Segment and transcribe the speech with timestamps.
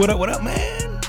[0.00, 0.18] What up?
[0.18, 1.00] What up, man?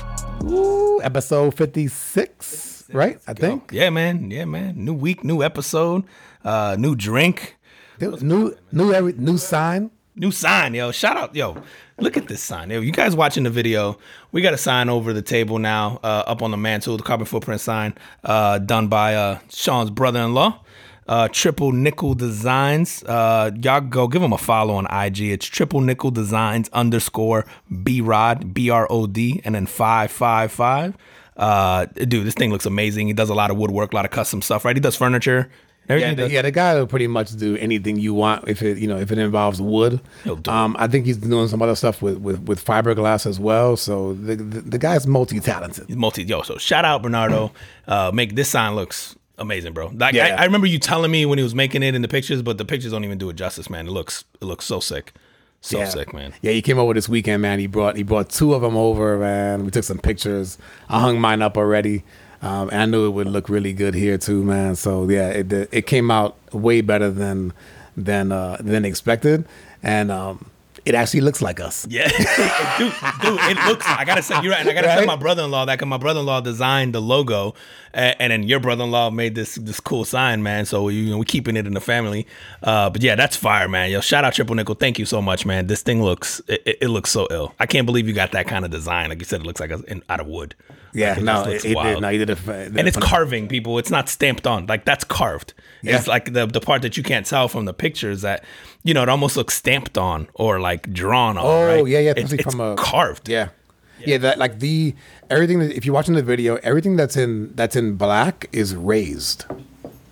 [0.44, 3.18] Ooh, episode 56, right?
[3.26, 3.70] I think.
[3.72, 4.30] Yeah, man.
[4.30, 4.84] Yeah, man.
[4.84, 6.04] New week, new episode,
[6.44, 7.56] uh, new drink,
[8.00, 9.92] There was new new every new sign.
[10.14, 10.92] new sign, yo.
[10.92, 11.62] Shout out, yo.
[11.98, 12.68] Look at this sign.
[12.68, 13.96] Yo, you guys watching the video,
[14.30, 17.24] we got a sign over the table now, uh, up on the mantle, the carbon
[17.24, 20.62] footprint sign, uh, done by uh, Sean's brother-in-law.
[21.08, 23.02] Uh, triple nickel designs.
[23.04, 25.20] Uh, y'all go give him a follow on IG.
[25.20, 27.44] It's triple nickel designs underscore
[27.82, 30.96] B Rod B R O D and then five five five.
[31.36, 33.08] Uh, dude, this thing looks amazing.
[33.08, 34.64] He does a lot of woodwork, a lot of custom stuff.
[34.64, 34.76] Right?
[34.76, 35.50] He does furniture.
[35.88, 38.86] Yeah, the, yeah, the guy will pretty much do anything you want if it you
[38.86, 40.00] know if it involves wood.
[40.46, 43.76] Um, I think he's doing some other stuff with with, with fiberglass as well.
[43.76, 45.86] So the the, the guy's multi talented.
[45.88, 46.42] He's multi yo.
[46.42, 47.52] So shout out Bernardo.
[47.88, 49.90] Uh, make this sign looks amazing, bro.
[49.94, 50.36] Like Yeah.
[50.36, 52.58] I, I remember you telling me when he was making it in the pictures, but
[52.58, 53.86] the pictures don't even do it justice, man.
[53.86, 55.12] It looks it looks so sick,
[55.60, 55.88] so yeah.
[55.88, 56.32] sick, man.
[56.42, 57.58] Yeah, he came over this weekend, man.
[57.58, 59.64] He brought he brought two of them over, man.
[59.64, 60.58] We took some pictures.
[60.88, 62.04] I hung mine up already.
[62.42, 64.74] Um, and I knew it would look really good here too, man.
[64.74, 67.52] So yeah, it it came out way better than
[67.96, 69.44] than uh, than expected,
[69.82, 70.50] and um,
[70.84, 71.86] it actually looks like us.
[71.88, 72.08] Yeah,
[72.78, 73.86] dude, dude, it looks.
[73.86, 74.60] I gotta say, you're right.
[74.60, 75.06] And I gotta tell Right?
[75.06, 77.54] my brother-in-law that 'cause my brother-in-law designed the logo,
[77.94, 80.66] and, and then your brother-in-law made this this cool sign, man.
[80.66, 82.26] So you know, we're keeping it in the family.
[82.62, 83.90] Uh, but yeah, that's fire, man.
[83.90, 84.74] Yo, shout out Triple Nickel.
[84.74, 85.66] Thank you so much, man.
[85.68, 87.54] This thing looks it, it, it looks so ill.
[87.60, 89.08] I can't believe you got that kind of design.
[89.10, 90.54] Like you said, it looks like a, in, out of wood.
[90.94, 92.00] Yeah, Like, no, it, it did.
[92.02, 92.18] No, it.
[92.18, 95.96] did and it's carving people it's not stamped on like that's carved Yeah.
[95.96, 98.44] it's like the the part that you can't tell from the pictures that
[98.84, 101.86] you know it almost looks stamped on or like drawn on Oh right?
[101.86, 102.14] yeah, yeah.
[102.16, 103.48] it's, it's from a carved Yeah.
[104.04, 104.94] yeah, That like the
[105.30, 105.60] everything.
[105.60, 109.44] That, if you're watching the video, everything that's in that's in black is raised.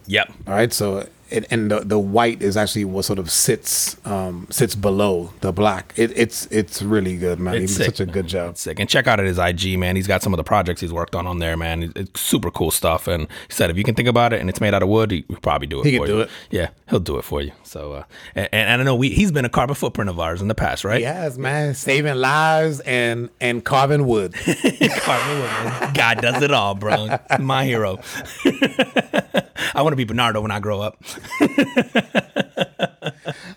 [0.06, 3.96] yep All right, so it, and the the white is actually what sort of sits
[4.06, 5.92] um sits below the black.
[5.96, 7.54] It, it's it's really good, man.
[7.56, 8.56] It's he did such a good job.
[8.56, 10.92] sick and check out at his ig man he's got some of the projects he's
[10.92, 13.94] worked on on there man it's super cool stuff and he said if you can
[13.94, 15.96] think about it and it's made out of wood he would probably do it He
[15.96, 16.30] for can do it.
[16.50, 18.04] yeah he'll do it for you so uh
[18.34, 20.84] and, and i know we he's been a carbon footprint of ours in the past
[20.84, 24.34] right Yes, man, saving lives and and carving wood.
[24.34, 25.92] Carbon wood, man.
[25.94, 27.98] god does it all bro my hero
[29.74, 31.02] i want to be bernardo when i grow up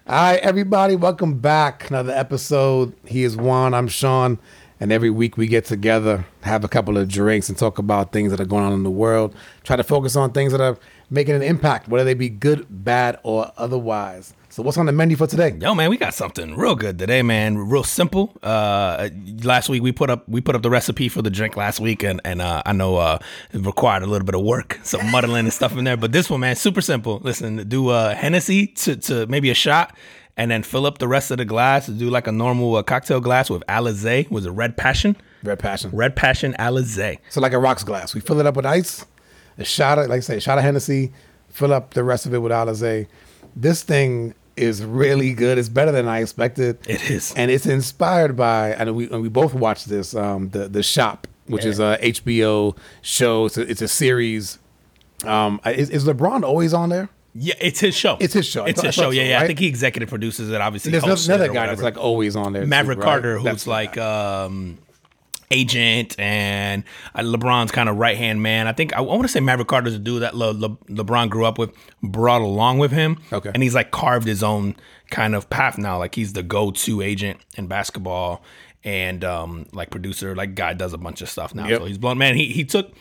[0.05, 1.89] All right, everybody, welcome back.
[1.89, 2.93] Another episode.
[3.05, 3.73] He is Juan.
[3.73, 4.37] I'm Sean.
[4.79, 8.29] And every week we get together, have a couple of drinks, and talk about things
[8.31, 9.33] that are going on in the world.
[9.63, 10.77] Try to focus on things that are
[11.09, 14.33] making an impact, whether they be good, bad, or otherwise.
[14.53, 15.57] So, what's on the menu for today?
[15.59, 17.57] Yo, man, we got something real good today, man.
[17.57, 18.37] Real simple.
[18.43, 19.09] Uh,
[19.41, 22.03] last week we put up we put up the recipe for the drink last week,
[22.03, 23.17] and and uh, I know uh,
[23.51, 25.97] it required a little bit of work, some muddling and stuff in there.
[25.97, 27.19] But this one, man, super simple.
[27.23, 29.97] Listen, do uh, Hennessy to to maybe a shot,
[30.37, 31.87] and then fill up the rest of the glass.
[31.87, 35.15] to Do like a normal uh, cocktail glass with Alizé, was it Red Passion?
[35.41, 35.89] Red Passion.
[35.91, 37.17] Red Passion Alizé.
[37.31, 39.03] So, like a rocks glass, we fill it up with ice,
[39.57, 41.11] a shot of, like I say, a shot of Hennessy,
[41.49, 43.07] fill up the rest of it with Alizé.
[43.55, 45.57] This thing is really good.
[45.57, 46.77] It's better than I expected.
[46.87, 47.33] It is.
[47.35, 48.69] and it's inspired by.
[48.71, 50.15] And we and we both watched this.
[50.15, 53.45] Um, the the shop, which is a HBO show.
[53.45, 54.59] It's a, it's a series.
[55.25, 57.09] Um, is, is LeBron always on there?
[57.35, 58.17] Yeah, it's his show.
[58.19, 58.65] It's his show.
[58.65, 59.09] It's his show.
[59.09, 59.41] Yeah, yeah.
[59.41, 60.61] I think he executive produces it.
[60.61, 62.63] Obviously, There's another guy that's like always on there.
[62.63, 63.05] too, Maverick right?
[63.05, 64.77] Carter, who's That's like um,
[65.53, 66.83] agent and
[67.15, 68.67] uh, LeBron's kind of right hand man.
[68.67, 71.45] I think I, want to say Maverick Carter's a dude that Le, Le, LeBron grew
[71.45, 73.19] up with, brought along with him.
[73.31, 73.51] Okay.
[73.53, 74.75] and he's like carved his own
[75.09, 75.97] kind of path now.
[75.97, 78.43] Like he's the go to agent in basketball
[78.83, 80.35] and um, like producer.
[80.35, 81.67] Like guy does a bunch of stuff now.
[81.67, 81.79] Yep.
[81.79, 82.17] So he's blown.
[82.17, 82.91] Man, he he took.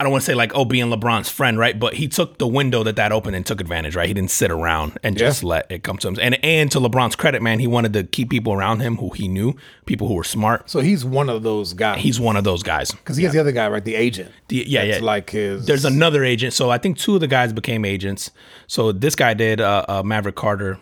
[0.00, 1.76] I don't want to say like oh being LeBron's friend, right?
[1.76, 4.06] But he took the window that that opened and took advantage, right?
[4.06, 5.26] He didn't sit around and Yeah.
[5.26, 6.18] just let it come to him.
[6.22, 9.26] And and to LeBron's credit, man, he wanted to keep people around him who he
[9.26, 9.54] knew,
[9.86, 10.70] people who were smart.
[10.70, 12.00] So he's one of those guys.
[12.00, 12.92] He's one of those guys.
[12.92, 13.84] because he has the other guy, right?
[13.84, 14.30] The agent.
[14.46, 14.98] The- yeah, yeah.
[15.02, 15.66] like his.
[15.66, 16.52] There's another agent.
[16.54, 18.30] So I think two of the guys became agents.
[18.68, 20.78] So this guy did, uh, uh, Maverick Carter.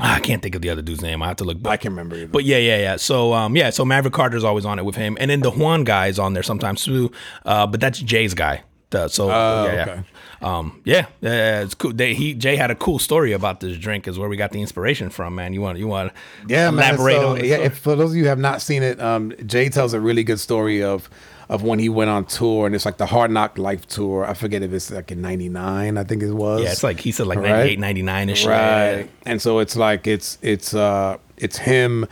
[0.00, 1.22] Ah, I can't think of the other dude's name.
[1.22, 1.62] I have to look.
[1.62, 2.16] But I can't remember.
[2.16, 2.26] Either.
[2.26, 2.96] But yeah, yeah, yeah.
[2.96, 5.84] So um, yeah, so Maverick Carter's always on it with him, and then the Juan
[5.84, 7.12] guy is on there sometimes too.
[7.44, 8.62] Uh, but that's Jay's guy.
[8.90, 9.82] The- so yeah, yeah.
[9.82, 10.02] okay.
[10.42, 11.92] Um, yeah, yeah, yeah, it's cool.
[11.92, 14.06] They, he Jay had a cool story about this drink.
[14.06, 15.52] Is where we got the inspiration from, man.
[15.52, 16.12] You want you want
[16.46, 16.96] Yeah, man.
[16.98, 17.46] So, on it?
[17.46, 20.00] yeah, if, for those of you who have not seen it, um, Jay tells a
[20.00, 21.08] really good story of
[21.48, 24.24] of when he went on tour, and it's like the Hard Knock Life tour.
[24.26, 26.62] I forget if it's like in '99, I think it was.
[26.62, 28.46] yeah, it's like he said like 98, 99 ish.
[28.46, 29.08] right.
[29.24, 32.06] And so it's like it's it's uh it's him,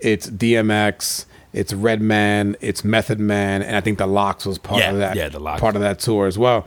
[0.00, 4.90] it's DMX, it's Redman, it's Method Man, and I think the Lox was part Yeah,
[4.92, 5.16] of that.
[5.16, 5.60] yeah, the Lox.
[5.60, 6.66] part of that tour as well.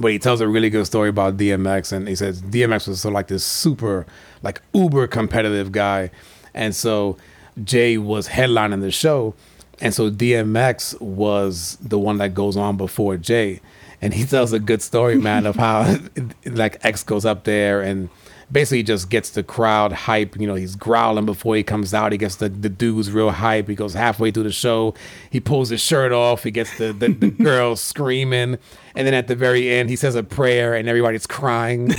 [0.00, 3.10] But he tells a really good story about DMX, and he says DMX was so
[3.10, 4.06] like this super,
[4.44, 6.10] like uber competitive guy,
[6.54, 7.16] and so
[7.64, 9.34] Jay was headlining the show,
[9.80, 13.60] and so DMX was the one that goes on before Jay,
[14.02, 15.96] and he tells a good story, man, of how
[16.46, 18.08] like X goes up there and
[18.52, 20.38] basically just gets the crowd hype.
[20.38, 22.12] You know, he's growling before he comes out.
[22.12, 23.68] He gets the, the dudes real hype.
[23.68, 24.94] He goes halfway through the show.
[25.30, 26.42] He pulls his shirt off.
[26.42, 28.58] He gets the, the, the girls screaming.
[28.94, 31.92] And then at the very end, he says a prayer and everybody's crying.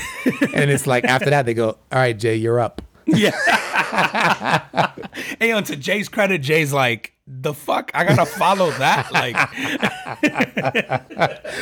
[0.53, 2.81] and it's like after that, they go, All right, Jay, you're up.
[3.05, 3.31] Yeah.
[5.39, 7.91] hey, on to Jay's credit, Jay's like, the fuck?
[7.93, 9.11] I gotta follow that?
[9.11, 9.35] Like,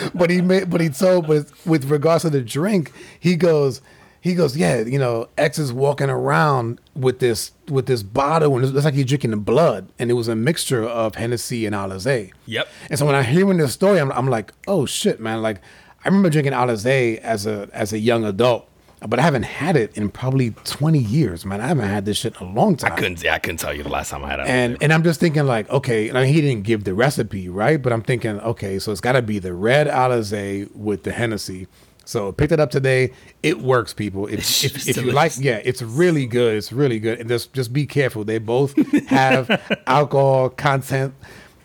[0.13, 3.81] but he made, but he told, but with regards to the drink, he goes,
[4.21, 8.66] he goes, yeah, you know, X is walking around with this with this bottle, and
[8.66, 12.31] it's like he's drinking the blood, and it was a mixture of Hennessy and Alizé.
[12.45, 12.68] Yep.
[12.89, 15.42] And so when I hear this story, I'm, I'm like, oh shit, man!
[15.42, 15.62] Like,
[16.04, 18.68] I remember drinking Alizé as a as a young adult,
[19.07, 21.62] but I haven't had it in probably 20 years, man.
[21.62, 22.94] I haven't had this shit in a long time.
[22.94, 24.48] I couldn't, I couldn't tell you the last time I had it.
[24.48, 27.81] And and I'm just thinking like, okay, I mean, he didn't give the recipe, right?
[27.81, 31.68] But I'm thinking, okay, so it's got to be the red Alizé with the Hennessy.
[32.10, 33.12] So picked it up today.
[33.44, 34.25] It works, people.
[34.25, 36.57] If, if, if you like, yeah, it's really good.
[36.57, 37.19] It's really good.
[37.19, 38.24] And just just be careful.
[38.24, 38.75] They both
[39.07, 39.50] have
[39.88, 41.13] alcohol content,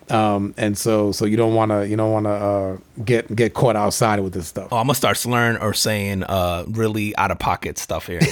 [0.09, 3.53] um, and so so you don't want to you don't want to uh, get get
[3.53, 4.67] caught outside with this stuff.
[4.71, 8.29] Oh, I'm gonna start slurring or saying uh, really out of pocket stuff here, dude.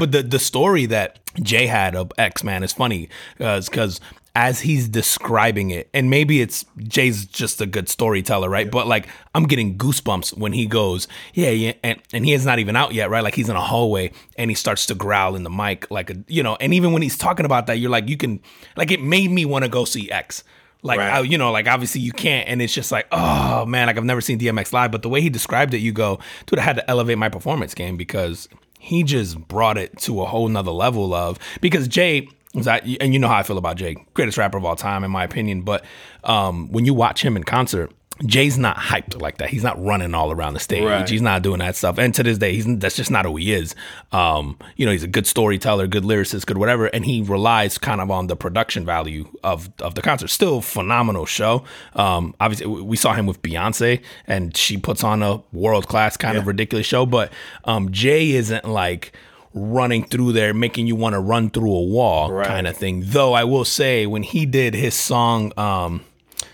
[0.00, 3.08] But the the story that Jay had of X Man is funny
[3.38, 4.00] because
[4.36, 8.66] as he's describing it, and maybe it's Jay's just a good storyteller, right?
[8.66, 8.70] Yeah.
[8.70, 12.58] But like I'm getting goosebumps when he goes, yeah, yeah, and, and he is not
[12.58, 13.24] even out yet, right?
[13.24, 16.16] Like he's in a hallway and he starts to growl in the mic, like a
[16.28, 18.40] you know, and even when he's talking about that, you're like, you can,
[18.76, 20.44] like, it made me want to go see X.
[20.82, 21.14] Like right.
[21.14, 24.04] I, you know, like obviously you can't, and it's just like, oh man, like I've
[24.04, 26.76] never seen DMX live, but the way he described it, you go, dude, I had
[26.76, 31.14] to elevate my performance game because he just brought it to a whole nother level
[31.14, 32.28] of because Jay
[32.64, 35.24] and you know how I feel about Jay, greatest rapper of all time, in my
[35.24, 35.62] opinion.
[35.62, 35.84] But
[36.24, 37.92] um, when you watch him in concert,
[38.24, 39.50] Jay's not hyped like that.
[39.50, 40.84] He's not running all around the stage.
[40.84, 41.06] Right.
[41.06, 41.98] He's not doing that stuff.
[41.98, 43.74] And to this day, he's that's just not who he is.
[44.10, 48.00] Um, you know, he's a good storyteller, good lyricist, good whatever, and he relies kind
[48.00, 50.28] of on the production value of of the concert.
[50.28, 51.64] Still phenomenal show.
[51.94, 56.36] Um, obviously, we saw him with Beyonce, and she puts on a world class kind
[56.36, 56.40] yeah.
[56.40, 57.04] of ridiculous show.
[57.04, 57.30] But
[57.64, 59.12] um, Jay isn't like
[59.56, 62.46] running through there, making you want to run through a wall right.
[62.46, 63.02] kind of thing.
[63.06, 66.04] Though I will say, when he did his song, um,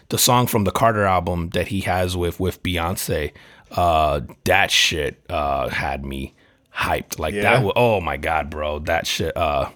[0.08, 3.32] the song from the Carter album that he has with with Beyonce,
[3.72, 6.34] uh, that shit uh, had me
[6.74, 7.18] hyped.
[7.18, 7.42] Like yeah.
[7.42, 7.64] that.
[7.64, 9.36] Was, oh my god, bro, that shit.
[9.36, 9.70] Uh,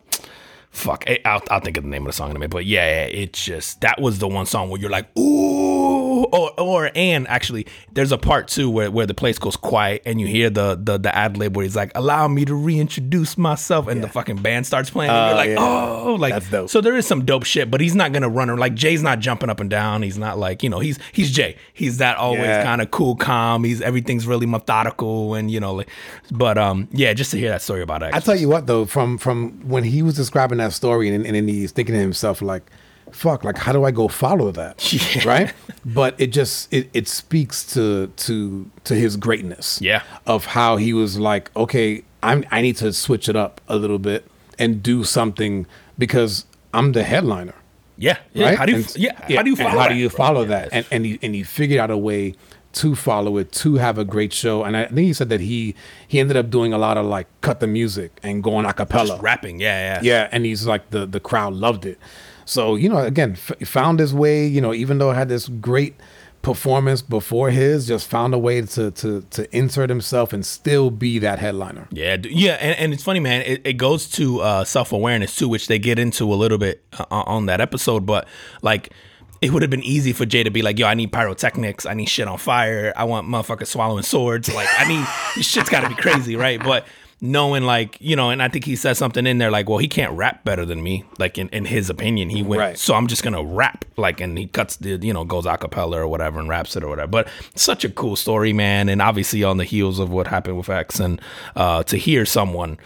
[0.71, 2.53] fuck, I'll, I'll think of the name of the song in a minute.
[2.53, 6.53] But yeah, yeah, it just that was the one song where you're like, ooh or
[6.59, 10.27] or and actually, there's a part too where, where the place goes quiet and you
[10.27, 14.01] hear the the, the ad lib where he's like, "Allow me to reintroduce myself," and
[14.01, 14.07] yeah.
[14.07, 15.11] the fucking band starts playing.
[15.11, 15.57] and you're uh, like, yeah.
[15.59, 16.71] "Oh, like That's dope.
[16.71, 19.21] So there is some dope shit, but he's not gonna run her like Jay's not
[19.21, 20.03] jumping up and down.
[20.03, 21.57] He's not like you know he's he's Jay.
[21.73, 22.63] He's that always yeah.
[22.63, 23.65] kind of cool, calm.
[23.65, 25.89] He's everything's really methodical and you know, like,
[26.31, 28.15] but um, yeah, just to hear that story about it.
[28.15, 31.35] I tell you what though, from from when he was describing that story and, and
[31.35, 32.71] then he's thinking to himself like
[33.17, 34.93] fuck, like how do I go follow that?
[35.17, 35.29] Yeah.
[35.29, 35.55] Right?
[35.85, 39.81] But it just it, it speaks to to to his greatness.
[39.81, 40.03] Yeah.
[40.27, 43.99] Of how he was like, okay, I'm I need to switch it up a little
[43.99, 44.27] bit
[44.59, 45.67] and do something
[45.99, 47.55] because I'm the headliner.
[47.99, 48.19] Yeah.
[48.33, 48.47] yeah.
[48.47, 48.59] Right?
[48.59, 49.89] How do you and, yeah, yeah, how do you follow how that?
[49.89, 50.69] do you follow yeah, that?
[50.73, 52.35] And and he and he figured out a way
[52.77, 54.63] to follow it, to have a great show.
[54.63, 55.75] And I think he said that he
[56.07, 59.19] he ended up doing a lot of like cut the music and going a cappella.
[59.21, 60.01] Rapping, yeah, yeah.
[60.03, 61.99] Yeah, and he's like the the crowd loved it.
[62.47, 64.47] So you know, again, f- found his way.
[64.47, 65.95] You know, even though I had this great
[66.41, 71.19] performance before his, just found a way to to to insert himself and still be
[71.19, 71.89] that headliner.
[71.91, 73.43] Yeah, yeah, and, and it's funny, man.
[73.43, 76.83] It, it goes to uh, self awareness too, which they get into a little bit
[76.99, 78.07] uh, on that episode.
[78.07, 78.27] But
[78.63, 78.93] like
[79.41, 81.87] it would have been easy for Jay to be like, yo, I need pyrotechnics.
[81.87, 82.93] I need shit on fire.
[82.97, 84.53] I want motherfuckers swallowing swords.
[84.55, 86.63] Like, I need, this shit's got to be crazy, right?
[86.63, 86.87] But
[87.21, 89.89] knowing like you know and i think he says something in there like well he
[89.89, 92.29] can't rap better than me like in, in his opinion.
[92.29, 92.79] He went right.
[92.79, 95.99] so i'm just gonna rap like and he cuts the you know goes a cappella
[95.99, 97.09] or whatever and raps it or whatever.
[97.09, 98.89] But such a cool story man.
[98.91, 101.21] And obviously on the heels of what happened with x and
[101.55, 102.79] uh to hear someone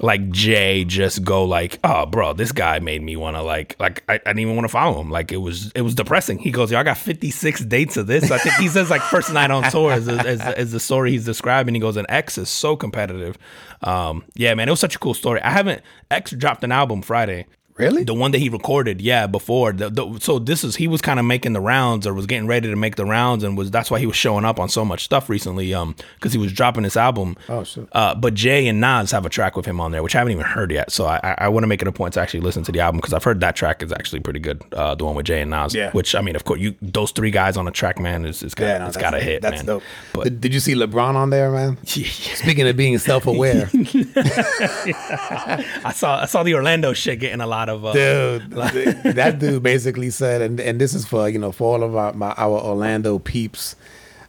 [0.00, 4.02] like Jay just go like, oh, bro, this guy made me want to like, like
[4.08, 5.10] I, I, didn't even want to follow him.
[5.10, 6.38] Like it was, it was depressing.
[6.38, 8.30] He goes, yo, I got 56 dates of this.
[8.30, 11.24] I think he says like first night on tour is, is, is, the story he's
[11.24, 11.74] describing.
[11.74, 13.38] He goes, and X is so competitive.
[13.82, 15.40] Um, yeah, man, it was such a cool story.
[15.42, 17.46] I haven't X dropped an album Friday.
[17.76, 18.04] Really?
[18.04, 19.72] The one that he recorded, yeah, before.
[19.72, 22.46] The, the, so this is he was kind of making the rounds or was getting
[22.46, 24.84] ready to make the rounds, and was that's why he was showing up on so
[24.84, 25.74] much stuff recently.
[25.74, 27.36] Um, because he was dropping this album.
[27.48, 27.88] Oh, shit.
[27.90, 30.34] Uh, but Jay and Nas have a track with him on there, which I haven't
[30.34, 30.92] even heard yet.
[30.92, 32.78] So I I, I want to make it a point to actually listen to the
[32.78, 34.62] album because I've heard that track is actually pretty good.
[34.72, 35.74] Uh, the one with Jay and Nas.
[35.74, 35.90] Yeah.
[35.90, 38.54] Which I mean, of course, you those three guys on a track, man, is is
[38.54, 39.66] got, Yeah, no, it's got a hit, That's man.
[39.66, 39.82] dope.
[40.12, 41.76] But did, did you see LeBron on there, man?
[41.86, 47.84] Speaking of being self-aware, I saw I saw the Orlando shit getting a lot of
[47.84, 51.74] uh, dude, th- that dude basically said, and and this is for you know for
[51.74, 53.76] all of our my, our Orlando peeps.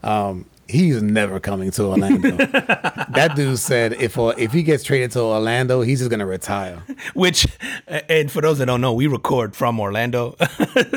[0.04, 2.32] Um, he's never coming to Orlando.
[2.38, 6.84] that dude said if uh, if he gets traded to Orlando, he's just gonna retire.
[7.14, 7.48] which
[7.88, 10.36] and for those that don't know we record from orlando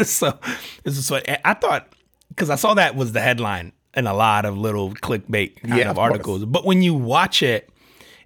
[0.02, 0.38] so
[0.84, 1.92] this is what i thought
[2.28, 5.84] because i saw that was the headline in a lot of little clickbait kind Yeah,
[5.90, 7.68] of of articles but when you watch it,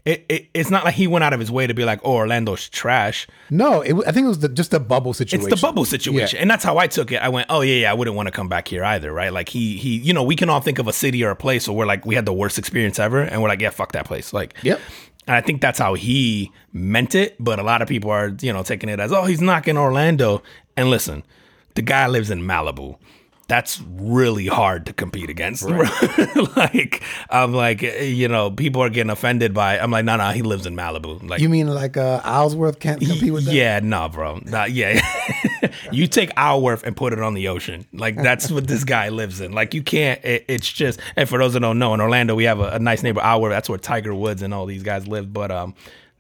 [0.04, 2.14] it, it it's not like he went out of his way to be like oh
[2.14, 5.46] orlando's trash No, it, I think it was the, just the bubble situation.
[5.48, 6.42] it's the bubble situation Yeah.
[6.42, 8.32] and that's how i took it i went oh yeah yeah i wouldn't want to
[8.32, 10.88] come back here either right like he he you know we can all think of
[10.88, 13.40] a city or a place where we're like we had the worst experience ever and
[13.42, 14.80] we're like yeah fuck that place like Yep.
[15.28, 18.52] and I think that's how he meant it, but a lot of people are, you
[18.52, 20.42] know, taking it as, oh, he's knocking Orlando.
[20.76, 21.22] And listen,
[21.76, 22.96] the guy lives in Malibu.
[23.52, 25.62] That's really hard to compete against.
[26.56, 29.78] like, I'm like, you know, people are getting offended by.
[29.78, 31.28] I'm like, no, no, he lives in Malibu.
[31.28, 33.52] Like, You mean like uh, Isleworth can't compete with that?
[33.52, 34.40] yeah, no, bro.
[34.46, 35.06] Nah, yeah.
[35.92, 37.86] you take Isleworth and put it on the ocean.
[37.92, 39.52] Like that's what this guy lives in.
[39.52, 40.24] Like you can't.
[40.24, 40.98] It, it's just.
[41.14, 43.52] And for those that don't know, in Orlando we have a, a nice neighbor, Isleworth.
[43.52, 45.30] That's where Tiger Woods and all these guys live.
[45.30, 45.74] But um.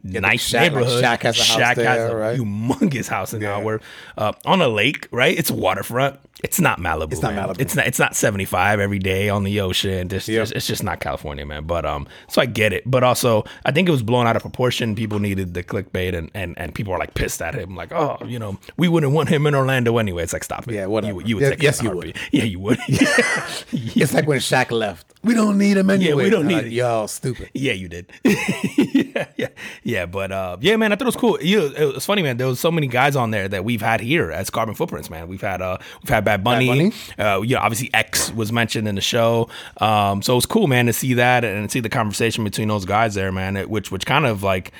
[0.04, 1.04] Nice Shaq- like neighborhood.
[1.04, 2.38] Shaq has a house Shaq has a right?
[2.38, 3.82] humongous house in Isleworth,
[4.18, 5.06] uh, on a lake.
[5.12, 6.18] Right, it's waterfront.
[6.42, 7.12] It's not Malibu.
[7.12, 7.48] It's not man.
[7.50, 7.60] Malibu.
[7.60, 7.86] It's not.
[7.86, 10.08] It's not seventy five every day on the ocean.
[10.10, 10.22] Yep.
[10.22, 11.64] just- it's just not California, man.
[11.66, 12.82] But um, so I get it.
[12.84, 14.96] But also, I think it was blown out of proportion.
[14.96, 18.18] People needed the clickbait, and and and people are like pissed at him, like, oh,
[18.26, 20.24] you know, we wouldn't want him in Orlando anyway.
[20.24, 20.74] It's like, stop it.
[20.74, 21.20] Yeah, whatever.
[21.20, 22.16] You, you would Yeah, yes, you would.
[22.32, 22.80] Yeah, you would.
[22.88, 25.11] It's like when Shaq left.
[25.24, 26.08] We don't need him anyway.
[26.08, 26.72] Yeah, we don't need it.
[26.72, 27.50] Y'all stupid.
[27.54, 28.10] Yeah, you did.
[28.24, 29.48] yeah, yeah,
[29.84, 30.06] yeah.
[30.06, 31.40] But uh, yeah, man, I thought it was cool.
[31.40, 32.38] You it was funny, man.
[32.38, 35.28] There was so many guys on there that we've had here as Carbon Footprints, man.
[35.28, 36.66] We've had uh, we've had Bad Bunny.
[36.66, 36.92] Bunny?
[37.16, 39.48] Uh, you know, obviously X was mentioned in the show.
[39.76, 42.84] Um, so it was cool, man, to see that and see the conversation between those
[42.84, 43.56] guys there, man.
[43.56, 44.72] It, which which kind of like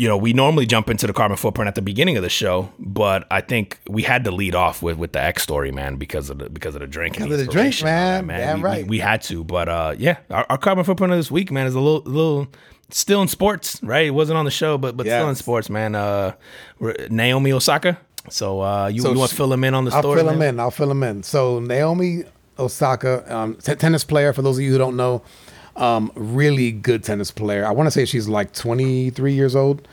[0.00, 2.70] you know, we normally jump into the carbon footprint at the beginning of the show,
[2.78, 6.30] but I think we had to lead off with with the X story, man, because
[6.30, 7.14] of the because of the drink.
[7.18, 8.40] Because of the drink, and man.
[8.40, 8.86] Damn we, we- right.
[8.86, 11.74] We, had to, but uh, yeah, our, our carbon footprint of this week, man, is
[11.74, 12.48] a little little
[12.88, 14.06] still in sports, right?
[14.06, 15.94] It wasn't on the show, but but still in sports, man.
[15.94, 16.32] Uh,
[17.10, 17.98] Naomi Osaka.
[18.30, 20.20] So uh, you, So you want to fill him in on the I'll story?
[20.20, 20.60] fill him in.
[20.60, 21.22] I'll fill him in.
[21.22, 22.24] So Naomi
[22.58, 24.32] Osaka, um, t- tennis player.
[24.32, 25.22] For those of you who don't know,
[25.80, 27.64] um, really good tennis player.
[27.66, 29.86] I want to say she's like 23 years old,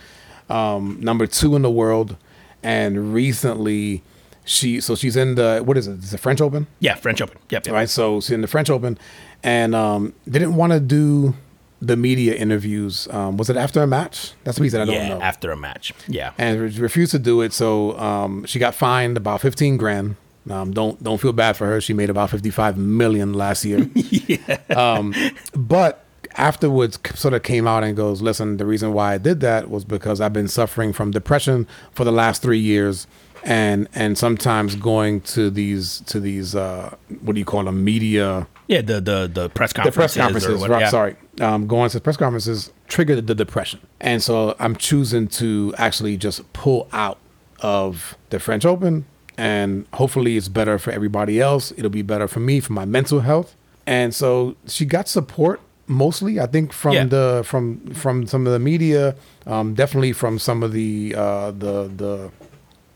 [0.50, 2.18] um, number two in the world,
[2.64, 4.04] and recently
[4.46, 5.94] she so she's in the what is it?
[5.96, 7.38] It's the French Open, Yeah, French Open.
[7.50, 7.66] Yep.
[7.68, 7.74] yep.
[7.74, 7.90] right?
[7.90, 8.98] So she's in the French Open,
[9.44, 11.36] and um, didn't want to do
[11.82, 13.08] the media interviews.
[13.12, 14.32] Um, was it after a match?
[14.44, 15.94] That's the reason I don't Yeah, know after a match.
[16.08, 16.32] Yeah.
[16.38, 17.54] and re- refused to do it.
[17.54, 20.16] So um, she got fined about fifteen grand.
[20.50, 21.82] Um, don't don't feel bad for her.
[21.82, 23.90] She made about fifty five million last year.
[23.96, 24.58] yeah.
[24.70, 25.14] Um,
[25.56, 26.04] but
[26.36, 29.84] afterwards, sort of came out and goes, "Listen, the reason why I did that was
[29.86, 33.08] because I've been suffering from depression for the last three years."
[33.44, 38.48] And and sometimes going to these to these uh, what do you call them media
[38.68, 40.90] Yeah, the the the press conferences the press conferences, what- yeah.
[40.90, 46.18] sorry, um, going to press conferences triggered the depression, and so I'm choosing to actually
[46.18, 47.20] just pull out
[47.62, 49.06] of the French Open,
[49.38, 51.72] and hopefully it's better for everybody else.
[51.78, 56.40] It'll be better for me for my mental health, and so she got support mostly,
[56.40, 57.06] I think, from Yeah.
[57.06, 59.16] the from from some of the media,
[59.46, 62.32] um, definitely from some of the uh, the the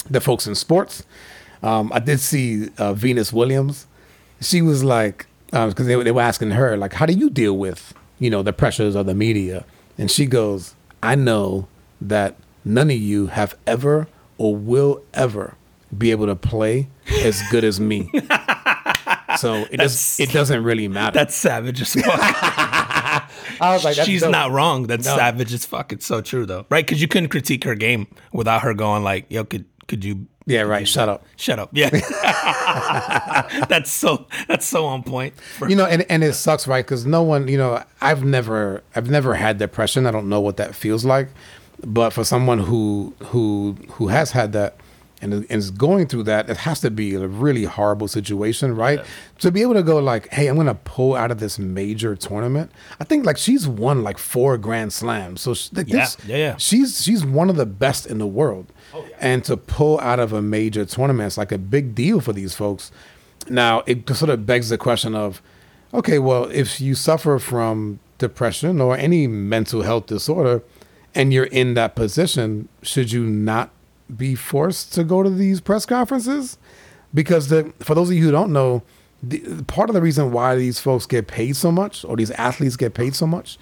[0.09, 1.03] the folks in sports.
[1.63, 3.85] Um, I did see uh, Venus Williams.
[4.41, 7.93] She was like, because they, they were asking her, like, how do you deal with,
[8.17, 9.63] you know, the pressures of the media?
[9.97, 11.67] And she goes, I know
[12.01, 14.07] that none of you have ever
[14.39, 15.53] or will ever
[15.97, 16.87] be able to play
[17.23, 18.09] as good as me.
[19.37, 21.13] so it, does, it doesn't really matter.
[21.13, 22.05] That's savage as fuck.
[23.61, 24.31] I was like, She's dope.
[24.31, 24.87] not wrong.
[24.87, 25.15] That's No.
[25.17, 25.91] savage as fuck.
[25.93, 26.85] It's so true though, right?
[26.85, 30.61] Because you couldn't critique her game without her going like, "Yo, could could you Yeah,
[30.61, 30.87] right.
[30.87, 31.25] Shut up.
[31.35, 31.89] shut up?" Yeah,
[33.69, 35.33] that's so that's so on point.
[35.67, 39.09] You know and, and it sucks right because no one you know i've never i've
[39.09, 41.29] never had depression i don't know what that feels like
[41.85, 44.77] but for someone who who who has had that
[45.21, 48.99] and is- is going through that, it has to be a really horrible situation, right?
[49.39, 52.15] To be able to go like, "Hey, I'm going to pull out of this major
[52.15, 56.17] tournament." I think like she's won like four Grand Slams, so she, like, Yeah, this,
[56.27, 56.55] yeah, yeah.
[56.57, 58.67] she's she's one of the best in the world.
[58.93, 59.15] Oh, yeah.
[59.19, 62.53] And to pull out of a major tournament is like a big deal for these
[62.53, 62.91] folks.
[63.49, 65.41] Now it sort of begs the question of,
[65.93, 70.61] okay, well, if you suffer from depression or any mental health disorder,
[71.15, 73.69] and you're in that position, should you not
[74.15, 76.57] be forced to go to these press conferences?
[77.13, 78.83] Because the, for those of you who don't know,
[79.21, 82.75] the, part of the reason why these folks get paid so much, or these athletes
[82.75, 83.57] get paid so much,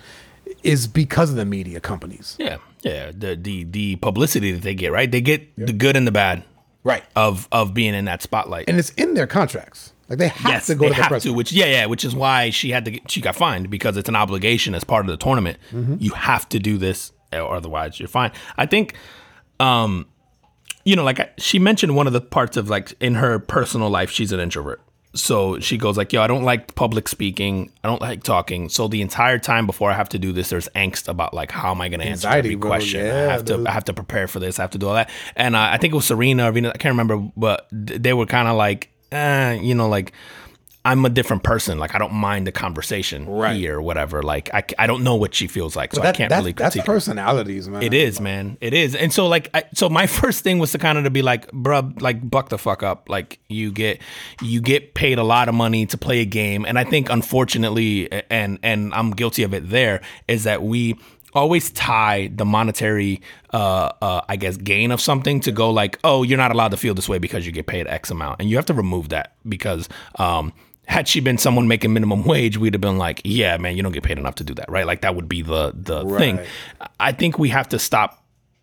[0.64, 2.36] is because of the media companies.
[2.40, 3.12] Yeah, yeah.
[3.16, 5.10] The the the publicity that they get, right?
[5.10, 6.44] They get the good and the bad,
[6.84, 7.04] Right.
[7.16, 8.70] Of of being in that spotlight.
[8.70, 9.94] And it's in their contracts.
[10.08, 11.24] Like they have yes, to go they to the have press.
[11.24, 11.34] to.
[11.34, 11.86] Which yeah, yeah.
[11.86, 12.92] Which is why she had to.
[12.92, 15.58] Get, she got fined because it's an obligation as part of the tournament.
[15.72, 15.96] Mm-hmm.
[16.00, 18.32] You have to do this, or otherwise you're fine.
[18.58, 18.96] I think,
[19.60, 20.08] um,
[20.90, 23.92] you know, like I, she mentioned one of the parts of like in her personal
[23.92, 24.82] life, she's an introvert.
[25.14, 27.72] So she goes like, "Yo, I don't like public speaking.
[27.84, 28.70] I don't like talking.
[28.70, 31.72] So the entire time before I have to do this, there's angst about like how
[31.72, 32.70] am I going to answer every bro.
[32.70, 33.02] question?
[33.02, 33.64] I Yeah, have to.
[33.68, 34.58] I have to prepare for this.
[34.60, 35.10] I have to do all that.
[35.36, 36.72] And uh, I think it was Serena or Venus.
[36.74, 40.14] I can't remember, but they were kind of like, eh, you know, like
[40.86, 41.78] I'm a different person.
[41.78, 43.58] Like I don't mind the conversation Right.
[43.58, 44.24] here or whatever.
[44.24, 46.54] Like I, I don't know what she feels like, so That- I can't that- really
[46.54, 46.88] that's critique.
[46.88, 46.94] her.
[46.94, 47.84] personalities, man.
[47.84, 48.58] It is, man.
[48.62, 48.96] It is.
[48.96, 51.52] And so like I, so my first thing was to kind of to be like,
[51.52, 53.10] bruh, like buck the fuck up.
[53.10, 54.02] Like you get
[54.42, 56.66] you get paid a lot of money to play a game.
[56.66, 60.96] And I think unfortunately and and I'm guilty of it there, is that we
[61.34, 63.22] always tie the monetary
[63.54, 66.78] uh uh I guess gain of something to go like, oh, you're not allowed to
[66.78, 68.40] feel this way because you get paid X amount.
[68.40, 70.54] And you have to remove that because um
[70.90, 73.92] had she been someone making minimum wage, we'd have been like, yeah, man, you don't
[73.92, 74.88] get paid enough to do that, right?
[74.88, 76.40] Like that would be the the thing.
[77.00, 78.16] I think we have to stop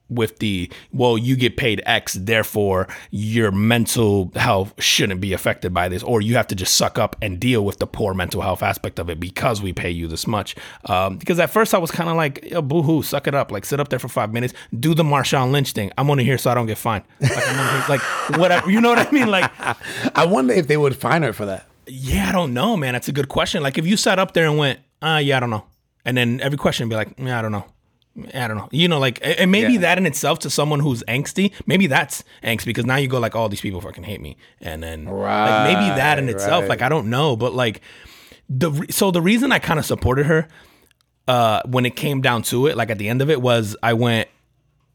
[0.09, 5.88] with the well, you get paid X, therefore your mental health shouldn't be affected by
[5.88, 8.62] this, or you have to just suck up and deal with the poor mental health
[8.62, 10.56] aspect of it because we pay you this much.
[10.87, 13.50] Um, because at first I was kind of like, Yo, boo hoo, suck it up,
[13.52, 15.92] like sit up there for five minutes, do the Marshawn Lynch thing.
[15.97, 17.04] I'm only here so I don't get fined.
[17.21, 18.00] Like, I'm only here- like
[18.40, 19.28] whatever, you know what I mean?
[19.28, 19.50] Like
[20.17, 21.67] I wonder if they would fine her for that.
[21.86, 22.92] Yeah, I don't know, man.
[22.94, 23.62] That's a good question.
[23.62, 25.64] Like if you sat up there and went, uh, yeah, I don't know.
[26.04, 27.64] And then every question would be like, yeah, I don't know.
[28.32, 28.68] I don't know.
[28.72, 29.80] You know, like, and maybe Yeah.
[29.80, 33.36] that in itself to someone who's angsty, maybe that's angst because now you go like,
[33.36, 34.36] oh, these people fucking hate me.
[34.60, 36.68] And then like maybe that in itself, right.
[36.70, 37.36] like, I don't know.
[37.36, 37.82] But like
[38.49, 40.49] the, re- so the reason I kind of supported her,
[41.28, 43.92] uh, when it came down to it, like at the end of it was I
[43.92, 44.28] went,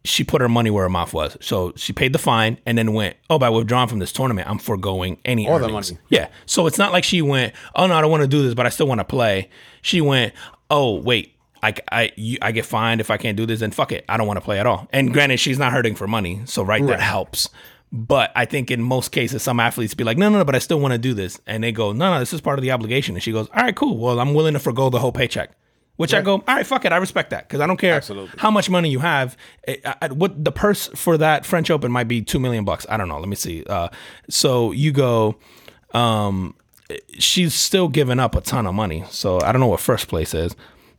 [0.03, 1.37] she put her money where her mouth was.
[1.41, 4.57] So she paid the fine and then went, oh, by withdrawing from this tournament, I'm
[4.57, 5.91] foregoing any All the earnings.
[5.91, 6.01] money.
[6.09, 6.29] Yeah.
[6.45, 8.65] So it's not like she went, oh no, I don't want to do this, but
[8.65, 9.49] I still want to play.
[9.81, 10.33] She went,
[10.69, 13.91] oh wait, I I you, I get fined if I can't do this, then fuck
[13.91, 14.87] it, I don't want to play at all.
[14.91, 15.13] And mm-hmm.
[15.13, 17.49] granted, she's not hurting for money, so right, that helps.
[17.93, 20.59] But I think in most cases, some athletes be like, no, no, no, but I
[20.59, 22.71] still want to do this, and they go, no, no, this is part of the
[22.71, 23.15] obligation.
[23.15, 23.97] And she goes, all right, cool.
[23.97, 25.51] Well, I'm willing to forego the whole paycheck.
[26.01, 28.31] Which I go, all right, fuck it, I respect that because I don't care Absolutely.
[28.37, 29.37] how much money you have.
[29.67, 32.85] Eh, I- I- what the purse for that French Open might be two million bucks.
[32.89, 33.19] I don't know.
[33.19, 33.63] Let me see.
[33.65, 33.89] Uh,
[34.29, 35.35] so you go.
[35.93, 36.55] Um,
[37.19, 39.03] she's still giving up a ton of money.
[39.09, 40.55] So I don't know what first place is,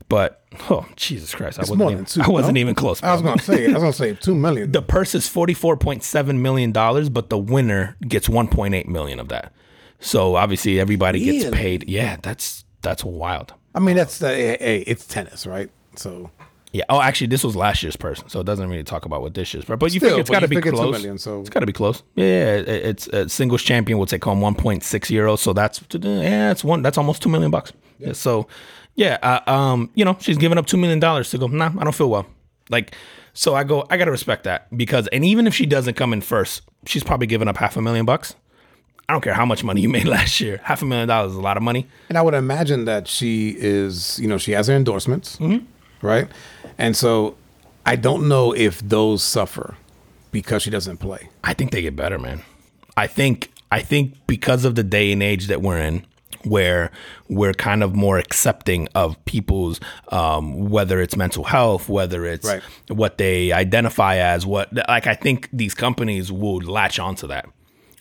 [0.08, 2.60] but oh Jesus Christ, I wasn't, more even, than two, I wasn't no?
[2.60, 3.02] even close.
[3.02, 4.72] I was gonna say, I was gonna say two million.
[4.78, 8.74] the purse is forty four point seven million dollars, but the winner gets one point
[8.74, 9.52] eight million of that.
[10.00, 11.88] So obviously everybody gets paid.
[11.88, 13.54] Yeah, that's that's wild.
[13.74, 15.70] I mean, that's uh, hey, it's tennis, right?
[15.96, 16.30] So
[16.72, 16.84] Yeah.
[16.88, 19.52] Oh, actually, this was last year's person, so it doesn't really talk about what this
[19.54, 19.64] year's.
[19.64, 20.92] But but you Still, figure it's got to be close.
[20.92, 22.02] million, so- it's got to be close.
[22.16, 25.52] Yeah, yeah, it- it's a singles champion will take home one point six euros, so
[25.52, 26.82] that's yeah, it's one.
[26.82, 27.72] That's almost two million bucks.
[27.98, 28.12] Yeah.
[28.12, 28.46] So
[28.94, 31.46] yeah, uh, um, you know, she's giving up two million dollars to go.
[31.46, 32.26] Nah, I don't feel well.
[32.70, 32.94] Like,
[33.34, 33.86] so I go.
[33.90, 37.26] I gotta respect that because, and even if she doesn't come in first, she's probably
[37.26, 38.34] giving up half a million bucks.
[39.08, 40.60] I don't care how much money you made last year.
[40.64, 41.86] Half a million dollars is a lot of money.
[42.08, 45.64] And I would imagine that she is, you know, she has her endorsements, Mm-hmm.
[46.06, 46.28] right?
[46.78, 47.36] And so
[47.84, 49.76] I don't know if those suffer
[50.30, 51.28] because she doesn't play.
[51.44, 52.42] I think they get better, man.
[52.96, 56.04] I think I think because of the day and age that we're in,
[56.44, 56.90] where
[57.28, 62.62] we're kind of more accepting of people's um, whether it's mental health, whether it's Right.
[62.88, 67.46] what they identify as, what like I think these companies would latch onto that.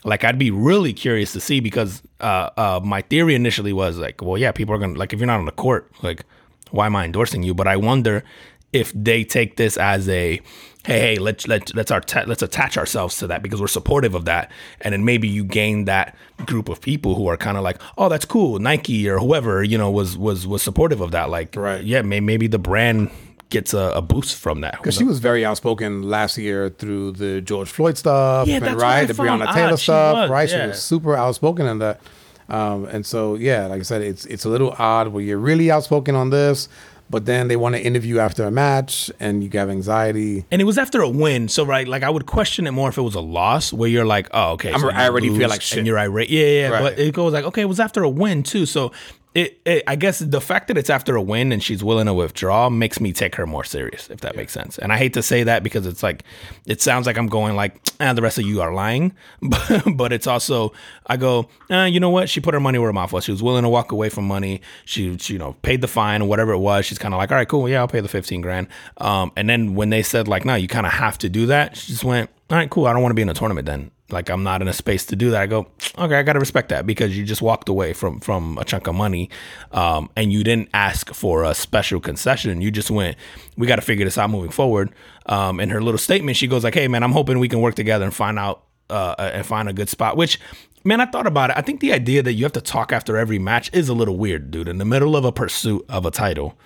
[0.04, 4.20] Like I'd be really curious to see because uh, uh, my theory initially was like,
[4.22, 6.24] well, yeah, people are gonna like if you're not on the court, like,
[6.70, 7.54] why am I endorsing you?
[7.54, 8.24] But I wonder
[8.72, 10.40] if they take this as a
[10.84, 14.24] hey, hey, let's let let's our let's attach ourselves to that because we're supportive of
[14.24, 17.80] that, and then maybe you gain that group of people who are kind of like,
[17.98, 21.30] oh, that's cool, Nike or whoever you know was was was supportive of that.
[21.30, 21.84] Like, Right.
[21.84, 23.10] yeah, may, maybe the brand
[23.52, 24.72] gets a, a boost from that.
[24.78, 29.06] Because she was very outspoken last year through the George Floyd stuff, Yeah, and right,
[29.06, 29.78] the Breonna Taylor odd.
[29.78, 30.50] Stuff, was, right?
[30.50, 32.00] She was super outspoken in that,
[32.48, 35.70] um, and so yeah, like I said, it's it's a little odd where you're really
[35.70, 36.68] outspoken on this,
[37.10, 40.46] but then they want to interview after a match, and you have anxiety.
[40.50, 42.96] And it was after a win, so right, like I would question it more if
[42.98, 45.78] it was a loss, where you're like, oh, okay, so I already feel like shit.
[45.78, 46.60] and you're irate, yeah, yeah.
[46.60, 46.68] yeah.
[46.68, 46.82] Right.
[46.82, 48.92] But it goes like, okay, it was after a win too, so
[49.34, 52.14] it, it, I guess the fact that it's after a win and she's willing to
[52.14, 54.78] withdraw makes me take her more serious, if that makes sense.
[54.78, 56.24] And I hate to say that because it's like,
[56.66, 60.12] it sounds like I'm going like, ah, the rest of you are lying, but but
[60.12, 60.72] it's also,
[61.06, 62.28] I go, uh, you know what?
[62.28, 63.24] She put her money where her mouth was.
[63.24, 64.60] She was willing to walk away from money.
[64.84, 66.84] She, she you know, paid the fine or whatever it was.
[66.84, 68.68] She's kind of like, all right, cool, yeah, I'll pay the fifteen grand.
[68.98, 71.76] Um, and then when they said like, no, you kind of have to do that,
[71.76, 72.86] she just went, all right, cool.
[72.86, 73.90] I don't want to be in a tournament then.
[74.12, 75.42] Like I'm not in a space to do that.
[75.42, 75.66] I go,
[75.98, 78.94] okay, I gotta respect that because you just walked away from from a chunk of
[78.94, 79.30] money,
[79.72, 82.60] um, and you didn't ask for a special concession.
[82.60, 83.16] You just went,
[83.56, 84.92] we got to figure this out moving forward.
[85.26, 87.74] Um, in her little statement, she goes like, hey man, I'm hoping we can work
[87.74, 90.16] together and find out uh, and find a good spot.
[90.16, 90.38] Which,
[90.84, 91.56] man, I thought about it.
[91.56, 94.16] I think the idea that you have to talk after every match is a little
[94.16, 94.68] weird, dude.
[94.68, 96.58] In the middle of a pursuit of a title,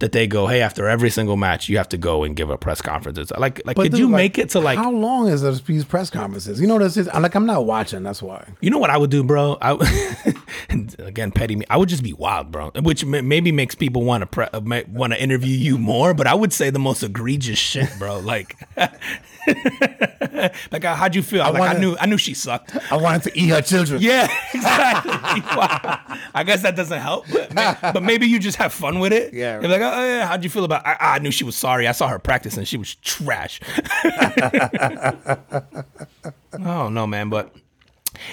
[0.00, 2.58] that they go, hey, after every single match, you have to go and give a
[2.58, 3.18] press conference.
[3.18, 5.62] It's like, like, could dude, you like, make it to like, how long is those
[5.62, 6.60] these press conferences?
[6.60, 8.02] You know, this is like I'm not watching.
[8.02, 8.46] That's why.
[8.60, 9.56] you know what I would do, bro?
[9.62, 9.72] I
[10.98, 11.64] again, petty me.
[11.70, 12.70] I would just be wild, bro.
[12.82, 16.12] Which ma- maybe makes people want to pre- uh, want to interview you more.
[16.12, 18.18] But I would say the most egregious shit, bro.
[18.18, 18.56] Like,
[20.72, 21.42] like uh, how'd you feel?
[21.42, 22.76] I, like, I knew, I knew she sucked.
[22.90, 24.00] I wanted to eat her children.
[24.04, 25.12] Yeah, exactly.
[25.56, 26.00] Wow.
[26.34, 29.32] I guess that doesn't help, but, but maybe you just have fun with it.
[29.32, 29.60] Yeah.
[29.60, 30.86] You're like, oh yeah, how'd you feel about?
[30.86, 31.86] I, I knew she was sorry.
[31.86, 33.60] I saw her practice and she was trash.
[36.52, 37.54] oh no, man, but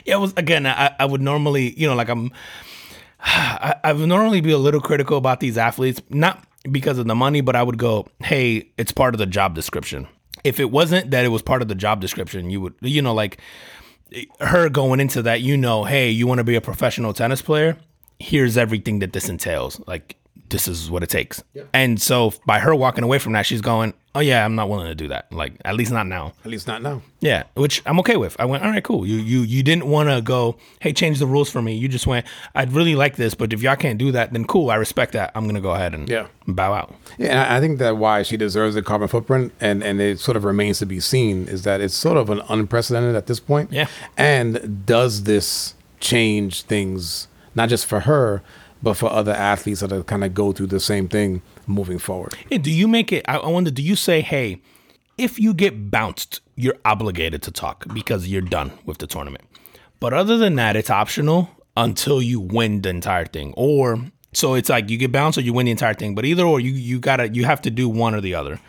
[0.05, 0.65] yeah, it was again.
[0.65, 2.31] I, I would normally, you know, like I'm.
[3.23, 7.15] I, I would normally be a little critical about these athletes, not because of the
[7.15, 10.07] money, but I would go, hey, it's part of the job description.
[10.43, 13.13] If it wasn't that it was part of the job description, you would, you know,
[13.13, 13.39] like
[14.39, 17.77] her going into that, you know, hey, you want to be a professional tennis player?
[18.19, 19.81] Here's everything that this entails.
[19.87, 20.17] Like,
[20.49, 21.43] this is what it takes.
[21.73, 24.87] And so by her walking away from that, she's going, oh, yeah, I'm not willing
[24.87, 25.31] to do that.
[25.31, 26.33] Like, at least not now.
[26.43, 27.01] At least not now.
[27.21, 28.35] Yeah, which I'm okay with.
[28.39, 29.05] I went, all right, cool.
[29.05, 31.75] You you you didn't want to go, hey, change the rules for me.
[31.75, 34.71] You just went, I'd really like this, but if y'all can't do that, then cool.
[34.71, 35.31] I respect that.
[35.35, 36.27] I'm gonna go ahead and Yeah.
[36.47, 36.95] bow out.
[37.17, 40.19] Yeah, and I I think that why she deserves the carbon footprint, and and it
[40.19, 43.39] sort of remains to be seen, is that it's sort of an unprecedented at this
[43.39, 43.71] point.
[43.71, 43.87] Yeah.
[44.17, 48.41] And does this change things not just for her,
[48.81, 52.35] but for other athletes that are kind of go through the same thing moving forward?
[52.49, 53.25] Hey, do you make it?
[53.27, 53.71] I, I wonder.
[53.71, 54.61] Do you say, hey,
[55.17, 59.43] if you get bounced, you're obligated to talk because you're done with the tournament.
[59.99, 63.53] But other than that, it's optional until you win the entire thing.
[63.55, 63.99] Or
[64.33, 66.15] so it's like you get bounced or you win the entire thing.
[66.15, 68.59] But either or, you you gotta you have to do one or the other,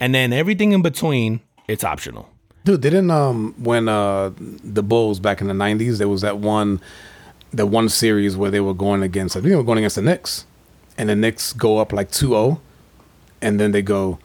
[0.00, 2.28] and then everything in between, it's optional.
[2.64, 6.80] Dude, didn't um when uh the Bulls back in the nineties, there was that one
[7.52, 10.02] the one series where they were going against I think they were going against the
[10.02, 10.46] Knicks.
[10.98, 12.60] And the Knicks go up like 2-0
[13.42, 14.18] and then they go,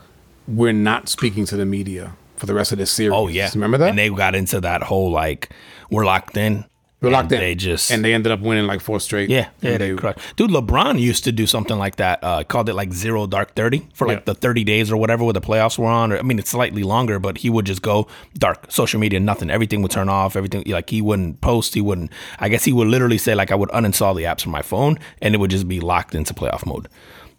[0.47, 3.13] We're not speaking to the media for the rest of this series.
[3.13, 3.89] Oh yeah, Remember that?
[3.89, 5.49] And they got into that whole like
[5.89, 6.65] we're locked in.
[7.01, 7.39] We're locked in.
[7.39, 9.27] They just and they ended up winning like four straight.
[9.29, 10.19] Yeah, yeah, they crushed.
[10.35, 12.23] Dude, LeBron used to do something like that.
[12.23, 14.23] Uh, called it like zero dark thirty for like Yeah.
[14.25, 16.11] the thirty days or whatever where the playoffs were on.
[16.11, 18.05] Or I mean, it's slightly longer, but he would just go
[18.37, 18.71] dark.
[18.71, 19.49] Social media, nothing.
[19.49, 20.35] Everything would turn off.
[20.35, 21.73] Everything like he wouldn't post.
[21.73, 22.11] He wouldn't.
[22.39, 24.99] I guess he would literally say like I would uninstall the apps from my phone,
[25.23, 26.87] and it would just be locked into playoff mode.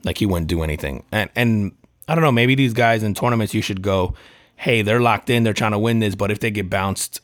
[0.03, 1.05] Like he wouldn't do anything.
[1.13, 1.71] And and
[2.09, 2.33] I don't know.
[2.33, 4.15] Maybe these guys in tournaments, you should go.
[4.57, 5.45] Hey, they're locked in.
[5.45, 7.21] They're trying to win this, but if they get bounced,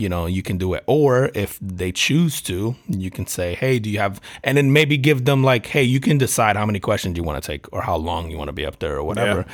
[0.00, 0.82] you know, you can do it.
[0.86, 4.96] Or if they choose to, you can say, hey, do you have, and then maybe
[4.96, 7.82] give them like, hey, you can decide how many questions you want to take or
[7.82, 9.46] how long you want to be up there or whatever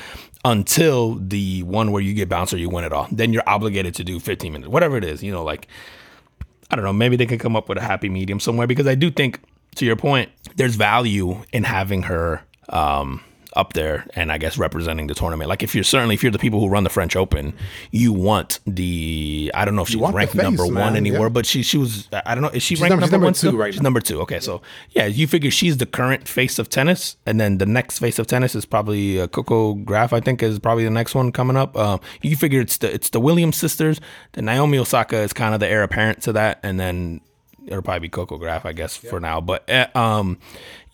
[0.44, 3.08] until the one where you get bounced or you win it all.
[3.10, 5.66] Then you're obligated to do 15 minutes, whatever it is, you know, like,
[6.70, 8.94] I don't know, maybe they can come up with a happy medium somewhere because I
[8.94, 9.40] do think,
[9.76, 13.20] to your point, there's value in having her, um,
[13.56, 15.48] up there and I guess representing the tournament.
[15.48, 17.54] Like if you're certainly if you're the people who run the French Open,
[17.90, 21.28] you want the I don't know if she's ranked face, number one man, anywhere, yeah.
[21.30, 23.64] but she she was I don't know is she ranked number- number, she's number one
[23.64, 24.20] right She's number two.
[24.22, 27.98] Okay, so yeah, you figure she's the current face of tennis, and then the next
[27.98, 30.12] face of tennis is probably uh, Coco Gauff.
[30.12, 31.76] I think is probably the next one coming up.
[31.76, 34.00] Um, you figure it's the it's the Williams sisters.
[34.32, 37.20] The Naomi Osaka is kind of the heir apparent to that, and then
[37.66, 39.40] it'll probably be Coco Gauff, I guess, for now.
[39.40, 40.38] But uh, um,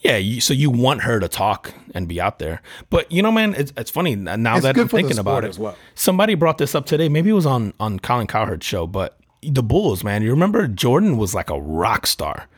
[0.02, 2.60] yeah, you, so you want her to talk and be out there.
[2.90, 5.48] But you know, man, it's, it's funny now It's that good I'm thinking about it.
[5.48, 5.76] as well.
[5.94, 7.08] Somebody brought this up today.
[7.08, 10.22] Maybe it was on on Colin Cowherd's show, but the Bulls, man.
[10.22, 12.48] You remember Jordan was like a rock star.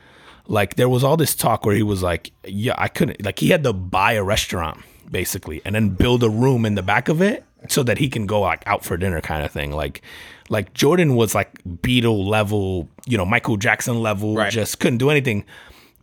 [0.47, 3.49] Like there was all this talk where he was like, "Yeah, I couldn't." Like he
[3.49, 4.81] had to buy a restaurant
[5.11, 8.27] basically, and then build a room in the back of it so that he can
[8.27, 9.71] go like out for dinner kind of thing.
[9.73, 10.03] Like
[10.51, 14.53] like Jordan was like Beatle level, you know, Michael Jackson level, Right.
[14.53, 15.45] just couldn't do anything.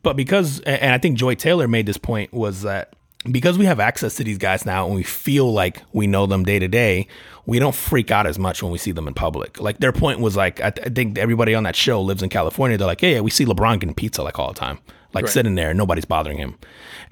[0.04, 2.94] But because and I think Joy Taylor made this point was that
[3.30, 6.44] because we have access to these guys now and we feel like we know them
[6.44, 7.08] day to day,
[7.46, 9.60] we don't freak out as much when we see them in public.
[9.60, 12.30] Like their point was like, I, th- I think everybody on that show lives in
[12.30, 12.78] California.
[12.78, 14.80] They're like, yeah, yeah, we see LeBron getting pizza like all the time,
[15.14, 16.58] like sitting there, nobody's bothering him.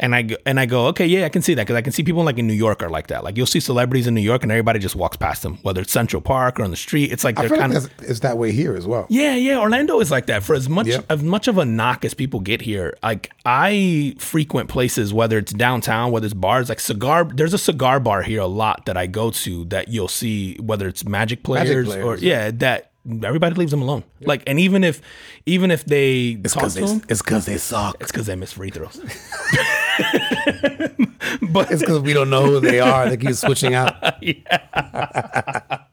[0.01, 1.91] And I go, and I go, okay, yeah, I can see that because I can
[1.91, 3.23] see people like in New York are like that.
[3.23, 5.91] Like you'll see celebrities in New York and everybody just walks past them, whether it's
[5.91, 7.11] Central Park or on the street.
[7.11, 9.05] It's like they're feel like kind of that's, it's that way here as well.
[9.09, 9.59] yeah, yeah.
[9.59, 10.41] Orlando is like that.
[10.43, 11.05] For as much Yep.
[11.09, 15.51] as much of a knock as people get here, like I frequent places, whether it's
[15.51, 17.25] downtown, whether it's bars, like cigar.
[17.25, 20.87] There's a cigar bar here a lot that I go to that you'll see whether
[20.87, 22.23] it's Magic players, or players.
[22.23, 22.91] yeah, that
[23.23, 24.03] everybody leaves them alone.
[24.21, 25.01] Like, and even if
[25.45, 27.97] even if they talk to them, it's because they suck.
[27.99, 28.99] it's because they miss free throws.
[31.41, 33.09] But it's because we don't know who they are.
[33.09, 33.95] They keep switching out.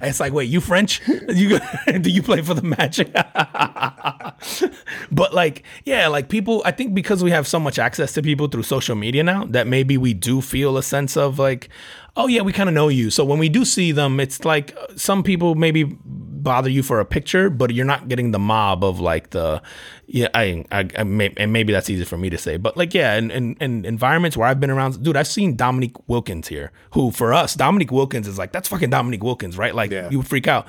[0.00, 1.00] And it's like, wait, you French?
[1.28, 1.60] You
[2.00, 3.12] do you play for the Magic?
[5.12, 6.60] but like, yeah, like people.
[6.64, 9.68] I think because we have so much access to people through social media now, that
[9.68, 11.68] maybe we do feel a sense of like,
[12.16, 13.10] oh yeah, we kind of know you.
[13.10, 17.00] So when we do see them, it's like uh, some people maybe bother you for
[17.00, 19.62] a picture, but you're not getting the mob of like the,
[20.08, 22.94] yeah, I, I, I may, and maybe that's easy for me to say, but like,
[22.94, 26.70] yeah, and in, in environments where I've been around, dude, I've seen Dominique Wilkins here,
[26.92, 29.74] who for us, Dominique Wilkins is like, that's fucking Dominique Wilkins, right?
[29.74, 30.08] Like, Yeah.
[30.10, 30.66] you would freak out.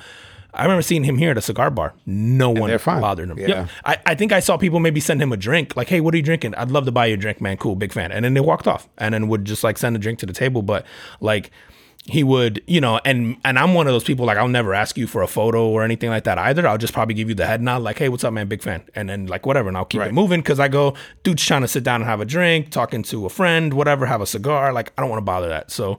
[0.54, 1.94] I remember seeing him here at a cigar bar.
[2.06, 3.38] No one bothered him.
[3.38, 3.46] Yeah.
[3.48, 3.68] Yep.
[3.84, 6.16] I, I think I saw people maybe send him a drink, like, hey, what are
[6.16, 6.54] you drinking?
[6.56, 7.58] I'd love to buy you a drink, man.
[7.58, 8.10] Cool, big fan.
[8.10, 10.32] And then they walked off and then would just like send a drink to the
[10.32, 10.62] table.
[10.62, 10.84] But
[11.20, 11.50] like,
[12.10, 14.96] he would, you know, and and I'm one of those people like I'll never ask
[14.96, 16.66] you for a photo or anything like that either.
[16.66, 18.48] I'll just probably give you the head nod, like, "Hey, what's up, man?
[18.48, 20.08] Big fan," and then like whatever, and I'll keep Right.
[20.08, 23.02] it moving because I go, dude's trying to sit down and have a drink, talking
[23.04, 24.72] to a friend, whatever, have a cigar.
[24.72, 25.70] Like I don't want to bother that.
[25.70, 25.98] So,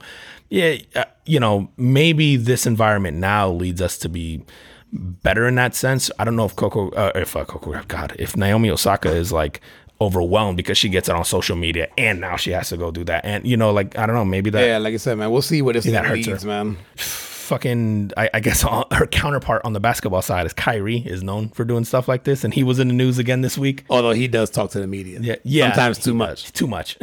[0.50, 4.44] yeah, uh, you know, maybe this environment now leads us to be
[4.92, 6.10] better in that sense.
[6.18, 9.62] I don't know if Coco, uh, if uh, Coco, God, if Naomi Osaka is like
[10.02, 13.04] overwhelmed because she gets it on social media and now she has to go do
[13.06, 15.32] that, and you know, like I don't know, maybe that Yeah, like I said, man,
[15.32, 16.48] we'll see what this that hurts leads, her.
[16.48, 16.78] man.
[16.96, 21.50] fucking I, I guess all, her counterpart on the basketball side is Kyrie is known
[21.50, 24.12] for doing stuff like this and he was in the news again this week Although
[24.12, 25.18] he does talk to the media.
[25.20, 26.54] yeah yeah Sometimes too he much.
[26.54, 26.96] too much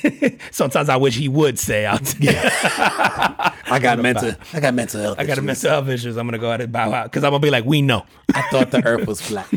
[0.50, 4.32] sometimes i wish he would say out I got mental.
[4.54, 5.18] I got mental health.
[5.18, 5.44] i got a issues.
[5.44, 7.66] mental health issues i'm gonna go out and bow out because i'm gonna be like
[7.66, 9.48] we know I thought the Earth was flat.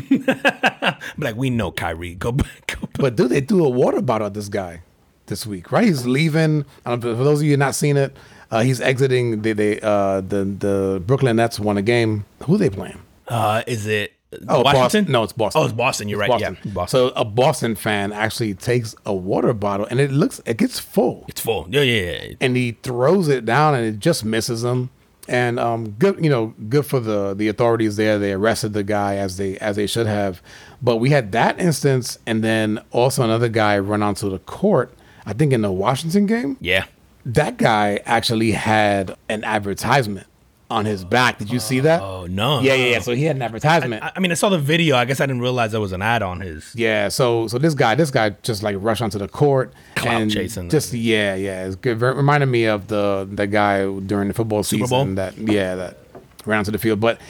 [1.16, 2.63] like we know Kyrie go go back.
[3.04, 4.80] But dude, they threw a water bottle at this guy
[5.26, 5.84] this week, right?
[5.84, 6.64] He's leaving.
[6.86, 8.16] I don't know, for those of you not seen it,
[8.50, 9.42] uh, he's exiting.
[9.42, 12.24] They uh, the the Brooklyn Nets won a game.
[12.44, 13.00] Who they playing?
[13.28, 14.12] uh is it
[14.48, 15.12] Oh, Washington Boston.
[15.12, 15.60] No, it's Boston.
[15.62, 16.58] oh it's Boston you're right Boston.
[16.64, 20.56] yeah Boston So a Boston fan actually takes a water bottle and it looks it
[20.56, 24.24] gets full, it's full yeah yeah yeah and he throws it down and it just
[24.24, 24.90] misses him.
[25.26, 28.18] And um, good, you know, good for the the authorities there.
[28.18, 30.42] They arrested the guy as they as they should have.
[30.84, 34.92] But we had that instance, and then also another guy run onto the court.
[35.24, 36.84] I think in the Washington game, yeah
[37.26, 40.26] that guy actually had an advertisement
[40.70, 41.38] on his back.
[41.38, 42.02] Did you see that?
[42.02, 42.98] oh no yeah, yeah, yeah.
[42.98, 44.02] So he had an advertisement.
[44.02, 46.02] I, I mean i saw the video i guess i didn't realize there was an
[46.02, 49.28] ad on his Yeah, so so this guy, this guy just like rushed onto the
[49.28, 50.68] court Clout and chasing.
[50.68, 51.98] Just yeah, yeah, it's good.
[51.98, 55.14] Ver- reminded me of the the guy during the football Super season Bowl?
[55.16, 55.96] that yeah that
[56.44, 57.00] ran onto the field.
[57.00, 57.20] But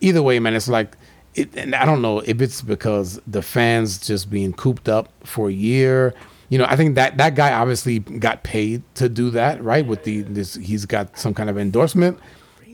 [0.00, 0.96] either way, man, it's like
[1.34, 5.48] it, and I don't know if it's because the fans just being cooped up for
[5.48, 6.14] a year.
[6.48, 9.86] You know, I think that that guy obviously got paid to do that, right?
[9.86, 12.18] With the this, he's got some kind of endorsement.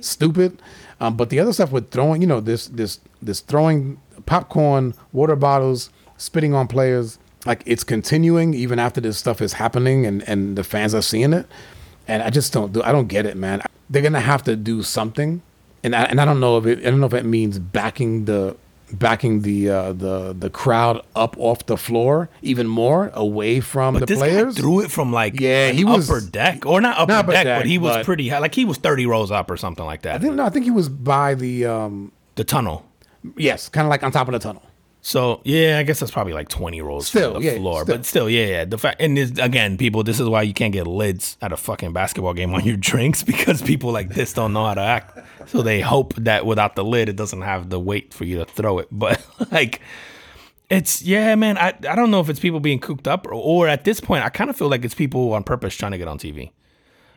[0.01, 0.61] Stupid,
[1.01, 5.37] um, but the other stuff with throwing, you know, this this this throwing popcorn, water
[5.37, 10.57] bottles, spitting on players, like it's continuing even after this stuff is happening and and
[10.57, 11.46] the fans are seeing it.
[12.09, 12.83] And I just don't do.
[12.83, 13.62] I don't get it, man.
[13.88, 15.42] They're gonna have to do something,
[15.83, 16.81] and I, and I don't know if it.
[16.81, 18.57] I don't know if it means backing the
[18.93, 24.05] backing the uh, the the crowd up off the floor even more away from the
[24.07, 24.55] this players.
[24.57, 27.45] guy threw it from like Yeah, he was- upper deck or not upper Not deck,
[27.45, 28.38] deck, but he was but- pretty high.
[28.38, 30.16] Like he was thirty rows up or something like that.
[30.16, 32.85] I think no, I think he was by the um the tunnel.
[33.37, 34.62] yes, kind of like on top of the tunnel.
[35.03, 37.83] So yeah, I guess that's probably like twenty rolls Still, the yeah, floor.
[37.83, 37.97] still.
[37.97, 38.65] But still, yeah, yeah.
[38.65, 41.57] The fact and this, again, people, this is why you can't get lids at a
[41.57, 45.19] fucking basketball game on your drinks because people like this don't know how to act.
[45.49, 48.45] So they hope that without the lid, it doesn't have the weight for you to
[48.45, 48.89] throw it.
[48.93, 49.81] But like.
[50.69, 51.59] It's yeah, man.
[51.59, 54.25] I, I don't know if it's people being cooped up or, or at this point,
[54.25, 56.53] I kind of feel like it's people on purpose trying to get on TV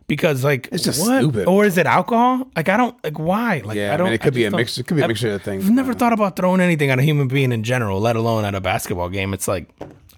[0.08, 1.20] because like It's just what?
[1.22, 1.48] stupid.
[1.48, 2.48] Or is it alcohol?
[2.56, 3.62] Like I don't like why?
[3.64, 4.06] Like Yeah, I don't.
[4.08, 5.66] man, it could I be a mixture- it could be a I've- mixture of things,
[5.66, 8.56] I've never thought about throwing anything at a human being in general, let alone at
[8.56, 9.34] a basketball game.
[9.34, 9.70] It's like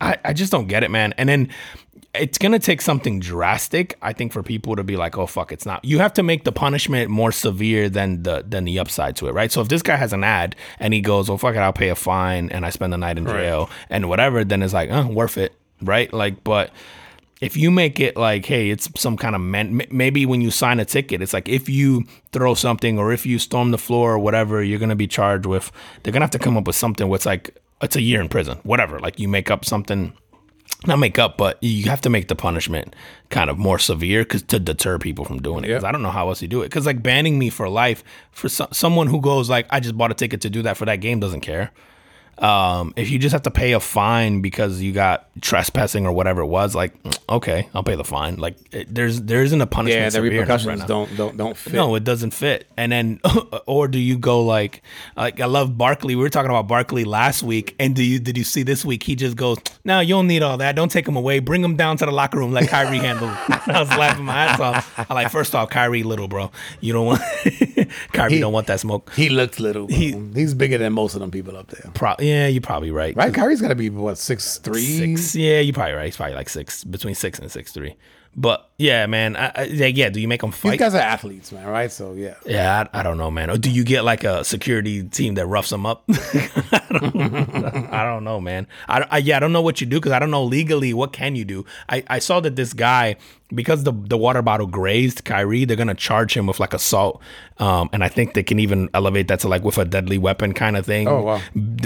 [0.02, 1.13] I, I just don't get it, man.
[1.17, 1.50] And then
[2.13, 5.65] it's gonna take something drastic, I think, for people to be like, "Oh fuck, it's
[5.65, 9.28] not." You have to make the punishment more severe than the than the upside to
[9.28, 9.52] it, right?
[9.52, 11.89] So if this guy has an ad and he goes, "Oh fuck it, I'll pay
[11.89, 15.08] a fine and I spend the night in jail and whatever," then it's like, "Uh,
[15.10, 16.12] worth it," right?
[16.13, 16.71] Like, but
[17.45, 20.79] if you make it like, hey, it's some kind of man, maybe when you sign
[20.79, 24.19] a ticket, it's like if you throw something or if you storm the floor or
[24.19, 25.71] whatever, you're gonna be charged with.
[26.01, 28.58] They're gonna have to come up with something what's like it's a year in prison,
[28.63, 28.99] whatever.
[28.99, 30.13] Like you make up something,
[30.88, 32.95] not make up, but you have to make the punishment
[33.29, 35.67] kind of more severe because to deter people from doing it.
[35.67, 35.89] Because Yep.
[35.89, 36.65] I don't know how else you do it.
[36.69, 40.10] Because like banning me for life for so- someone who goes like, I just bought
[40.10, 41.71] a ticket to do that for that game doesn't care.
[42.38, 46.41] Um, if you just have to pay a fine because you got trespassing or whatever
[46.41, 48.36] it was, like mm, okay, I'll pay the fine.
[48.38, 50.00] Like it, there's there isn't a punishment.
[50.02, 51.74] Yeah, the severe repercussions right don't don't don't fit.
[51.74, 52.67] No, it doesn't fit.
[52.76, 53.21] And then,
[53.67, 54.82] or do you go like,
[55.15, 56.15] like I love Barkley.
[56.15, 59.04] We were talking about Barkley last week, and do you did you see this week?
[59.04, 60.76] He just goes, "No, you don't need all that.
[60.76, 61.39] Don't take him away.
[61.39, 64.60] Bring him down to the locker room like Kyrie handled." I was laughing my ass
[64.60, 65.10] off.
[65.10, 66.52] I like first off, Kyrie little bro.
[66.82, 67.21] You don't want
[68.13, 69.12] Kyrie He- don't want that smoke.
[69.15, 69.88] He looks little.
[69.88, 69.95] Bro.
[69.95, 71.91] He- He's bigger than most of them people up there.
[71.93, 73.15] Pro- yeah, you're probably right.
[73.15, 73.33] Right?
[73.33, 75.15] Kyrie's got to be what six three.
[75.15, 75.35] Six.
[75.35, 76.05] Yeah, you're probably right.
[76.05, 77.95] He's probably like six, between six and six three.
[78.35, 79.35] But yeah, man.
[79.38, 80.09] I, I, yeah.
[80.09, 80.79] Do you make them These fight?
[80.79, 81.67] guys are athletes, man.
[81.67, 81.91] Right?
[81.91, 82.35] So yeah.
[82.45, 83.49] Yeah, I, I don't know, man.
[83.49, 86.03] Or do you get like a security team that roughs them up?
[86.09, 88.67] I, don't, I don't know, man.
[88.89, 91.13] I, I yeah, I don't know what you do because I don't know legally what
[91.13, 91.65] can you do.
[91.88, 93.15] I, I saw that this guy
[93.53, 97.21] because the the water bottle grazed Kyrie, they're gonna charge him with like assault,
[97.59, 100.53] um, and I think they can even elevate that to like with a deadly weapon
[100.53, 101.07] kind of thing.
[101.07, 101.41] Oh, wow.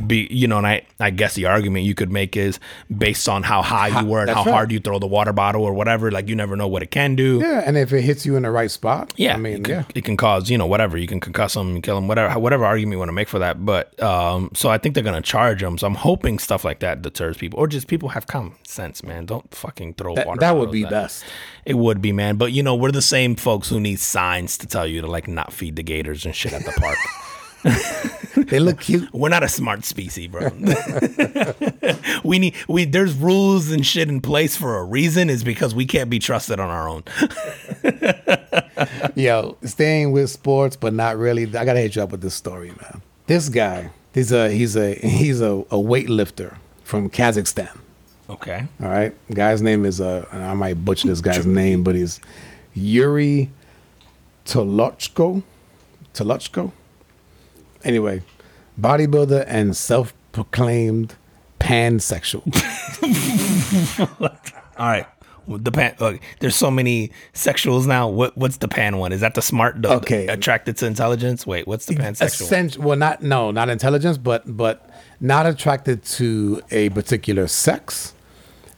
[0.08, 2.60] Be you know, and I I guess the argument you could make is
[2.96, 4.52] based on how high you were and that's how right.
[4.52, 6.12] hard you throw the water bottle or whatever.
[6.12, 7.40] Like you never know what it can do.
[7.42, 9.74] Yeah, and if it hits you in the right spot, Yeah, I mean, it can,
[9.74, 9.84] yeah.
[9.96, 10.98] it can cause you know whatever.
[10.98, 13.66] You can concuss them, kill them, whatever, whatever argument you want to make for that.
[13.66, 15.78] But um, so I think they're gonna charge them.
[15.78, 19.26] So I'm hoping stuff like that deters people, or just people have common sense, man.
[19.26, 20.40] Don't fucking throw That, water.
[20.40, 21.24] that would be best.
[21.66, 22.38] It would be, man.
[22.38, 25.28] But you know, we're the same folks who need signs to tell you to like
[25.28, 26.98] not feed the gators and shit at the park.
[28.36, 29.12] They look cute.
[29.14, 30.50] We're not a smart species, bro.
[32.24, 35.30] we need we there's rules and shit in place for a reason.
[35.30, 37.04] Is because we can't be trusted on our own.
[39.16, 41.44] Yo, staying with sports, but not really.
[41.44, 43.02] I gotta hit you up with this story, man.
[43.28, 47.78] This guy, he's a he's a he's a, a weightlifter from Kazakhstan.
[48.30, 48.68] Okay.
[48.82, 52.20] All right, guy's name is uh, I might butcher this guy's name, but he's
[52.74, 53.50] Yuri
[54.46, 55.44] Tolochko.
[56.14, 56.72] Tolochko.
[57.84, 58.22] Anyway,
[58.80, 61.16] bodybuilder and self-proclaimed
[61.60, 62.44] pansexual.
[64.78, 65.08] All right.
[65.48, 65.96] The pan.
[66.00, 68.08] Look, there's so many sexuals now.
[68.08, 69.12] What what's the pan one?
[69.12, 69.82] Is that the smart?
[69.82, 70.28] The, Okay.
[70.28, 71.48] attracted to intelligence.
[71.48, 72.52] Wait, what's the pansexual?
[72.52, 74.88] Essen- well, not no, not intelligence, but but
[75.20, 78.14] not attracted to a particular sex,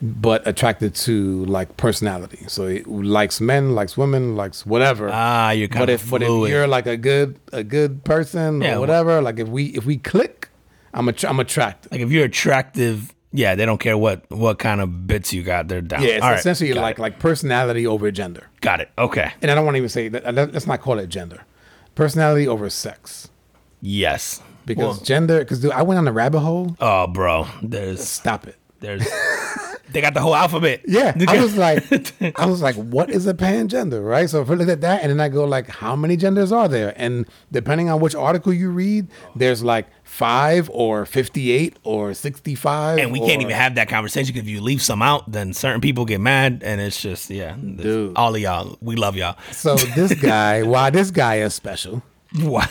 [0.02, 2.44] but attracted to like personality.
[2.48, 5.10] So he likes men, likes women, likes whatever.
[5.12, 8.62] Ah, you're kind but of if but if you're like a good a good person
[8.62, 10.50] Yeah, or whatever, like if we if we click,
[10.94, 11.92] I'm a, I'm attracted.
[11.92, 15.68] like if you're attractive, yeah, they don't care what what kind of bits you got.
[15.68, 16.02] They're down.
[16.02, 17.02] Yeah, it's All right, essentially got like it.
[17.02, 18.48] like personality over gender.
[18.62, 18.90] got it.
[18.98, 19.32] Okay.
[19.42, 20.34] And I don't want to even say that.
[20.34, 21.42] let- Let's not call it gender.
[21.96, 23.30] Personality over sex.
[23.82, 24.42] Yes.
[24.66, 26.76] Because Well, gender, because dude, I went on a rabbit hole.
[26.80, 28.56] oh, bro, there's Stop it.
[28.82, 29.08] There's
[29.91, 30.82] they got the whole alphabet.
[30.91, 31.84] Yeah, I was like,
[32.39, 34.30] I was like, what is a pangender, right?
[34.30, 36.67] So if I look at that, and then I go like, how many genders are
[36.67, 36.94] there?
[36.98, 43.00] And depending on which article you read, there's like five or fifty-eight or sixty-five.
[43.00, 45.80] And we can't even have that conversation because if you leave some out, then certain
[45.80, 48.17] people get mad, and it's just yeah, Dude.
[48.17, 49.38] all of y'all, we love y'all.
[49.52, 52.04] So this guy, why this guy is special?
[52.41, 52.70] What?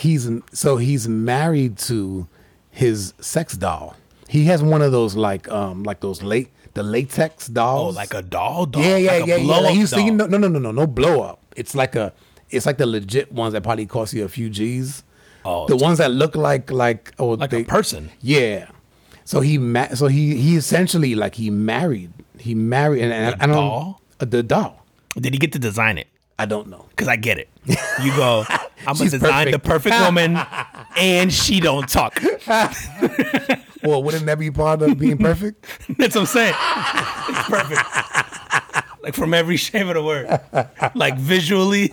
[0.00, 2.26] He's so he's married to
[2.70, 3.96] his sex doll.
[4.34, 7.94] He has one of those like um like those late the latex oh, dolls.
[7.94, 8.82] like a doll, doll.
[8.82, 9.58] Yeah, yeah, like a yeah, yeah.
[9.60, 11.40] Like you see, no, no, no, no, no blow up.
[11.54, 12.12] It's like a,
[12.50, 15.04] it's like the legit ones that probably cost you a few G's.
[15.44, 18.10] Oh, the ones that look like like oh like they, a person.
[18.22, 18.70] Yeah.
[19.24, 23.46] So he ma- so he he essentially like he married he married and, and I
[23.46, 24.00] don't doll?
[24.18, 24.84] uh, the doll.
[25.14, 26.08] Did he get to design it?
[26.40, 26.86] I don't know.
[26.90, 27.48] Because I get it.
[28.02, 28.44] You go,
[28.86, 29.96] I'm gonna design the perfect.
[30.00, 30.38] woman,
[30.96, 32.20] and she don't talk.
[33.82, 35.66] Well, wouldn't that be part of being perfect?
[35.98, 36.54] That's what I'm saying.
[37.28, 39.02] It's perfect.
[39.02, 40.40] Like from every shape of the word.
[40.94, 41.92] Like visually.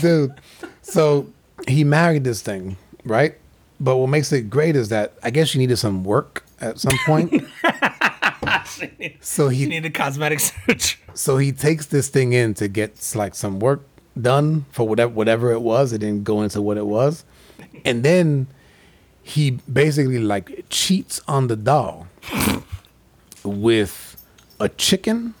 [0.00, 0.32] dude.
[0.80, 1.26] So
[1.66, 3.34] he married this thing, right?
[3.78, 6.96] But what makes it great is that I guess she needed some work at some
[7.04, 7.44] point.
[9.20, 11.00] so You he need a cosmetic surgery.
[11.12, 13.82] so he takes this thing in to get like some work
[14.22, 15.92] done for whatever whatever it was.
[15.92, 17.24] It didn't go into what it was,
[17.84, 18.46] and then
[19.22, 22.06] he basically like cheats on the doll.
[23.44, 24.22] with
[24.60, 25.34] a chicken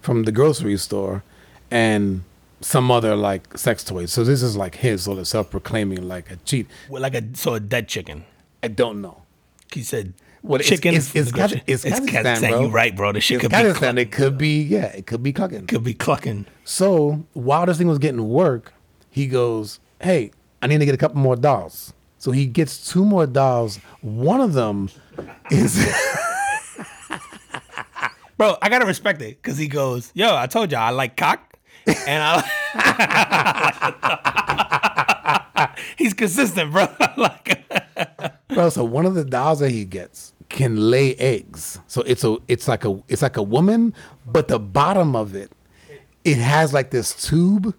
[0.00, 1.22] from the grocery store
[1.70, 2.22] and
[2.60, 4.12] some other like sex toys.
[4.12, 6.66] So this is like his sort of self-proclaiming like a cheat.
[6.88, 8.24] Well, like a so a dead chicken.
[8.62, 9.22] I don't know.
[9.72, 10.14] He said
[10.46, 10.94] Well, it's- chicken.
[10.94, 12.60] it's- it's grocery- Kaz- it's Kazakhstan, bro.
[12.62, 13.12] You right, bro.
[13.12, 13.74] The shit It's could be Kazakhstan.
[13.74, 13.98] clucking.
[13.98, 14.86] It could be yeah.
[14.86, 15.66] It could be clucking.
[15.66, 16.46] Could be clucking.
[16.64, 18.72] So while this thing was getting work,
[19.10, 20.30] he goes, "Hey,
[20.62, 23.78] I need to get a couple more dolls." So he gets two more dolls.
[24.00, 24.88] One of them
[25.50, 25.76] is
[28.38, 31.56] Bro, I gotta respect it because he goes, "Yo, I told you I like cock,"
[31.86, 32.42] and I.
[35.96, 36.86] He's consistent, bro.
[37.16, 37.64] like,
[38.48, 38.68] bro.
[38.68, 41.78] So one of the dolls that he gets can lay eggs.
[41.86, 43.94] So it's a it's like a it's like a woman,
[44.26, 45.52] but the bottom of it,
[46.24, 47.74] it has like this tube.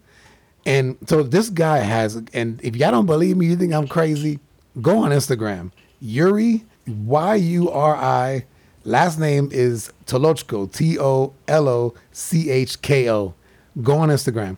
[0.65, 4.39] And so this guy has, and if y'all don't believe me, you think I'm crazy,
[4.81, 5.71] go on Instagram.
[5.99, 8.45] Yuri, Y U R I,
[8.83, 13.33] last name is Tolochko, T O L O C H K O.
[13.81, 14.57] Go on Instagram.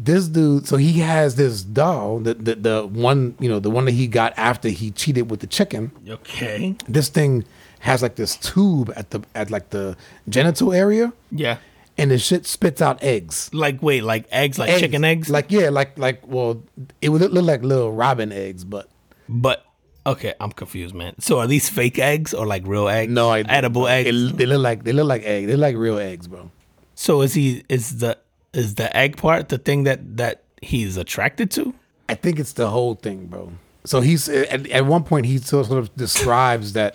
[0.00, 3.84] This dude, so he has this doll, the, the the one, you know, the one
[3.86, 5.90] that he got after he cheated with the chicken.
[6.08, 7.44] okay, This thing
[7.80, 9.96] has like this tube at the at like the
[10.28, 11.58] genital area, yeah.
[11.96, 13.50] and the shit spits out eggs.
[13.52, 16.62] Like, wait, like eggs, like chicken eggs, Like yeah, like like well,
[17.02, 18.88] it would look like little robin eggs, but
[19.28, 19.64] but
[20.06, 21.14] okay, I'm confused, man.
[21.18, 23.10] So are these fake eggs or like real eggs?
[23.12, 24.08] no, I, edible eggs.
[24.10, 25.48] It, they look like they look like eggs.
[25.48, 26.52] They look like real eggs, bro.
[26.94, 27.64] so is he?
[27.68, 28.16] Is the
[28.58, 31.74] is the egg part the thing that that he's attracted to?
[32.08, 33.52] I think it's the whole thing, bro.
[33.84, 36.94] So he's at, at one point he sort of describes that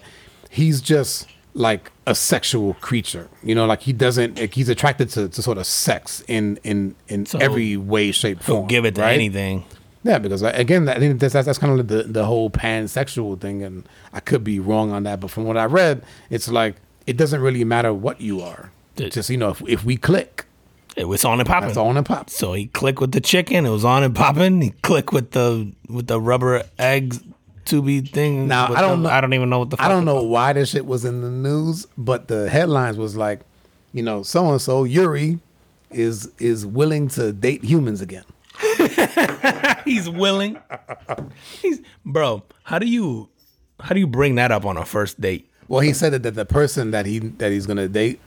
[0.50, 3.30] he's just like a sexual creature.
[3.44, 6.96] You know, like he doesn't like he's attracted to, to sort of sex in in
[7.08, 8.68] in So every way, shape, form.
[8.68, 9.14] give it to right?
[9.14, 9.66] anything.
[10.06, 13.40] Yeah, because I- again, I think that's that's, that's kind of the the whole pansexual
[13.40, 16.76] thing, and I could be wrong on that, but from what I read, it's like
[17.08, 18.72] it doesn't really matter what you are.
[18.96, 20.46] Did- Just you know, if if we click,
[20.96, 21.70] It was on and popping.
[21.70, 22.36] that's on and pops.
[22.36, 23.66] So he clicked with the chicken.
[23.66, 24.62] It was on and popping.
[24.62, 27.20] He clicked with the with the rubber eggs
[27.66, 28.48] tubey thing.
[28.48, 29.82] Now, I don't the- know- I don't even know what the.
[29.82, 33.40] I don't know why this shit was in the news, but the headlines was like,
[33.94, 35.40] you know, so and so Yuri
[35.90, 38.24] is is willing to date humans again.
[39.86, 40.58] He's willing.
[41.62, 42.44] He's bro.
[42.64, 43.30] How do you
[43.80, 45.50] how do you bring that up on a first date?
[45.68, 48.20] Well, he said that the person that he that he's gonna date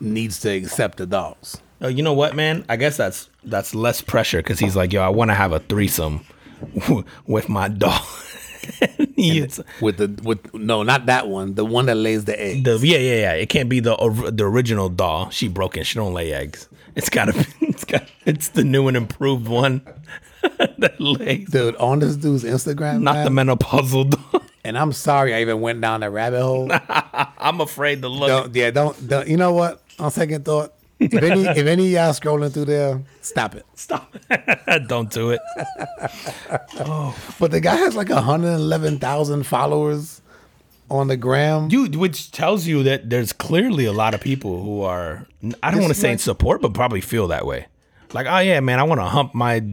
[0.00, 1.58] needs to accept the dolls.
[1.84, 2.64] Oh, you know what, man?
[2.68, 5.60] I guess that's that's less pressure because he's like, yo, I want to have a
[5.60, 6.24] threesome
[7.26, 8.00] with my dog.
[9.16, 11.54] It's- With the with no, not that one.
[11.54, 12.64] The one that lays the egg.
[12.64, 13.32] the yeah, yeah, yeah.
[13.34, 15.28] It can't be the or- the original doll.
[15.30, 15.84] She broken.
[15.84, 16.68] She don't lay eggs.
[16.94, 17.44] It's gotta be.
[17.74, 18.04] It's got.
[18.24, 19.82] It's the new and improved one
[20.78, 21.48] that lays.
[21.50, 24.42] Dude, on this dude's Instagram, Not the man, menopausal doll.
[24.64, 26.70] and I'm sorry I even went down that rabbit hole.
[27.38, 28.28] I'm afraid to look.
[28.28, 29.28] don't, yeah, don't, don't.
[29.28, 29.82] You know what?
[29.98, 33.66] On second thought, if any if any y'all scrolling through there, stop it.
[33.74, 34.14] Stop.
[34.30, 34.86] It.
[34.88, 35.40] Don't do it.
[36.80, 37.16] Oh.
[37.38, 40.22] But the guy has like 111,000 followers
[40.90, 41.68] on the gram.
[41.68, 45.26] Dude, which tells you that there's clearly a lot of people who are
[45.62, 47.66] I don't want to say in support, but probably feel that way.
[48.12, 49.64] Like, oh yeah, man, I want to hump my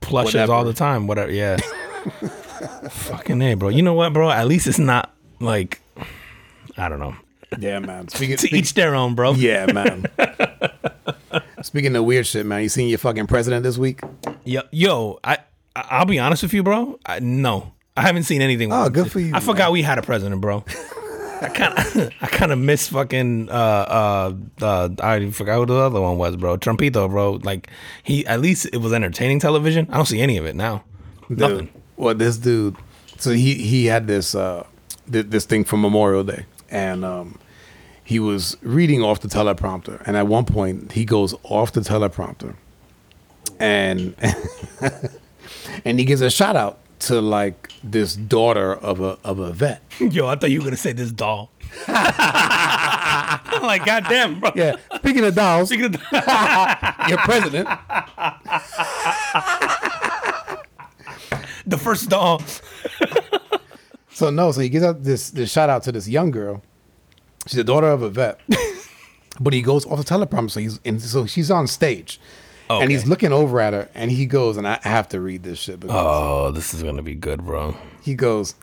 [0.00, 0.52] plushes Whatever.
[0.52, 1.06] all the time.
[1.06, 1.56] Whatever, yeah.
[2.90, 3.68] Fucking a, bro.
[3.68, 4.30] You know what, bro?
[4.30, 5.80] At least it's not like
[6.76, 7.14] I don't know.
[7.58, 8.08] Yeah, man.
[8.08, 9.32] Speaking, To each their own, bro.
[9.32, 10.06] yeah, man.
[11.62, 12.62] Speaking of weird shit, man.
[12.62, 14.00] You seen your fucking president this week?
[14.44, 15.38] Yo, yo, I
[15.76, 16.98] I'll be honest with you, bro.
[17.06, 18.72] I, no, I haven't seen anything.
[18.72, 19.10] Oh, good it.
[19.10, 20.64] for you, I forgot we had a president, bro.
[21.42, 23.50] I kind of, I kind of miss fucking.
[23.50, 26.56] Uh, uh, uh, I forgot who the other one was, bro.
[26.56, 27.32] Trumpito, bro.
[27.42, 27.68] Like
[28.02, 29.86] he, at least it was entertaining television.
[29.90, 30.84] I don't see any of it now.
[31.28, 31.68] Nothing.
[31.96, 32.76] Well, this dude,
[33.18, 34.66] so he he had this uh
[35.12, 37.38] th- this thing for Memorial Day, and um,
[38.10, 42.56] he was reading off the teleprompter, and at one point he goes off the teleprompter,
[43.60, 44.16] and
[45.84, 49.80] and he gives a shout out to like this daughter of a of a vet.
[50.00, 51.52] Yo, I thought you were gonna say this doll.
[51.86, 54.50] I'm like, goddamn, bro.
[54.56, 57.68] Yeah, speaking of dolls, Speaking of- your president.
[61.64, 62.42] the first doll.
[64.12, 66.60] So no, so he gives out this this shout out to this young girl.
[67.46, 68.40] She's the daughter of a vet,
[69.40, 70.50] but he goes off the teleprompter.
[70.50, 72.20] So he's and so she's on stage,
[72.68, 75.58] and he's looking over at her, and he goes, and I have to read this
[75.58, 77.74] shit because Oh, this is gonna be good, bro.
[78.02, 78.54] he goes,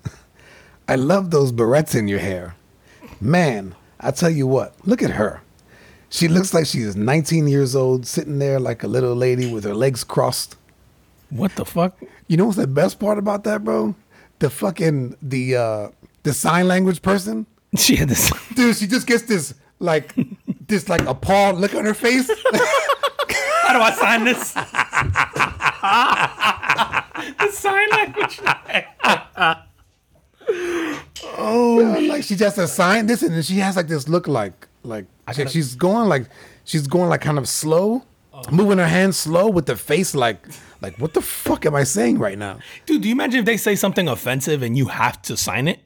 [0.88, 2.56] "I love those barrettes in your hair,
[3.20, 3.76] man.
[4.00, 5.42] I tell you what, look at her.
[6.10, 9.76] She looks like she's 19 years old, sitting there like a little lady with her
[9.76, 10.56] legs crossed."
[11.30, 11.98] What the fuck?
[12.28, 13.96] You know what's the best part about that, bro?
[14.40, 15.90] The fucking the uh
[16.24, 17.48] the sign language person.
[17.78, 18.32] She had this.
[18.56, 20.14] Dude, she just gets this like
[20.68, 22.28] this, like appalled look on her face.
[23.64, 24.54] How do I sign this?
[27.38, 28.40] the sign language.
[31.38, 35.06] Oh, like she just assigned this, and then she has like this look like like
[35.26, 36.28] gotta- she's going like
[36.64, 38.04] she's going like kind of slow,
[38.52, 40.40] moving her hands slow with the face like
[40.82, 42.60] like what the fuck am I saying right now?
[42.86, 45.80] Dude, do you imagine if they say something offensive and you have to sign it?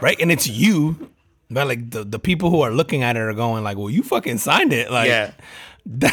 [0.00, 0.16] Right?
[0.20, 1.10] And it's you.
[1.50, 4.02] But like the, the people who are looking at it are going like, well, you
[4.02, 4.90] fucking signed it.
[4.90, 5.30] Like Yeah.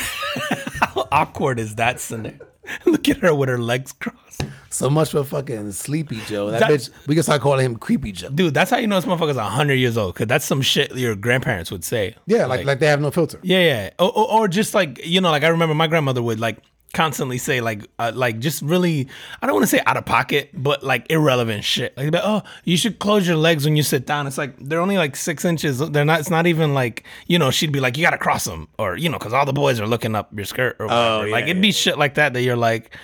[0.80, 2.38] how awkward is that scenario?
[2.86, 4.46] Look at her with her legs crossed.
[4.70, 6.52] So much for fucking Sleepy Joe.
[6.52, 8.30] That, That- bitch, we can start calling him Creepy Joe.
[8.30, 10.14] Dude, that's how you know this motherfucker's 100 years old.
[10.14, 12.16] Because that's some shit your grandparents would say.
[12.26, 13.40] Yeah, like like they have no filter.
[13.44, 13.90] Yeah, yeah.
[14.00, 16.58] Or, or, or just like you know, like I remember my grandmother would like
[16.94, 19.08] constantly say like uh, like just really
[19.42, 21.98] I don't want to say out of pocket, but like irrelevant shit.
[21.98, 24.28] Like, oh, you should close your legs when you sit down.
[24.28, 25.80] It's like they're only like six inches.
[25.80, 26.20] They're not.
[26.20, 27.52] It's not even like you know.
[27.52, 29.80] She'd be like, you got to cross them, or you know, because all the boys
[29.80, 31.28] are looking up your skirt or whatever.
[31.28, 32.96] yeah, like it'd be shit like that that you're like.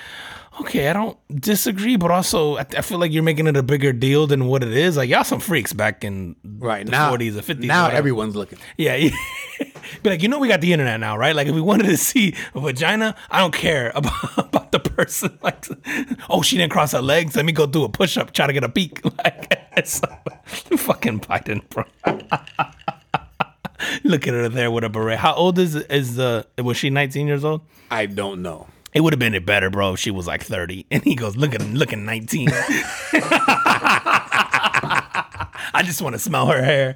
[0.62, 3.94] Okay, I don't disagree, but also I, I feel like you're making it a bigger
[3.94, 4.98] deal than what it is.
[4.98, 7.64] Like y'all some freaks back in Right the now, 40s or 50s.
[7.64, 8.60] now everyone's looking.
[8.76, 9.12] Yeah, yeah.
[10.04, 11.36] Be like, you know, we got the internet now, right?
[11.36, 15.38] Like, if we wanted to see a vagina, I don't care about, about the person.
[15.42, 15.66] Like,
[16.30, 17.36] oh, she didn't cross her legs.
[17.36, 19.02] Let me go do a push up, try to get a peek.
[19.20, 20.00] Like, it's
[20.78, 21.84] fucking Biden, bro.
[24.04, 25.20] Look at her there with a beret.
[25.20, 26.46] How old is is the?
[26.58, 27.62] was she 19 years old?
[27.92, 28.68] I don't know.
[28.94, 29.94] It would have been it better, bro.
[29.94, 32.50] If she was like 30, and he goes, look at looking 19.
[35.72, 36.96] I just want to smell her hair.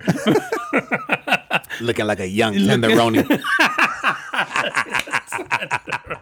[1.82, 3.24] Looking like a young tenderoni.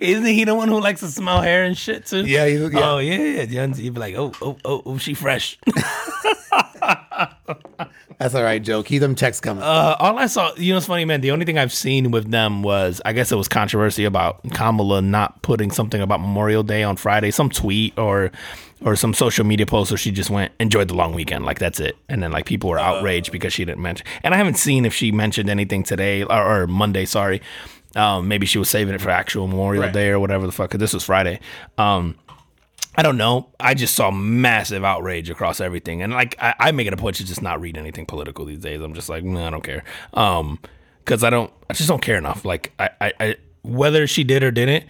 [0.00, 2.24] Isn't he the one who likes to smell hair and shit too?
[2.26, 2.90] Yeah, he's- yeah.
[2.92, 3.66] Oh yeah, yeah.
[3.74, 5.58] You'd be like, oh, oh, oh, oh, she fresh.
[8.18, 8.82] That's all right, Joe.
[8.82, 9.62] Keep them checks coming.
[9.62, 11.20] Uh, all I saw, you know, it's funny, man.
[11.20, 15.02] The only thing I've seen with them was, I guess it was controversy about Kamala
[15.02, 18.30] not putting something about Memorial Day on Friday, some tweet or
[18.82, 21.80] or some social media post where she just went enjoyed the long weekend, like that's
[21.80, 21.96] it.
[22.08, 24.06] And then like people were outraged because she didn't mention.
[24.22, 27.04] And I haven't seen if she mentioned anything today or, or Monday.
[27.06, 27.42] Sorry,
[27.96, 29.92] um, maybe she was saving it for actual Memorial Right.
[29.92, 30.70] Day or whatever the fuck.
[30.72, 31.40] this was Friday.
[31.78, 32.16] Um,
[32.98, 33.48] I don't know.
[33.60, 37.16] I just saw massive outrage across everything, and like I, I make it a point
[37.16, 38.80] to just not read anything political these days.
[38.80, 39.84] I'm just like, nah, I don't care,
[40.14, 40.58] um,
[41.04, 42.44] because I don't, I just don't care enough.
[42.44, 44.86] Like I, I, I, whether she did or didn't,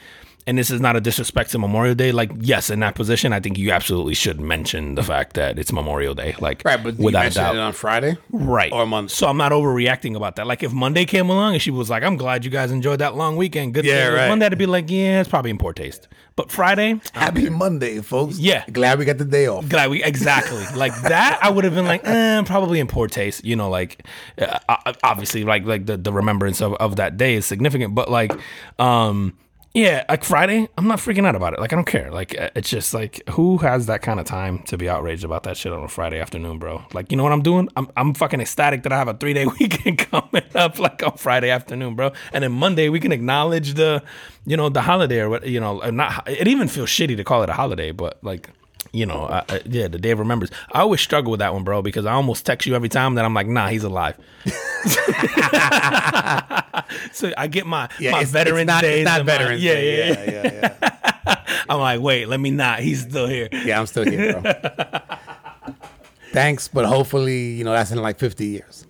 [0.47, 2.13] and this is not a disrespect to Memorial Day.
[2.13, 5.73] Like yes, in that position, I think you absolutely should mention the fact that it's
[5.73, 6.35] Memorial Day.
[6.41, 8.17] Like right, but you without a mentioned doubt, it on Friday.
[8.31, 9.09] right or Monday.
[9.13, 10.47] So I'm not overreacting about that.
[10.47, 13.17] Like if Monday came along and she was like, "I'm glad you guys enjoyed that
[13.17, 13.85] long weekend," good.
[13.85, 14.15] Yeah, thing.
[14.15, 14.29] right.
[14.29, 17.01] Monday to be like, "Yeah, it's probably in poor taste," but Friday.
[17.13, 18.39] Happy Monday, folks.
[18.39, 18.65] Yeah.
[18.71, 19.69] Glad we got the day off.
[19.69, 21.39] Glad we exactly like that.
[21.43, 23.45] I would have been like, eh, probably in poor taste.
[23.45, 24.05] You know, like
[24.39, 27.95] uh, uh, obviously, like like the, the remembrance of, of that day is significant.
[27.95, 28.33] But like,
[28.79, 29.35] um,
[29.77, 31.61] yeah, like Friday, I'm not freaking out about it.
[31.61, 32.11] Like I don't care.
[32.11, 35.43] Like uh, it's just like who has that kind of time to be outraged about
[35.43, 36.83] that shit on a Friday afternoon, bro?
[36.95, 37.68] Like you know what I'm doing?
[37.77, 41.18] I'm I'm fucking ecstatic that I have a three day weekend coming up like on
[41.18, 42.12] Friday afternoon, bro.
[42.33, 44.03] And then Monday we can acknowledge the,
[44.47, 46.27] you know, the holiday or what you know, not.
[46.27, 48.49] It even feels shitty to call it a holiday, but like
[48.93, 50.55] you know, I, I, yeah, the day of remembrance.
[50.72, 53.24] I always struggle with that one, bro, because I almost text you every time that
[53.24, 54.16] I'm like, nah, he's alive.
[57.12, 59.01] so I get my my it's- Veterans it's not, Days.
[59.01, 59.99] It's not and my- yeah, Day.
[59.99, 61.47] yeah, yeah, yeah, yeah.
[61.68, 62.81] I'm like, wait, let me not.
[62.81, 63.49] He's still here.
[63.53, 64.53] Yeah, I'm still here, bro.
[66.33, 68.87] Thanks, but hopefully, you know, that's in like 50 years.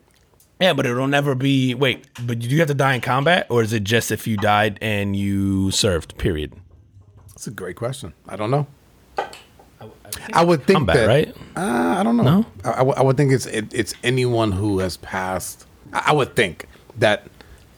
[0.60, 1.74] Yeah, but it'll never be.
[1.74, 4.36] Wait, but do you have to die in combat, or is it just if you
[4.36, 6.16] died and you served?
[6.18, 6.54] Period.
[7.28, 8.14] That's a great question.
[8.28, 8.66] I don't know.
[10.32, 11.34] I would think Combat, that, right?
[11.56, 12.22] Uh, I don't know.
[12.22, 12.46] No?
[12.64, 15.66] I, I would- think it's it, it's anyone who has passed.
[15.92, 16.66] I, I would think
[16.98, 17.26] that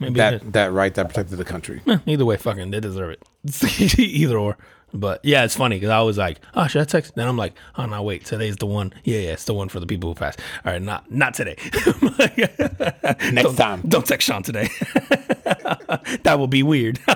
[0.00, 1.80] Maybe that that right that protected the country.
[1.86, 3.98] Eh, Either way, fucking, they deserve it.
[3.98, 4.56] Either or.
[4.94, 7.14] But yeah, it's funny because I was like, oh, should I text?
[7.14, 8.92] Then I'm like, oh no, wait, today's the one.
[9.04, 10.40] Yeah, yeah, it's the one for the people who passed.
[10.64, 11.56] All right, not not today.
[12.28, 13.82] Next Don't- time.
[13.86, 14.68] don't text Sean today.
[16.22, 16.98] that will be weird.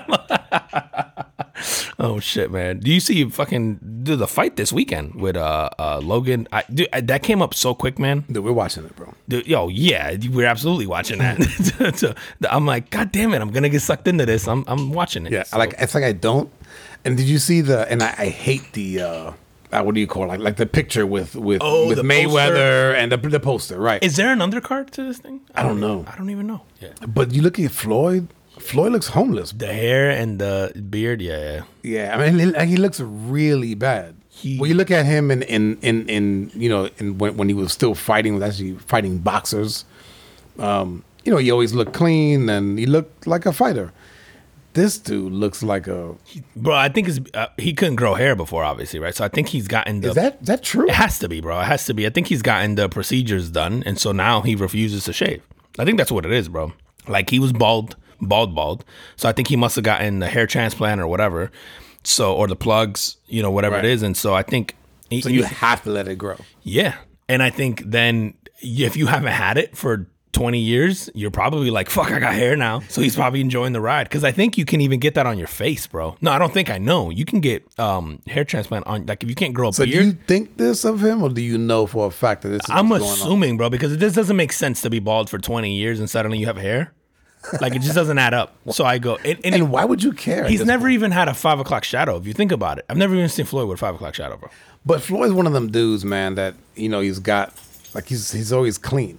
[1.98, 2.80] oh shit, man!
[2.80, 6.48] Do you see fucking do the fight this weekend with uh uh Logan?
[6.52, 8.24] I dude, I, that came up so quick, man.
[8.30, 9.14] Dude, we're watching it, bro.
[9.28, 11.40] Dude, yo, yeah, we're absolutely watching that.
[11.96, 12.14] So,
[12.48, 14.46] I'm like, God damn it, I'm gonna get sucked into this.
[14.48, 15.32] I'm I'm watching it.
[15.32, 16.50] Yeah, So- like it's like I don't.
[17.04, 17.90] And did you see the?
[17.90, 19.00] And I, I hate the.
[19.02, 19.32] uh
[19.72, 20.28] uh, what do you call it?
[20.28, 24.04] like like the picture with with Oh, with the Mayweather and the the poster, right?
[24.04, 25.40] Is there an undercard to this thing?
[25.54, 26.04] I don't know.
[26.06, 26.60] I don't even know.
[26.80, 26.90] Yeah.
[27.08, 28.28] but you look at Floyd.
[28.58, 29.50] Floyd looks homeless.
[29.52, 31.62] The hair and the beard, yeah.
[31.82, 34.14] Yeah, I mean, he, he looks really bad.
[34.28, 37.48] He- when you look at him in in in, in you know in when, when
[37.48, 39.86] he was still fighting, was actually fighting boxers
[40.58, 43.92] Um, you know, he always looked clean and he looked like a fighter.
[44.74, 46.14] This dude looks like a.
[46.56, 49.14] Bro, I think it's, uh, he couldn't grow hair before, obviously, right?
[49.14, 50.08] So I think he's gotten the.
[50.10, 50.86] Is that that true?
[50.88, 51.60] It has to be, bro.
[51.60, 52.06] It has to be.
[52.06, 55.42] I think he's gotten the procedures done, and so now he refuses to shave.
[55.78, 56.72] I think that's what it is, bro.
[57.06, 58.84] Like he was bald, bald, bald.
[59.16, 61.50] So I think he must have gotten the hair transplant or whatever.
[62.04, 63.84] So or the plugs, you know, whatever Right.
[63.84, 64.74] it is, and so I think.
[65.20, 66.36] So you have to let it grow.
[66.62, 66.94] Yeah.
[67.28, 71.90] And I think then if you haven't had it for 20 years, you're probably like,
[71.90, 72.80] fuck, I got hair now.
[72.88, 74.08] So he's probably enjoying the ride.
[74.10, 76.16] Cause I think you can even get that on your face, bro.
[76.22, 77.10] No, I don't think I know.
[77.10, 79.90] You can get um, hair transplant on, like if you can't grow a So do
[79.90, 82.70] you think this of him, or do you know for a fact that this is
[82.70, 83.18] I'm what's going on?
[83.18, 86.38] assuming, bro, because this doesn't make sense to be bald for 20 years and suddenly
[86.38, 86.92] you have hair.
[87.60, 88.54] Like it just doesn't add up.
[88.72, 90.46] So I go, and, and, And why would you care?
[90.48, 90.94] he's never point?
[90.94, 92.16] even had a five o'clock shadow.
[92.16, 94.36] If you think about it, I've never even seen Floyd with a five o'clock shadow,
[94.36, 94.48] bro.
[94.86, 96.36] But Floyd's one of them dudes, man.
[96.36, 97.52] That you know he's got
[97.94, 99.18] like he's he's always clean.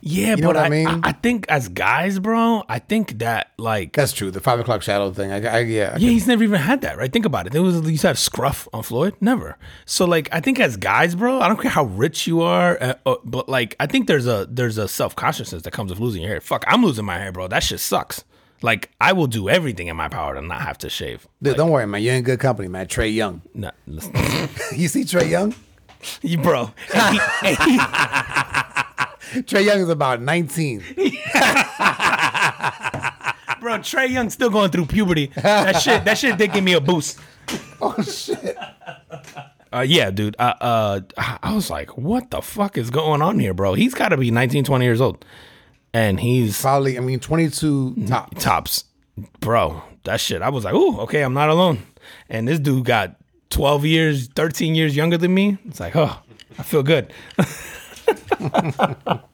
[0.00, 0.86] Yeah, know but what I I, mean?
[0.86, 4.30] I, I think as guys, bro, I think that like That's true.
[4.30, 5.32] The five o'clock shadow thing.
[5.32, 5.96] I, I yeah.
[5.98, 7.12] Yeah, he's never even had that, right?
[7.12, 7.52] Think about it.
[7.52, 9.56] There was you used to have scruff on Floyd, never.
[9.84, 12.94] So like, I think as guys, bro, I don't care how rich you are, uh,
[13.06, 16.22] uh, but like, I think there's a there's a self consciousness that comes with losing
[16.22, 16.40] your hair.
[16.40, 17.48] Fuck, I'm losing my hair, bro.
[17.48, 18.24] That shit sucks.
[18.62, 21.28] Like, I will do everything in my power to not have to shave.
[21.42, 22.02] Dude, don't worry, man.
[22.02, 22.86] You're in good company, man.
[22.86, 23.42] Trae Young.
[23.54, 23.70] No.
[24.74, 25.54] You see Trae Young?
[26.22, 26.70] You- bro.
[26.94, 27.78] And he- he-
[29.32, 30.78] Trae Young is about 19.
[33.60, 35.32] bro, Trae Young's still going through puberty.
[35.36, 37.18] That shit, that shit did give me a boost.
[37.80, 38.56] oh shit.
[39.72, 40.36] Uh, yeah, dude.
[40.38, 41.00] Uh, uh,
[41.42, 43.74] I was like, what the fuck is going on here, bro?
[43.74, 45.24] He's got to be 19, 20 years old.
[45.92, 46.96] And he's Probably.
[46.96, 48.34] I mean, 22 top.
[48.38, 48.84] tops,
[49.40, 49.82] bro.
[50.04, 50.42] That shit.
[50.42, 51.78] I was like, ooh, okay, I'm not alone.
[52.28, 53.16] And this dude got
[53.50, 55.58] 12 years, 13 years younger than me.
[55.66, 56.16] It's like, oh,
[56.58, 57.12] I feel good.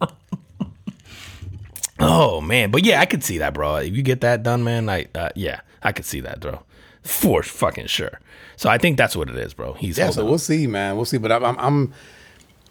[1.99, 3.77] oh man, but yeah, I could see that, bro.
[3.77, 6.63] If you get that done, man, I uh, yeah, I could see that, bro,
[7.03, 8.21] for fucking sure.
[8.57, 9.73] So I think that's what it is, bro.
[9.75, 10.29] He's Yeah, so on.
[10.29, 10.97] we'll see, man.
[10.97, 11.19] We'll see.
[11.19, 11.93] But I'm, I'm, I'm,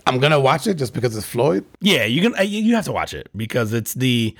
[0.08, 1.66] I'm gonna watch it just because it's Floyd.
[1.82, 2.38] Yeah, you can.
[2.38, 4.36] uh, You have to watch it because it's the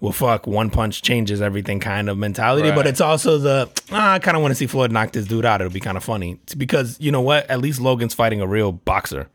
[0.00, 2.70] well, fuck, one punch changes everything kind of mentality.
[2.70, 5.44] But it's also the ah, I kind of want to see Floyd knock this dude
[5.46, 5.60] out.
[5.60, 7.48] It'll be kind of funny It's because you know what?
[7.50, 9.28] At least Logan's fighting a real boxer,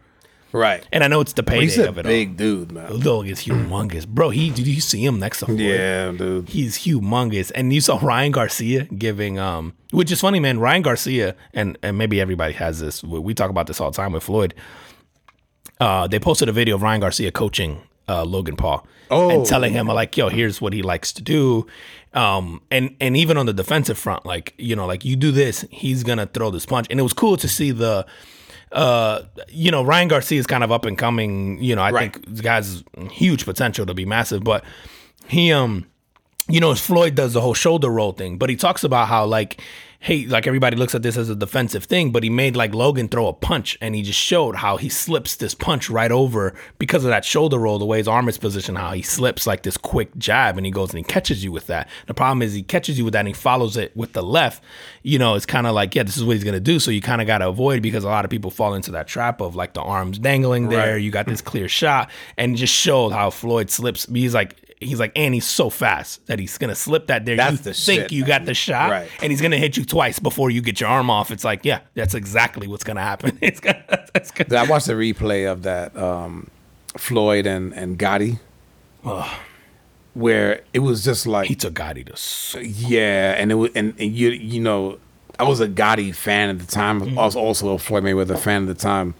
[0.53, 0.85] Right.
[0.91, 2.09] and I know it's the payday He's a of it all.
[2.11, 2.87] big dude, man.
[2.91, 2.97] all.
[2.97, 4.29] Logan's humongous, bro.
[4.31, 5.59] He did you see him next to Floyd?
[5.59, 6.49] Yeah, dude.
[6.49, 10.59] He's humongous, and you saw Ryan Garcia giving, um, which is funny, man.
[10.59, 13.03] Ryan Garcia, and and maybe everybody has this.
[13.03, 14.53] We, we talk about this all the time with Floyd.
[15.79, 19.29] Uh, they posted a video of Ryan Garcia coaching uh, Logan Paul Oh.
[19.29, 21.65] and telling him like, "Yo, here's what he likes to do,"
[22.13, 25.65] um, and and even on the defensive front, like you know, like you do this,
[25.69, 28.05] he's gonna throw this punch, and it was cool to see the.
[28.71, 31.61] Uh, you know, Ryan Garcia is kind of up and coming.
[31.61, 32.13] You know, I Right.
[32.13, 34.63] think this guy's huge potential to be massive, but
[35.27, 35.85] he um
[36.49, 39.61] you know, Floyd does the whole shoulder roll thing, but he talks about how like,
[40.03, 43.07] hey, like everybody looks at this as a defensive thing, but he made like Logan
[43.07, 47.05] throw a punch, and he just showed how he slips this punch right over because
[47.05, 49.77] of that shoulder roll, the way his arm is positioned, how he slips like this
[49.77, 51.87] quick jab, and he goes and he catches you with that.
[52.07, 54.63] The problem is he catches you with that, and he follows it with the left.
[55.03, 57.01] You know, it's kind of like, yeah, this is what he's gonna do, so you
[57.01, 59.73] kind of gotta avoid because a lot of people fall into that trap of like
[59.73, 60.93] the arms dangling there.
[60.93, 61.01] Right.
[61.01, 64.07] You got this clear shot, and just showed how Floyd slips.
[64.07, 67.37] He's like he's like, and he's so fast that he's gonna slip that there.
[67.37, 69.09] That's you the think shit, you got the shot, Right.
[69.21, 71.31] and he's gonna hit you twice before you get your arm off.
[71.31, 73.37] It's like, yeah, that's exactly what's gonna happen.
[73.41, 76.49] It's gonna, that's gonna, I watched the replay of that um,
[76.97, 78.39] Floyd and and Gatti,
[80.13, 82.61] where it was just like he took Gatti to.
[82.61, 84.99] Yeah, and it was, and, and you you know,
[85.39, 87.01] I was a Gatti fan at the time.
[87.01, 87.19] Mm-hmm.
[87.19, 89.15] I was also a Floyd Mayweather fan at the time.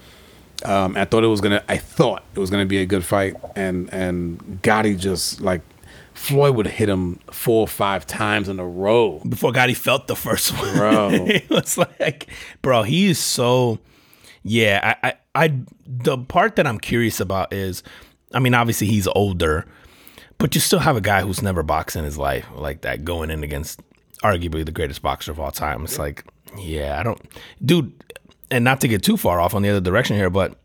[0.63, 1.63] Um, I thought it was gonna.
[1.67, 5.61] I thought it was gonna be a good fight, and and Gatti just like
[6.13, 9.19] Floyd would hit him four or five times in a row.
[9.27, 11.09] Before Gatti felt the first one, Bro.
[11.13, 12.27] it was like,
[12.61, 13.79] bro, he is so.
[14.43, 15.53] Yeah, I, I, I,
[15.85, 17.83] the part that I'm curious about is,
[18.33, 19.65] I mean, obviously he's older,
[20.37, 23.29] but you still have a guy who's never boxed in his life like that going
[23.29, 23.81] in against
[24.23, 25.83] arguably the greatest boxer of all time.
[25.83, 26.25] It's like,
[26.57, 27.21] yeah, I don't,
[27.63, 27.93] dude,
[28.51, 30.57] and not to get too far off on the other direction here, but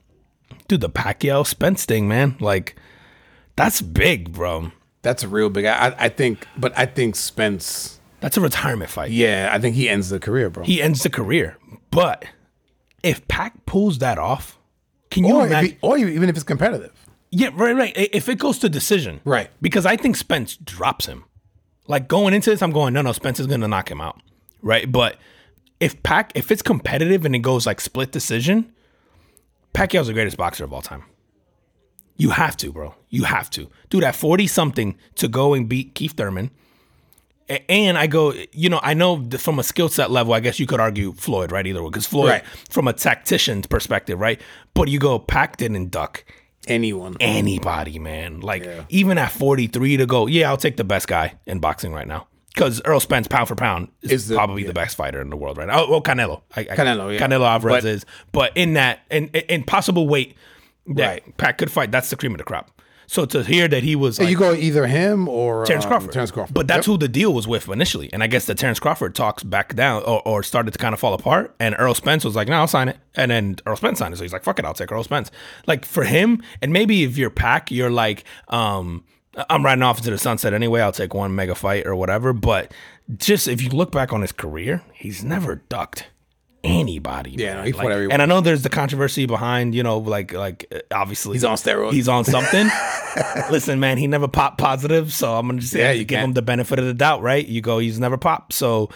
[0.68, 2.76] dude, the Pacquiao Spence thing, man, like
[3.56, 4.72] that's big, bro.
[5.02, 5.64] That's a real big.
[5.64, 8.00] I, I think, but I think Spence.
[8.20, 9.10] That's a retirement fight.
[9.10, 10.64] Yeah, I think he ends the career, bro.
[10.64, 11.58] He ends the career,
[11.90, 12.24] but
[13.02, 14.58] if Pac pulls that off,
[15.10, 15.70] can you or, imagine?
[15.70, 16.92] he, or even if it's competitive.
[17.30, 17.92] Yeah, right, right.
[17.96, 19.50] If it goes to decision, Right.
[19.60, 21.24] Because I think Spence drops him.
[21.86, 24.20] Like going into this, I'm going, no, no, Spence is gonna knock him out,
[24.62, 24.90] right?
[24.90, 25.18] But
[25.80, 28.72] if Pac, if it's competitive and it goes like split decision,
[29.74, 31.04] Pacquiao's the greatest boxer of all time.
[32.16, 32.94] You have to, bro.
[33.10, 33.68] You have to.
[33.90, 36.50] Dude, at 40 something to go and beat Keith Thurman.
[37.68, 40.66] And I go, you know, I know from a skill set level, I guess you
[40.66, 41.64] could argue Floyd, right?
[41.66, 42.44] Either way, because Floyd, Right.
[42.70, 44.40] from a tactician's perspective, right?
[44.74, 46.24] But you go, Pac didn't duck
[46.66, 47.16] Anyone.
[47.20, 48.40] anybody, man.
[48.40, 48.84] Like Yeah.
[48.88, 52.26] even at 43 to go, yeah, I'll take the best guy in boxing right now.
[52.56, 55.36] Because Errol Spence, pound for pound, is, Is the- probably the best fighter in the
[55.36, 55.84] world right now.
[55.84, 56.40] Oh, well, Canelo.
[56.56, 57.20] I, I, Canelo, yeah.
[57.24, 58.06] Canelo Alvarez But- is.
[58.32, 60.34] But in that, in, in possible weight
[60.86, 61.36] that Right.
[61.36, 62.70] Pac could fight, that's the cream of the crop.
[63.08, 66.12] So to hear that he was like, you go either him or Terrence um, Crawford.
[66.12, 66.54] Terrence Crawford.
[66.54, 66.92] But that's Yep.
[66.94, 68.10] who the deal was with initially.
[68.12, 70.98] And I guess the Terrence Crawford talks back down or, or started to kind of
[70.98, 71.54] fall apart.
[71.60, 72.96] And Errol Spence was like, no, I'll sign it.
[73.14, 74.16] And then Errol Spence signed it.
[74.16, 75.30] So he's like, fuck it, I'll take Errol Spence.
[75.68, 79.04] Like for him, and maybe if you're Pac, you're like, um,
[79.50, 80.80] I'm riding off into the sunset anyway.
[80.80, 82.32] I'll take one mega fight or whatever.
[82.32, 82.72] But
[83.16, 86.06] just if you look back on his career, he's never ducked
[86.64, 87.32] anybody.
[87.32, 87.56] Yeah, man.
[87.58, 88.12] no, he fought Like- everyone.
[88.12, 91.56] And I know there's the controversy behind, you know, like like uh, obviously He's on
[91.56, 91.92] steroids.
[91.92, 92.68] He's on something.
[93.50, 95.98] Listen, man, he never popped positive, so I'm gonna just say Yeah, I have to
[96.00, 96.28] you give can't.
[96.30, 97.46] him the benefit of the doubt, right?
[97.46, 98.90] You go, he's never popped, so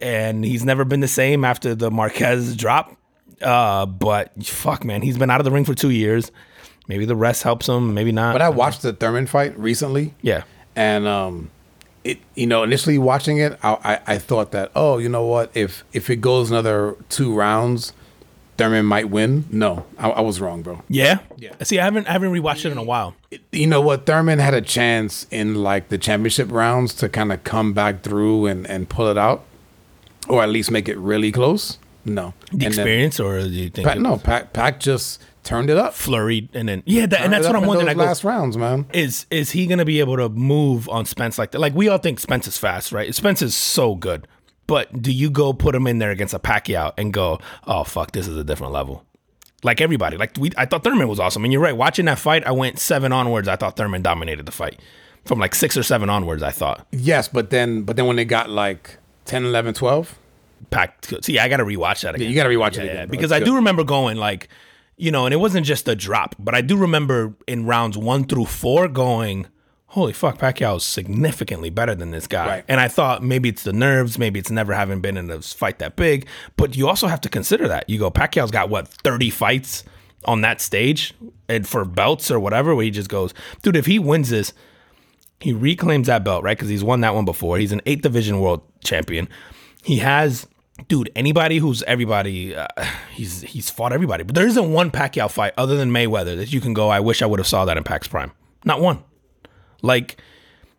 [0.00, 2.96] and he's never been the same after the Marquez drop.
[3.42, 6.30] Uh, but fuck, man, he's been out of the ring for two years.
[6.88, 8.32] Maybe the rest helps him, maybe not.
[8.32, 10.14] But I watched the Thurman fight recently.
[10.22, 10.42] yeah,
[10.74, 11.50] and um
[12.04, 13.72] it you know initially watching it I,
[14.06, 15.50] I i thought that oh you know what?
[15.54, 17.92] If if it goes another two rounds
[18.56, 19.44] thurman might win.
[19.50, 20.82] No i, I was wrong bro.
[20.88, 21.54] Yeah, Yeah.
[21.62, 23.14] See, I haven't I haven't rewatched it in a while.
[23.52, 24.06] you know what?
[24.06, 28.46] Thurman had a chance in like the championship rounds to kind of come back through
[28.46, 29.42] and and pull it out
[30.28, 31.78] or at least make it really close.
[32.04, 32.34] No.
[32.52, 35.76] The And then experience, or do you think Pac, no Pac, Pac just turned it
[35.78, 37.88] up flurried and then yeah, that, and that's what I'm wondering.
[37.88, 41.06] I go, last rounds man is is he going to be able to move on
[41.06, 41.60] Spence like that?
[41.60, 43.14] Like we all think Spence is fast, right?
[43.14, 44.26] Spence is so good,
[44.66, 48.12] but do you go put him in there against a Pacquiao and go, oh fuck,
[48.12, 49.04] this is a different level?
[49.62, 51.76] Like everybody, like we, I thought Thurman was awesome, and you're right.
[51.76, 53.48] Watching that fight, I went seven onwards.
[53.48, 54.78] I thought Thurman dominated the fight
[55.24, 56.42] from like six or seven onwards.
[56.42, 60.18] I thought yes but then but then when it got like 10 11 12
[60.70, 61.04] Pac.
[61.22, 62.28] See, I got to rewatch that again.
[62.28, 63.46] you gotta rewatch it again yeah, because It's I good.
[63.46, 64.48] do remember going like,
[64.96, 68.24] you know, and it wasn't just a drop, but I do remember in rounds one
[68.24, 69.46] through four going,
[69.88, 72.46] holy fuck, Pacquiao is significantly better than this guy.
[72.46, 72.64] Right.
[72.68, 75.78] And I thought maybe it's the nerves, maybe it's never having been in a fight
[75.78, 76.26] that big,
[76.56, 77.88] but you also have to consider that.
[77.88, 79.84] You go, Pacquiao's got what, 30 fights
[80.24, 81.14] on that stage
[81.48, 83.32] and for belts or whatever, where he just goes,
[83.62, 84.52] dude, if he wins this,
[85.40, 86.56] he reclaims that belt, right?
[86.56, 87.58] Because he's won that one before.
[87.58, 89.28] He's an eighth division world champion.
[89.82, 90.46] He has,
[90.88, 91.10] dude.
[91.16, 92.66] Anybody who's everybody, uh,
[93.14, 94.24] he's he's fought everybody.
[94.24, 96.88] But there isn't one Pacquiao fight other than Mayweather that you can go.
[96.88, 98.32] I wish I would have saw that in Pac's prime.
[98.64, 99.02] Not one.
[99.82, 100.20] Like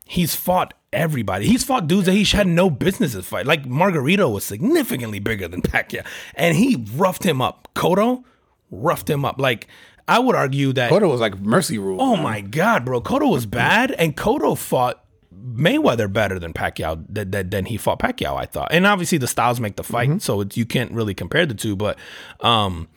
[0.06, 1.48] he's fought everybody.
[1.48, 3.46] He's fought dudes that he had no business to fight.
[3.46, 7.68] Like Margarito was significantly bigger than Pacquiao, and he roughed him up.
[7.76, 8.24] Cotto
[8.72, 9.40] roughed him up.
[9.40, 9.68] Like
[10.08, 10.92] I would argue that.
[10.92, 13.02] Cotto was like mercy rule Oh my god, bro!
[13.02, 15.04] Cotto was bad, and Cotto fought
[15.48, 18.36] Mayweather better than Pacquiao than, than, than he fought Pacquiao.
[18.36, 21.46] I thought, and obviously the styles make the fight, so it's, you can't really compare
[21.46, 21.76] the two.
[21.76, 21.98] But
[22.42, 22.88] um,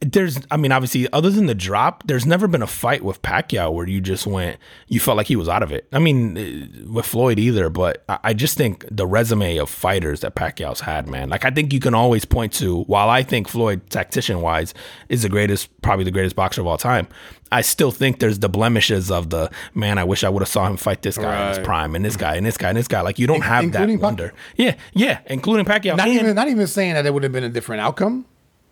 [0.00, 3.72] there's, I mean, obviously, other than the drop, there's never been a fight with Pacquiao
[3.72, 5.88] where you just went, you felt like he was out of it.
[5.92, 10.36] I mean, eh, with Floyd either, but I, just think the resume of fighters that
[10.36, 11.28] Pacquiao's had, man.
[11.30, 14.72] Like, I think you can always point to, while I think Floyd, tactician wise,
[15.08, 17.08] is the greatest, probably the greatest boxer of all time.
[17.50, 19.98] I still think there's the blemishes of the man.
[19.98, 22.16] I wish I would have saw him fight this guy in his prime, and this
[22.16, 23.00] guy, and this guy, and this guy.
[23.00, 25.96] Like you don't have that including Pac- Yeah, yeah, including Pacquiao.
[25.96, 28.26] Not and- even not even saying that it would have been a different outcome.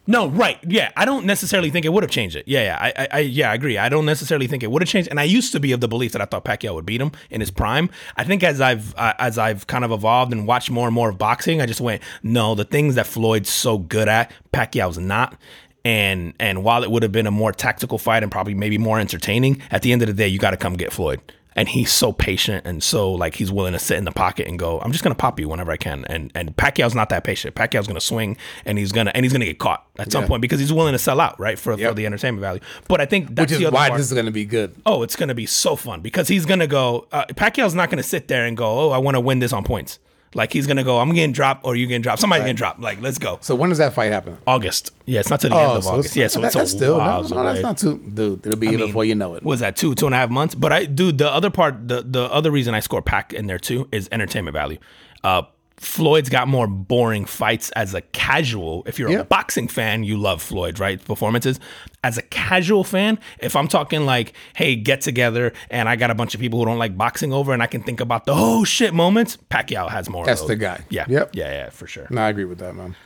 [0.06, 0.58] No, right.
[0.66, 0.92] Yeah.
[0.96, 2.46] I don't necessarily think it would have changed it.
[2.46, 2.78] Yeah, yeah.
[2.80, 3.78] I, I, yeah, I agree.
[3.78, 5.08] I don't necessarily think it would have changed.
[5.10, 7.12] And I used to be of the belief that I thought Pacquiao would beat him
[7.30, 7.90] in his prime.
[8.16, 11.10] I think as I've uh, as I've kind of evolved and watched more and more
[11.10, 15.36] of boxing, I just went, no, the things that Floyd's so good at, Pacquiao's not.
[15.84, 18.98] And and while it would have been a more tactical fight and probably maybe more
[18.98, 21.20] entertaining, at the end of the day, you got to come get Floyd.
[21.56, 24.58] And he's so patient and so like he's willing to sit in the pocket and
[24.58, 26.04] go, I'm just gonna pop you whenever I can.
[26.04, 27.54] And and Pacquiao's not that patient.
[27.56, 28.36] Pacquiao's gonna swing
[28.66, 30.28] and he's gonna and he's gonna get caught at some Yeah.
[30.28, 31.58] point because he's willing to sell out, right?
[31.58, 32.60] For, for the entertainment value.
[32.88, 33.98] But I think that's Which is the other why part.
[33.98, 34.74] this is going to be good.
[34.84, 37.06] oh, it's gonna be so fun because he's gonna go.
[37.10, 39.64] Uh, Pacquiao's not gonna sit there and go, oh, I want to win this on
[39.64, 39.98] points.
[40.36, 42.20] Like he's gonna go, I'm getting dropped or you getting dropped.
[42.20, 42.80] Somebody's getting dropped.
[42.80, 43.38] Like let's go.
[43.40, 44.36] So when does that fight happen?
[44.46, 44.92] August.
[45.06, 46.14] Yeah, it's not to the end of August.
[46.14, 48.46] yeah, so that- it's that's still no, no, that's not too, dude.
[48.46, 49.42] It'll be here mean, before you know it.
[49.42, 52.02] was that two two and a half months but i dude the other part the
[52.02, 54.78] the other reason i score pack in there too is entertainment value
[55.24, 55.42] uh
[55.78, 60.40] floyd's got more boring fights as a casual if you're a boxing fan you love
[60.42, 61.60] floyd right performances
[62.02, 66.14] as a casual fan if i'm talking like hey get together and i got a
[66.14, 68.64] bunch of people who don't like boxing over and i can think about the oh
[68.64, 70.82] shit moments pacquiao has more of That's the guy.
[70.88, 71.30] yeah Yep.
[71.34, 72.96] yeah yeah for sure No, I agree with that, man.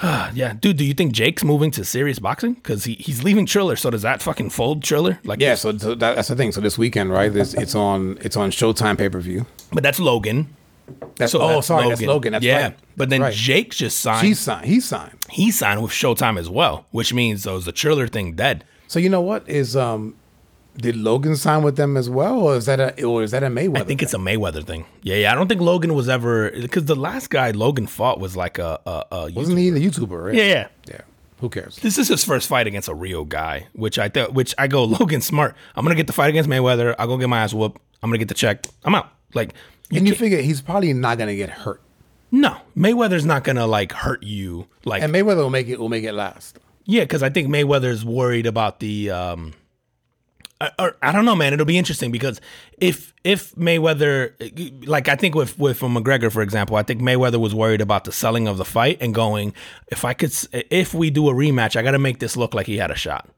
[0.32, 0.76] yeah, dude.
[0.76, 2.54] Do you think Jake's moving to serious boxing?
[2.54, 3.74] Because he, he's leaving Triller.
[3.74, 5.18] So does that fucking fold Triller?
[5.24, 6.52] Like, Yeah, so, so that, that's the thing.
[6.52, 7.32] So this weekend, right?
[7.32, 9.46] This, it's on it's on Showtime pay per view.
[9.72, 10.54] but that's Logan.
[11.16, 12.32] That's So oh, that's sorry, that's Logan.
[12.32, 12.78] That's yeah, right.
[12.96, 13.34] but then Right.
[13.34, 14.26] Jake just signed.
[14.26, 14.66] He signed.
[14.66, 15.18] He's signed.
[15.30, 18.64] he signed with Showtime as well, which means those the Triller thing dead.
[18.86, 20.14] So you know what is um,
[20.76, 23.48] did Logan sign with them as well, or is that a or is that a
[23.48, 23.78] Mayweather?
[23.80, 24.86] I think it's a Mayweather thing.
[25.02, 25.32] Yeah, yeah.
[25.32, 28.80] I don't think Logan was ever because the last guy Logan fought was like a
[28.86, 30.26] a, a wasn't he the YouTuber?
[30.26, 30.34] Right?
[30.34, 30.68] yeah yeah.
[30.88, 31.00] yeah.
[31.40, 31.76] Who cares?
[31.76, 34.84] This is his first fight against a real guy, which I thought, which I go
[34.98, 35.54] Logan smart.
[35.76, 36.94] I'm gonna get the fight against Mayweather.
[36.98, 37.80] I'll go get my ass whooped.
[38.02, 38.66] I'm gonna get the check.
[38.84, 39.10] I'm out.
[39.34, 39.54] Like
[39.92, 41.80] And you figure he's probably not gonna get hurt,
[42.30, 44.66] no, Mayweather's not gonna like hurt you.
[44.84, 46.58] Like and Mayweather will make it will make it last.
[46.84, 49.10] Yeah, because I think Mayweather's worried about the.
[49.10, 49.54] Um,
[50.60, 51.52] I- or, I don't know, man.
[51.52, 52.40] It'll be interesting because
[52.78, 54.32] if if Mayweather,
[54.88, 58.12] like I think with with McGregor, for example, I think Mayweather was worried about the
[58.12, 59.54] selling of the fight and going,
[59.88, 62.66] if I could, if we do a rematch, I got to make this look like
[62.66, 63.37] he had a shot.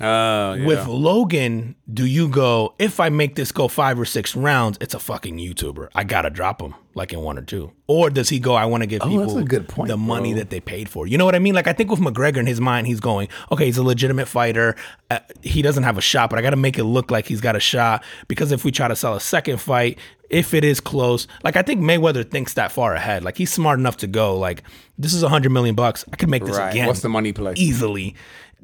[0.00, 0.66] Oh, yeah.
[0.66, 4.92] With Logan, do you go, if I make this go five or six rounds, it's
[4.94, 5.90] a fucking YouTuber.
[5.94, 7.70] I got to drop him like in one or two.
[7.86, 9.96] Or does he go, I want to give Oh, people that's a good point, the
[9.96, 10.40] money bro.
[10.40, 11.06] that they paid for?
[11.06, 11.54] You know what I mean?
[11.54, 14.74] Like, I think with McGregor in his mind, he's going, okay, he's a legitimate fighter.
[15.10, 17.40] Uh, he doesn't have a shot, but I got to make it look like he's
[17.40, 20.80] got a shot because if we try to sell a second fight, if it is
[20.80, 23.22] close, like I think Mayweather thinks that far ahead.
[23.22, 24.64] Like he's smart enough to go, like,
[24.98, 26.04] this is a hundred million bucks.
[26.12, 26.70] I could make this Right.
[26.70, 27.54] again What's the money play?
[27.56, 28.16] easily.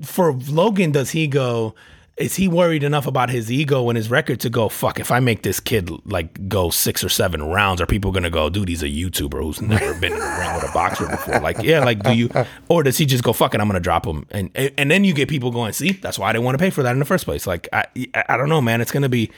[0.02, 1.74] For Logan, does he go?
[2.16, 4.68] Is he worried enough about his ego and his record to go?
[4.68, 5.00] Fuck!
[5.00, 8.50] If I make this kid like go six or seven rounds, are people gonna go,
[8.50, 8.68] dude?
[8.68, 11.40] He's a YouTuber who's never been in the ring with a boxer before.
[11.40, 12.30] Like, yeah, like do you?
[12.68, 14.26] Or does he just go, fuck it, I'm gonna drop him?
[14.30, 16.68] And and then you get people going, see, that's why I didn't want to pay
[16.70, 17.46] for that in the first place.
[17.46, 17.86] Like, I
[18.28, 18.82] I don't know, man.
[18.82, 19.30] It's gonna be.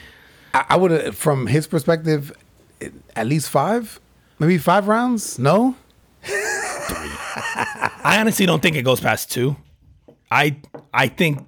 [0.53, 2.33] I, I would from his perspective,
[3.15, 4.01] at least five,
[4.41, 5.39] maybe five rounds.
[5.39, 5.77] No,
[8.05, 9.57] I honestly don't think it goes past two.
[10.33, 10.57] I
[10.95, 11.47] I think,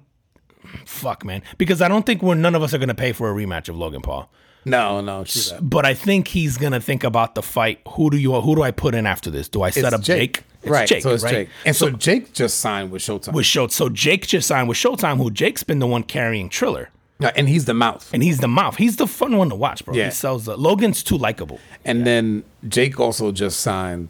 [0.85, 3.33] fuck, man, because I don't think we're none of us are gonna pay for a
[3.33, 4.29] rematch of Logan Paul.
[4.65, 5.25] no, no.
[5.61, 7.79] But I think he's gonna think about the fight.
[7.89, 9.49] Who do you who do I put in after this?
[9.49, 10.43] Do I set It's up Jake?
[10.61, 10.87] It's right?
[10.87, 11.31] Jake, so it's right?
[11.31, 13.67] Jake, and so, Jake just signed with Showtime, with Show.
[13.67, 16.89] So Jake just signed with Showtime, who Jake's been the one carrying Triller.
[17.19, 18.09] Yeah, and he's the mouth.
[18.13, 18.75] And he's the mouth.
[18.75, 19.93] He's the fun one to watch, bro.
[19.95, 20.05] Yeah.
[20.05, 21.59] He sells the Logan's too likable.
[21.85, 24.09] And then Jake also just signed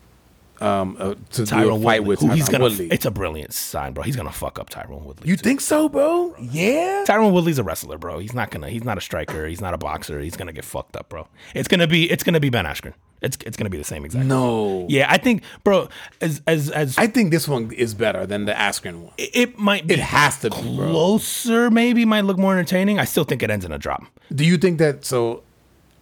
[0.62, 2.64] um, uh, to do a Tyron fight Woodley, with who he's Tyron gonna.
[2.66, 2.88] Woodley.
[2.92, 4.04] It's a brilliant sign, bro.
[4.04, 5.28] He's gonna fuck up Tyron Woodley.
[5.30, 6.36] you think so, bro?
[6.40, 7.04] Yeah.
[7.08, 8.20] Tyron Woodley's a wrestler, bro.
[8.20, 8.70] He's not gonna.
[8.70, 9.46] He's not a striker.
[9.48, 10.20] He's not a boxer.
[10.20, 11.28] He's gonna get fucked up, bro.
[11.54, 12.10] It's gonna be.
[12.10, 12.94] It's gonna be Ben Askren.
[13.22, 14.26] It's it's gonna be the same exact.
[14.26, 14.86] No.
[14.90, 15.90] Yeah, I think, bro.
[16.22, 19.14] As as as I think this one is better than the Askren one.
[19.18, 20.90] it, it might be It has to be, bro.
[20.92, 21.72] closer.
[21.72, 23.00] Maybe might look more entertaining.
[23.00, 24.04] I still think it ends in a drop.
[24.34, 25.06] Do you think that?
[25.06, 25.44] So,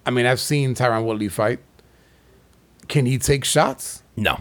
[0.05, 1.59] I mean, I've seen Tyron Woodley fight.
[2.89, 4.02] Can he take shots?
[4.16, 4.39] No,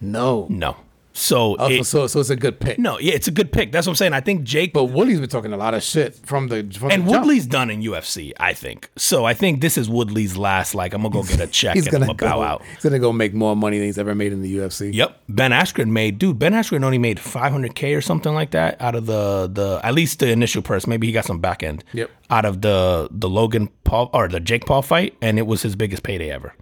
[0.00, 0.46] No.
[0.48, 0.76] no.
[1.12, 2.78] So Oh, it- so, so it's a good pick.
[2.78, 3.72] no, yeah, it's a good pick.
[3.72, 4.12] That's what I'm saying.
[4.12, 7.02] I think Jake But Woodley's been talking a lot of shit from the from and
[7.04, 7.22] the jump.
[7.24, 8.32] Woodley's done in UFC.
[8.38, 9.24] I think so.
[9.24, 10.72] I think this is Woodley's last.
[10.72, 12.38] Like I'm gonna go get a check He's and I'm gonna gonna go.
[12.38, 12.62] bow out.
[12.74, 14.94] He's gonna go make more money than he's ever made in the UFC.
[14.94, 15.20] Yep.
[15.28, 16.38] Ben Askren made dude.
[16.38, 20.20] Ben Askren only made 500k or something like that out of the the at least
[20.20, 20.86] the initial purse.
[20.86, 21.82] Maybe he got some back end.
[21.92, 22.08] Yep.
[22.30, 25.74] Out of the the Logan Paul or the Jake Paul fight, and it was his
[25.74, 26.54] biggest payday ever,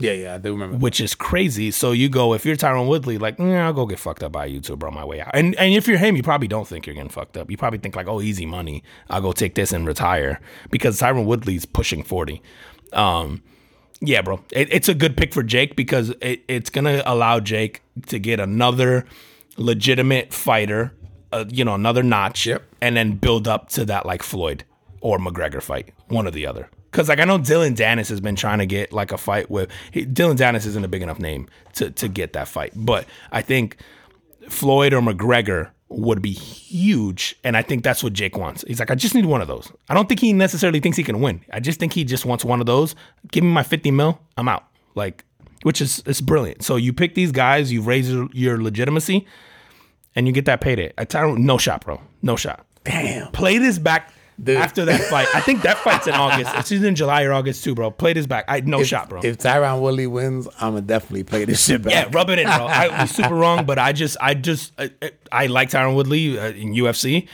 [0.00, 0.78] Yeah, yeah, I do remember.
[0.78, 1.70] which is crazy.
[1.70, 4.46] So you go if you're Tyron Woodley, like mm, I'll go get fucked up by
[4.46, 5.30] a YouTuber on my way out.
[5.34, 7.50] And and if you're him, you probably don't think you're getting fucked up.
[7.50, 8.82] You probably think like, oh, easy money.
[9.10, 10.40] I'll go take this and retire
[10.70, 12.40] because Tyron Woodley's pushing 40.
[12.94, 13.42] Um,
[14.00, 14.40] yeah, bro.
[14.52, 18.40] It, it's a good pick for Jake because it, it's gonna allow Jake to get
[18.40, 19.04] another
[19.58, 20.92] legitimate fighter,
[21.32, 22.62] uh, you know, another notch, Yep.
[22.80, 24.64] and then build up to that like Floyd
[25.02, 26.70] or McGregor fight, one or the other.
[26.90, 29.70] Because like I know Dillon Danis has been trying to get like a fight with
[29.92, 33.42] he, Dillon Danis isn't a big enough name to to get that fight, but I
[33.42, 33.76] think
[34.48, 37.36] Floyd or McGregor would be huge.
[37.44, 38.64] And I think that's what Jake wants.
[38.66, 39.70] He's like, I just need one of those.
[39.88, 41.44] I don't think he necessarily thinks he can win.
[41.52, 42.94] I just think he just wants one of those.
[43.30, 44.64] Give me my 50 mil, I'm out.
[44.94, 45.24] Like,
[45.62, 46.62] which is it's brilliant.
[46.62, 49.26] So you pick these guys, you raise your, your legitimacy,
[50.14, 50.92] and you get that payday.
[50.96, 52.00] I tell no shot, bro.
[52.22, 52.64] No shot.
[52.84, 53.30] Damn.
[53.32, 54.12] Play this back
[54.42, 54.56] Dude.
[54.56, 55.28] after that fight.
[55.34, 56.50] I think that fight's in August.
[56.56, 57.90] It's either in July or August too, bro.
[57.90, 58.44] Play this back.
[58.48, 59.20] I no If, shot, bro.
[59.22, 61.92] if Tyron Woodley wins, I'm gonna definitely play this shit back.
[61.92, 62.66] Yeah, rub it in, bro.
[62.66, 64.90] I was super wrong, but I just, I just, I,
[65.30, 67.28] I like Tyron Woodley uh, in UFC.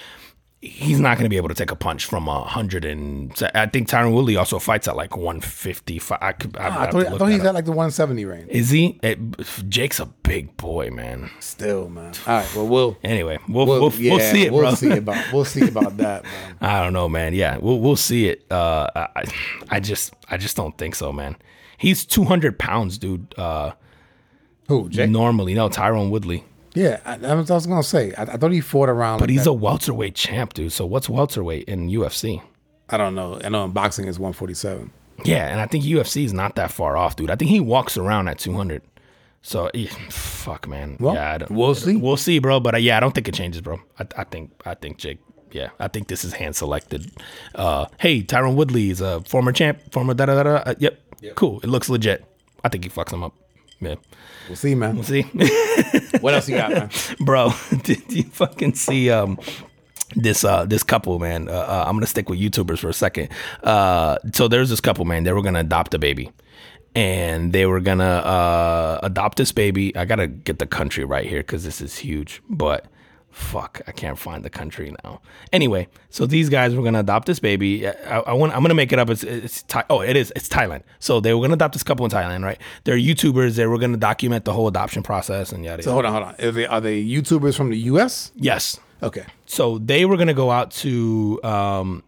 [0.63, 3.31] He's not going to be able to take a punch from a hundred and.
[3.55, 6.19] I think Tyron Woodley also fights at like one fifty five.
[6.23, 8.49] I, could, I, Ah, I thought, I thought he's at like the 170 range.
[8.51, 8.99] Is he?
[9.03, 9.19] It,
[9.69, 11.31] Jake's a big boy, man.
[11.41, 12.15] Still, man.
[12.27, 14.75] All right, well, we'll Anyway, we'll we'll, we'll, we'll see it, we'll bro.
[14.75, 16.57] see about we'll see about that, man.
[16.63, 17.35] I don't know, man.
[17.35, 18.51] Yeah, we'll we'll see it.
[18.51, 19.25] Uh, I,
[19.69, 21.37] I just I just don't think so, man.
[21.77, 23.35] He's two hundred pounds, dude.
[23.39, 23.73] Uh,
[24.69, 24.89] Who?
[24.89, 25.11] Jake?
[25.11, 26.45] normally, no, Tyron Woodley.
[26.77, 28.13] Yeah, I, I was, I was gonna say.
[28.15, 29.19] I, I thought he fought around.
[29.21, 30.73] But he's a welterweight champ, dude.
[30.73, 32.43] So what's welterweight in UFC?
[32.91, 33.41] I don't know.
[33.43, 34.93] I know in boxing is 147.
[35.25, 37.31] Yeah, and I think UFC is not that far off, dude.
[37.31, 38.83] I think he walks around at 200.
[39.41, 40.97] So eh, fuck, man.
[41.01, 41.97] Well, yeah, I don't- we'll see.
[41.97, 42.61] We'll see, bro.
[42.61, 43.81] But uh, yeah, I don't think it changes, bro.
[43.99, 45.19] I, I think I think Jake.
[45.53, 47.11] Yeah, I think this is hand selected.
[47.55, 50.43] Uh, hey, Tyron Woodley is a former champ, former da da da.
[50.43, 50.57] da.
[50.57, 51.01] Uh, yep.
[51.37, 51.61] cool.
[51.61, 52.25] It looks legit.
[52.65, 53.33] I think he fucks him up.
[53.81, 53.95] Yeah,
[54.49, 54.95] We'll see, man.
[54.95, 55.23] we'll see.
[56.21, 56.91] What else you got, man?
[57.21, 59.39] bro did you fucking see um
[60.15, 63.29] this uh this couple man uh, uh, i'm gonna stick with youtubers for a second
[63.65, 66.31] uh so there's this couple man they were gonna adopt a baby
[66.95, 71.41] and they were gonna uh adopt this baby i gotta get the country right here
[71.41, 72.87] because this is huge but
[73.37, 75.21] fuck i can't find the country now
[75.53, 78.93] anyway so these guys were gonna adopt this baby i, I want i'm gonna make
[78.95, 81.75] it up it's, it's Thai, oh it is it's thailand so they were gonna adopt
[81.75, 85.53] this couple in thailand right they're youtubers they were gonna document the whole adoption process
[85.53, 86.35] and yada So hold on, hold on.
[86.43, 88.33] Are they, are they YouTubers from the U.S.?
[88.37, 89.27] yes Okay.
[89.45, 92.03] so they were to go out to um,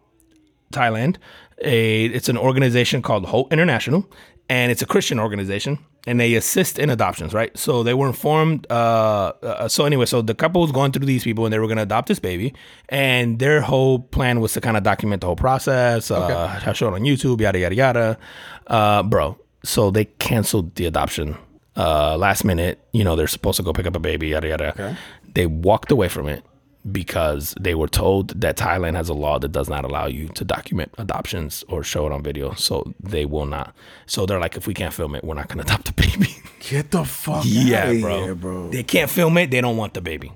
[0.72, 1.16] Thailand.
[1.62, 4.08] A it's an organization called Hope International,
[4.48, 7.34] and it's a Christian organization, and they assist in adoptions.
[7.34, 7.56] Right.
[7.56, 8.66] So they were informed.
[8.70, 11.66] Uh, uh, so anyway, so the couple was going through these people, and they were
[11.66, 12.54] going to adopt this baby,
[12.88, 16.10] and their whole plan was to kind of document the whole process.
[16.10, 18.18] Uh, I showed on YouTube, yada yada yada.
[18.66, 21.36] Uh, bro, so they canceled the adoption.
[21.76, 24.96] Uh, last minute, you know, they're supposed to go pick up a baby, yada yada.
[25.34, 26.42] They walked away from it
[26.90, 30.44] because they were told that Thailand has a law that does not allow you to
[30.44, 32.54] document adoptions or show it on video.
[32.54, 33.74] So they will not.
[34.06, 36.36] So they're like, if we can't film it, we're not going to adopt the baby.
[36.60, 38.22] Get the fuck yeah, outta bro.
[38.22, 38.70] here, bro.
[38.70, 39.50] They can't film it.
[39.50, 40.32] They don't want the baby.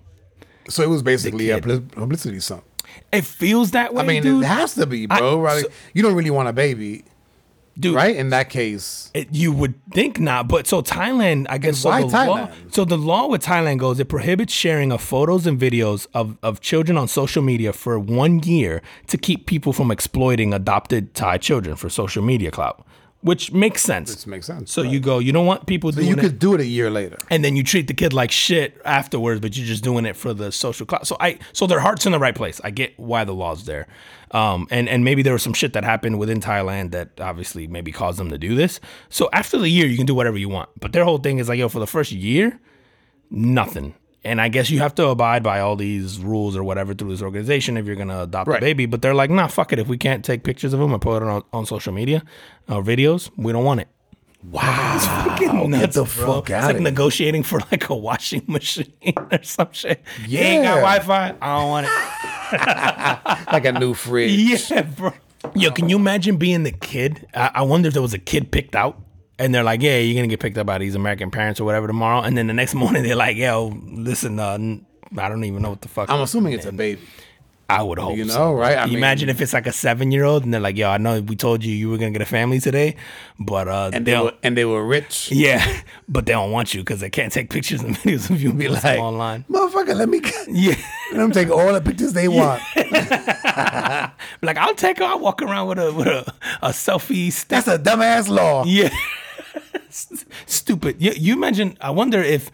[0.68, 2.64] So it was basically a publicity stunt.
[3.12, 4.42] It feels that way, I mean, dude.
[4.44, 5.40] it has to be, bro.
[5.40, 5.64] I- right?
[5.64, 7.04] so- you don't really want a baby,
[7.78, 8.14] dude, right?
[8.16, 11.78] In that case, It, you would think not, but so Thailand, I guess.
[11.78, 15.46] So why the law, so the law with Thailand goes it prohibits sharing of photos
[15.46, 19.90] and videos of of children on social media for one year to keep people from
[19.90, 22.84] exploiting adopted Thai children for social media clout,
[23.20, 24.14] which makes sense.
[24.14, 24.72] this makes sense.
[24.72, 26.90] So you go, you don't want people doing you it, could do it a year
[26.90, 27.18] later.
[27.30, 30.34] and then you treat the kid like shit afterwards, but you're just doing it for
[30.34, 31.08] the social class.
[31.08, 32.60] So I, so their heart's in the right place.
[32.64, 33.86] I get why the law's there,
[34.32, 37.92] um, and and maybe there was some shit that happened within Thailand that obviously maybe
[37.92, 38.80] caused them to do this.
[39.08, 41.48] So after the year, you can do whatever you want, but their whole thing is
[41.48, 42.58] like, yo, for the first year,
[43.30, 43.94] nothing.
[44.24, 47.22] And I guess you have to abide by all these rules or whatever through this
[47.22, 48.58] organization if you're gonna adopt Right.
[48.58, 48.86] a baby.
[48.86, 49.80] But they're like, nah, fuck it.
[49.80, 52.22] If we can't take pictures of them or put it on, on social media
[52.68, 53.88] or videos, we don't want it.
[54.50, 56.34] Wow, it's fucking nuts, the bro.
[56.40, 56.82] fuck It's like here.
[56.82, 60.02] negotiating for like a washing machine or some shit.
[60.26, 61.34] You ain't got Wi-Fi.
[61.40, 61.92] I don't want it.
[63.52, 64.32] Like a new fridge.
[64.70, 65.12] Yeah, bro.
[65.54, 67.26] Yo, can you imagine being the kid?
[67.34, 68.98] I, I wonder if there was a kid picked out.
[69.38, 71.86] And they're like, yeah, you're gonna get picked up by these American parents or whatever
[71.86, 72.20] tomorrow.
[72.20, 74.58] And then the next morning they're like, yo, listen, uh,
[75.18, 76.10] I don't even know what the fuck.
[76.10, 77.00] I'm assuming it's a baby.
[77.78, 78.16] I would hope.
[78.16, 78.38] You so.
[78.38, 78.76] know, right?
[78.78, 80.98] I mean- Imagine if it's like a seven year old and they're like, yo, I
[80.98, 82.96] know we told you you were gonna get a family today,
[83.38, 85.30] but uh, And they were and they were rich.
[85.32, 88.52] yeah, but they don't want you because they can't take pictures and videos of you.
[88.52, 89.44] Be Like, online.
[89.50, 90.74] motherfucker, let me Yeah,
[91.12, 92.62] let them take all the pictures they want.
[94.42, 95.04] like I'll take her.
[95.04, 97.48] I'll walk around with a with a, a selfie stick.
[97.48, 98.64] That's a dumbass law.
[98.66, 98.90] Yeah.
[100.46, 101.00] Stupid.
[101.00, 102.50] You, you imagine, I wonder if,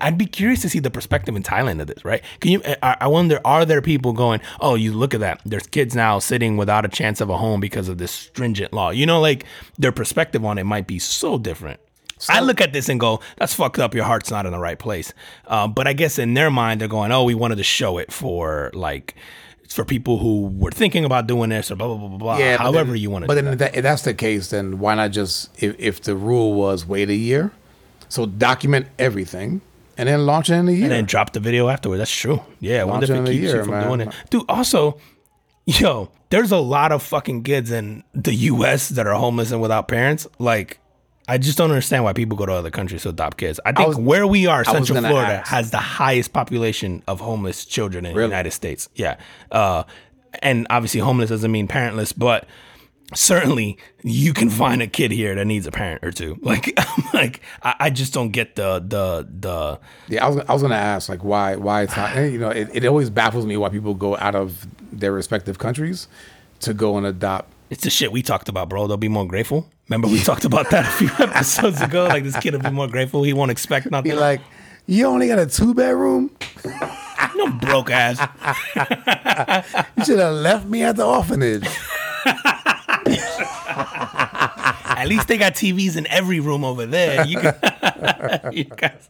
[0.00, 2.22] I'd be curious to see the perspective in Thailand of this, right?
[2.40, 5.40] Can you, I, I wonder, are there people going, oh, you look at that.
[5.44, 8.90] There's kids now sitting without a chance of a home because of this stringent law.
[8.90, 9.44] You know, like
[9.78, 11.80] their perspective on it might be so different.
[12.28, 13.94] I look at this and go, that's fucked up.
[13.94, 15.12] Your heart's not in the right place.
[15.46, 18.12] Um, but I guess in their mind, they're going, oh, we wanted to show it
[18.12, 19.14] for like,
[19.74, 22.38] for people who were thinking about doing this or blah, blah, blah, blah, blah.
[22.38, 24.50] Yeah, However then- you want to But do then, if, that, if that's the case,
[24.50, 27.50] then why not just if, if the rule was wait a year,
[28.08, 29.60] so document everything
[29.98, 30.82] and then launch it in a year.
[30.84, 31.98] and then drop the video afterward.
[31.98, 32.40] That's true.
[32.60, 33.86] Yeah, I wonder if it it in a keeps year, you from man.
[33.88, 34.14] doing it.
[34.30, 34.98] Dude, also,
[35.66, 38.88] yo, there's a lot of fucking kids in the U.S.
[38.90, 40.26] that are homeless and without parents.
[40.38, 40.78] Like,
[41.26, 43.58] I just don't understand why people go to other countries to adopt kids.
[43.64, 45.50] I think was- where we are, Central Florida, ask.
[45.50, 48.88] has the highest population of homeless children in the United States.
[48.94, 49.16] Yeah.
[49.50, 49.84] Uh,
[50.42, 52.46] and obviously, homeless doesn't mean parentless, but
[53.14, 56.38] certainly you can find a kid here that needs a parent or two.
[56.44, 60.52] Like, I'm like, I, I just don't get the the the yeah, I was I
[60.52, 62.14] was gonna ask like why why it's not.
[62.16, 66.06] You know, it, it always baffles me why people go out of their respective countries
[66.60, 67.50] to go and adopt.
[67.70, 68.86] It's the shit we talked about, bro.
[68.86, 69.70] They'll be more grateful.
[69.88, 72.04] Remember we talked about that a few episodes ago.
[72.06, 73.22] Like this kid will be more grateful.
[73.22, 74.12] He won't expect nothing.
[74.12, 74.40] Be like,
[74.86, 76.30] you only got a two bedroom.
[77.36, 78.18] no broke ass.
[79.96, 81.66] You should have left me at the orphanage.
[84.86, 87.26] At least they got TVs in every room over there.
[87.26, 87.38] You,
[88.52, 89.08] you guys.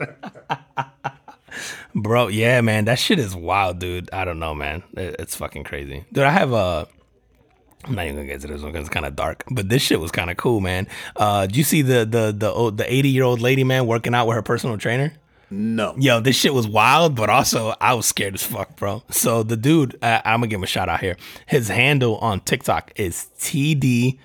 [1.95, 4.11] Bro, yeah, man, that shit is wild, dude.
[4.13, 4.83] I don't know, man.
[4.97, 6.25] It's fucking crazy, dude.
[6.25, 6.89] I have a.
[7.85, 9.83] I'm not even gonna get to this one because it's kind of dark, but this
[9.83, 10.87] shit was kind of cool, man.
[11.17, 14.15] Uh, do you see the the the old, the 80 year old lady man working
[14.15, 15.13] out with her personal trainer?
[15.51, 15.95] No.
[15.99, 19.03] Yo, this shit was wild, but also I was scared as fuck, bro.
[19.11, 21.17] So the dude, uh, I'm gonna give him a shout out here.
[21.47, 24.19] His handle on TikTok is TD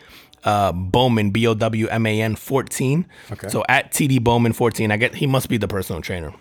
[0.44, 3.06] uh, Bowman B O W M A N 14.
[3.32, 3.50] Okay.
[3.50, 6.34] So at TD Bowman 14, I get he must be the personal trainer,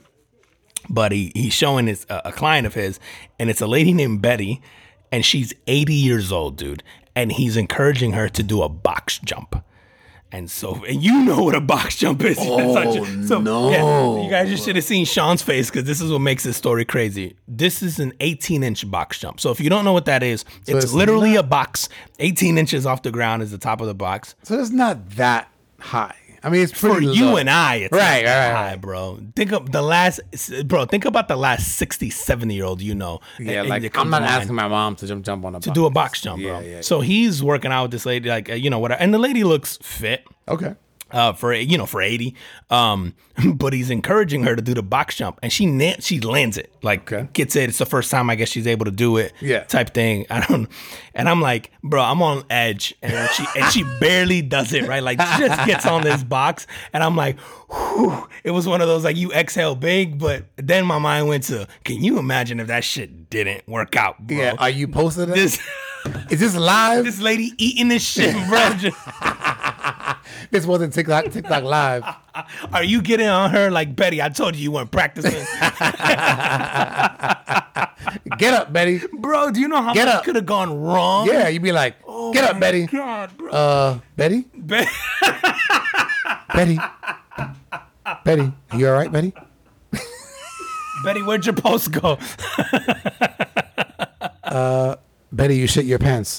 [0.89, 3.01] but he he's showing his uh, a client of his,
[3.39, 4.63] and it's a lady named Betty,
[5.11, 6.83] and she's 80 years old, dude,
[7.19, 9.65] and he's encouraging her to do a box jump.
[10.31, 12.39] And so, and you know what a box jump is.
[12.41, 13.71] Oh, so, no.
[13.71, 16.57] yeah, you guys just should have seen Sean's face because this is what makes this
[16.57, 17.35] story crazy.
[17.49, 19.41] This is an 18 inch box jump.
[19.41, 21.89] So if you don't know what that is, it's, it's literally a box.
[22.21, 24.37] 18 inches off the ground is the top of the box.
[24.45, 25.51] So it's not that
[25.81, 26.15] high.
[26.43, 28.81] I mean, it's For pretty you and I, it's Right, not right, high, right.
[28.81, 29.19] bro.
[29.35, 30.21] Think of the last,
[30.67, 30.85] bro.
[30.85, 33.21] Think about the last 60, 70 year old you know.
[33.39, 35.59] Yeah, and- and like comes I'm not asking my mom to jump jump on a
[35.59, 36.61] box to do a box jump, bro.
[36.61, 36.81] Yeah, yeah.
[36.83, 39.43] So he's working out with this lady, like uh, you know what, and the lady
[39.45, 40.75] looks fit Okay.
[41.11, 42.35] Uh, for you know for 80
[42.71, 43.15] um
[43.55, 46.73] but he's encouraging her to do the box jump and she na- she lands it
[46.83, 47.29] like Okay.
[47.33, 49.65] gets it it's the first time i guess she's able to do it Yeah.
[49.65, 50.69] type thing i don't
[51.15, 55.03] and i'm like bro i'm on edge and she and she barely does it right
[55.03, 57.39] like she just gets on this box and i'm like
[57.71, 58.29] whew.
[58.45, 61.67] it was one of those like you exhale big but then my mind went to
[61.85, 64.55] can you imagine if that shit didn't work out bro Yeah.
[64.59, 65.59] Are you posting this
[66.31, 67.05] Is this live?
[67.05, 68.97] this lady eating this shit bro just
[70.51, 72.05] This wasn't TikTok TikTok live.
[72.73, 74.23] Are you getting on her like Betty?
[74.23, 75.33] I told you you weren't practicing,
[78.39, 79.01] Get up, Betty.
[79.13, 79.51] bro.
[79.51, 81.27] Do you know how Get much could have gone wrong?
[81.27, 81.97] Yeah, you'd be like,
[82.33, 82.87] get up, Betty.
[82.87, 83.51] God, bro.
[83.51, 84.87] Uh, Betty, Be-
[86.55, 86.79] Betty,
[88.25, 88.53] Betty.
[88.77, 89.33] You all right, Betty?
[91.05, 92.19] Betty, where'd your post go?
[94.45, 94.97] uh,
[95.33, 96.39] Betty, you shit your pants.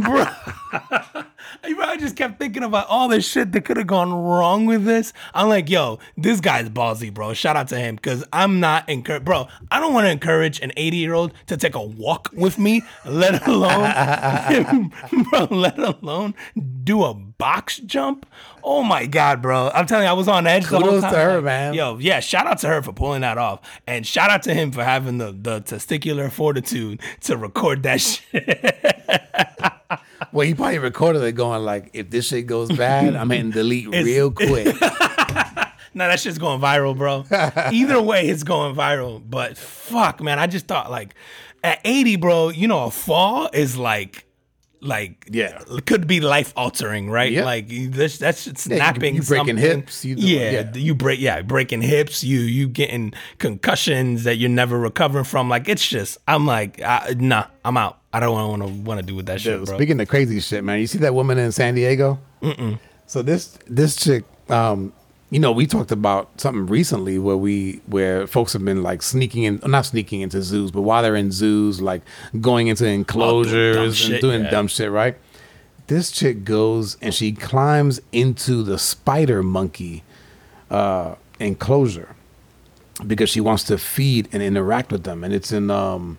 [0.00, 0.26] Bro.
[1.94, 5.12] I just kept thinking about all this shit that could have gone wrong with this.
[5.32, 7.34] I'm like, yo, this guy's ballsy, bro.
[7.34, 9.48] Shout out to him because I'm not encourage, bro.
[9.70, 12.82] I don't want to encourage an 80 year old to take a walk with me,
[13.04, 14.92] let alone,
[15.30, 16.34] bro, let alone
[16.82, 18.26] do a box jump.
[18.62, 19.70] Oh my god, bro!
[19.74, 20.64] I'm telling you, I was on edge.
[20.64, 21.12] the whole Kudos time.
[21.12, 21.74] to her, man.
[21.74, 24.72] Yo, yeah, shout out to her for pulling that off, and shout out to him
[24.72, 28.64] for having the the testicular fortitude to record that shit.
[30.34, 33.88] Well, he probably recorded it going like, if this shit goes bad, I'm hitting delete
[33.90, 34.74] real quick.
[35.96, 37.24] No, that shit's going viral, bro.
[37.70, 39.22] Either way, it's going viral.
[39.24, 41.14] But fuck, man, I just thought like
[41.62, 44.23] at 80, bro, you know, a fall is like
[44.84, 45.60] like Yeah.
[45.86, 47.32] could be life altering, right?
[47.32, 47.44] Yeah.
[47.44, 49.14] Like this that's that's you- snapping.
[49.16, 50.74] you breaking hips, you yeah, yeah.
[50.74, 52.22] you break yeah breaking hips.
[52.22, 55.48] You you getting concussions that you're never recovering from.
[55.48, 57.98] Like it's just I'm like I, nah, I'm out.
[58.12, 59.76] I don't want to want to do with that shit, Dude, bro.
[59.76, 62.20] speaking of crazy shit, man, you see that woman in San Diego?
[62.42, 62.78] Mm-mm.
[63.06, 64.92] So this this chick, um,
[65.34, 69.42] you know, we talked about something recently where we where folks have been like sneaking
[69.42, 72.02] in, not sneaking into zoos, but while they're in zoos, like
[72.40, 74.50] going into enclosures and shit, doing yeah.
[74.50, 75.16] dumb shit, right?
[75.88, 80.04] This chick goes and she climbs into the spider monkey
[80.70, 82.14] uh, enclosure
[83.04, 86.16] because she wants to feed and interact with them, and it's in um,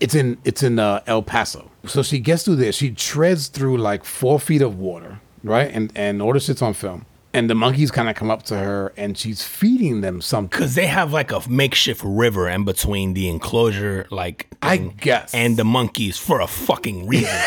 [0.00, 1.70] it's in it's in uh, El Paso.
[1.86, 2.72] So she gets through there.
[2.72, 5.70] She treads through like four feet of water, right?
[5.72, 7.06] And and all the shit's on film.
[7.34, 10.58] And the monkeys kind of come up to her, and she's feeding them something.
[10.58, 15.34] Cause they have like a makeshift river in between the enclosure, like I thing guess.
[15.34, 17.28] and the monkeys for a fucking reason.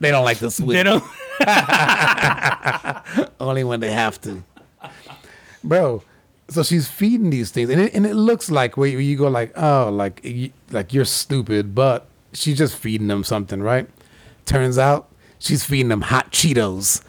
[0.00, 0.76] They don't like to swim.
[0.76, 1.02] they don't.
[3.40, 4.42] only when they have to.
[5.64, 6.02] Bro,
[6.48, 9.52] so she's feeding these things, and it, and it looks like where you go like,
[9.56, 10.24] oh, like
[10.70, 13.88] like you're stupid, but she's just feeding them something, right?
[14.46, 15.07] Turns out
[15.38, 17.02] she's feeding them hot Cheetos.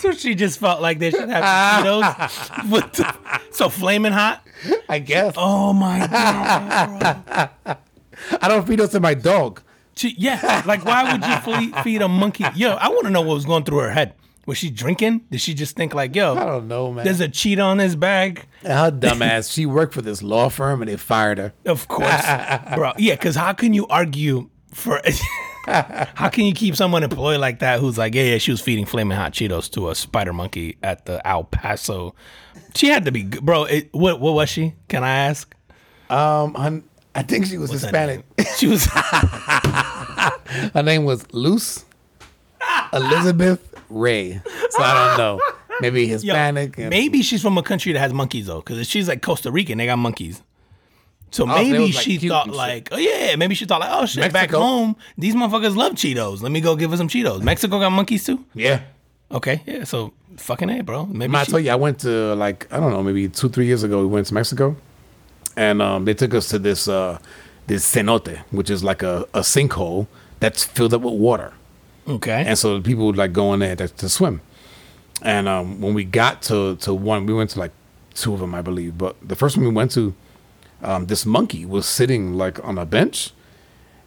[0.00, 2.70] So she just felt like they should have Cheetos.
[2.92, 3.14] the-
[3.52, 4.42] so flaming hot.
[4.88, 6.06] I guess Oh my
[7.66, 7.78] god.
[8.40, 9.62] I don't feed those to my dog.
[9.94, 12.44] Che- yeah, like why would you feed a monkey?
[12.54, 14.14] Yo, I want to know what was going through her head.
[14.46, 15.22] Was she drinking?
[15.30, 17.04] Did she just think like, yo, I don't know, man.
[17.04, 18.46] there's a cheat on his bag?
[18.62, 19.52] Her dumbass.
[19.52, 21.52] she worked for this law firm, and they fired her.
[21.64, 22.22] Of course,
[22.74, 22.92] bro.
[22.98, 25.00] Yeah, because how can you argue for?
[25.66, 28.84] how can you keep someone employed like that who's like, yeah, yeah, she was feeding
[28.84, 32.14] flaming hot Cheetos to a spider monkey at the El Paso.
[32.74, 33.44] She had to be, good.
[33.44, 33.64] bro.
[33.64, 34.74] It, what what was she?
[34.88, 35.54] Can I ask?
[36.10, 36.84] Um, hun-
[37.14, 38.24] I think she was What's Hispanic.
[38.56, 38.84] She was.
[40.74, 41.84] Her name was Luce
[42.92, 44.40] Elizabeth Ray.
[44.70, 45.40] So I don't know.
[45.80, 46.78] Maybe Hispanic.
[46.78, 49.78] and- maybe she's from a country that has monkeys though, because she's like Costa Rican,
[49.78, 50.42] they got monkeys.
[51.30, 52.58] So Oh, they maybe was, like, she cute thought and shit.
[52.58, 54.60] like, oh yeah, maybe she thought like, oh shit, back Mexico.
[54.60, 56.42] home these motherfuckers love Cheetos.
[56.42, 57.42] Let me go give her some Cheetos.
[57.42, 58.44] Mexico got monkeys too.
[58.54, 58.82] Yeah.
[59.32, 59.82] Okay, yeah.
[59.82, 61.06] So fucking a, bro.
[61.06, 63.66] Maybe I she, told you I went to like I don't know maybe two three
[63.66, 64.76] years ago we went to Mexico,
[65.56, 67.18] and um, they took us to this uh,
[67.66, 70.06] this cenote which is like a, a sinkhole
[70.38, 71.52] that's filled up with water,
[72.08, 72.44] okay.
[72.46, 74.40] and so people would like go in there to, to swim.
[75.22, 77.72] And um, when we got to to one, we went to like
[78.14, 80.14] two of them I believe, but the first one we went to,
[80.82, 83.32] um, this monkey was sitting like on a bench,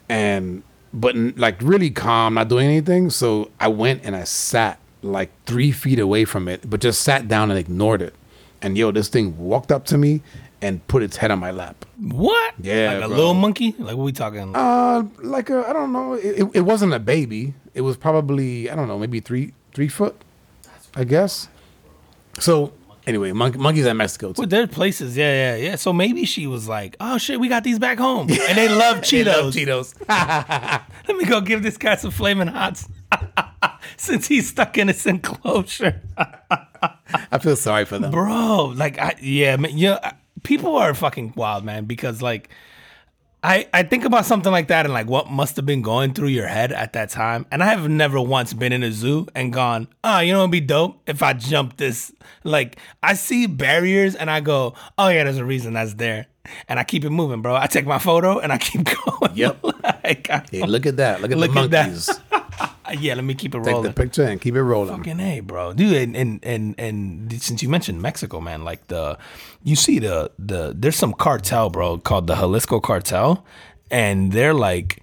[0.10, 0.64] and
[0.94, 3.10] but like really calm, not doing anything.
[3.10, 7.28] So I went and I sat like three feet away from it, but just sat
[7.28, 8.16] down and ignored it.
[8.62, 10.22] And yo, this thing walked up to me
[10.62, 11.86] and put its head on my lap.
[12.00, 12.54] what?
[12.62, 13.16] Yeah, like a bro.
[13.18, 13.76] little monkey.
[13.78, 14.56] Like what we talking?
[14.56, 16.14] Uh, like a I don't know.
[16.14, 17.54] It, it, it wasn't a baby.
[17.74, 20.16] It was probably I don't know, maybe three three foot,
[20.96, 21.48] I guess.
[22.40, 22.74] So
[23.06, 24.42] anyway, mon- monkeys at Mexico too.
[24.42, 25.76] Well, there are places, yeah, yeah, yeah.
[25.76, 28.98] So maybe she was like, "Oh shit, we got these back home, and they love
[29.02, 29.54] Cheetos.
[29.54, 30.84] They love Cheetos.
[31.08, 32.88] Let me go give this guy some flaming hots,
[33.98, 38.12] since he's stuck in this enclosure, I feel sorry for them.
[38.12, 38.74] bro.
[38.76, 40.00] Like, I, yeah, man, yeah.
[40.04, 40.14] I-
[40.48, 41.84] People are fucking wild, man.
[41.84, 42.48] Because like,
[43.44, 46.30] I I think about something like that and like what must have been going through
[46.30, 47.46] your head at that time.
[47.52, 50.52] And I have never once been in a zoo and gone, oh, you know, it'd
[50.52, 52.14] be dope if I jump this.
[52.46, 56.28] Like, I see barriers and I go, oh yeah, there's a reason that's there.
[56.70, 57.58] And I keep it moving, bro.
[57.58, 59.36] I take my photo and I keep going.
[59.36, 59.64] Yep.
[59.84, 61.22] like, Hey, look at that.
[61.22, 62.10] Look at Look the at monkeys.
[62.92, 63.84] yeah, let me keep it Take rolling.
[63.84, 64.98] the picture and keep it rolling.
[64.98, 69.18] Fucking a, bro, dude, and, and and and since you mentioned Mexico, man, like the,
[69.64, 73.46] you see the the there's some cartel, bro, called the Jalisco Cartel,
[73.92, 75.02] and they're like,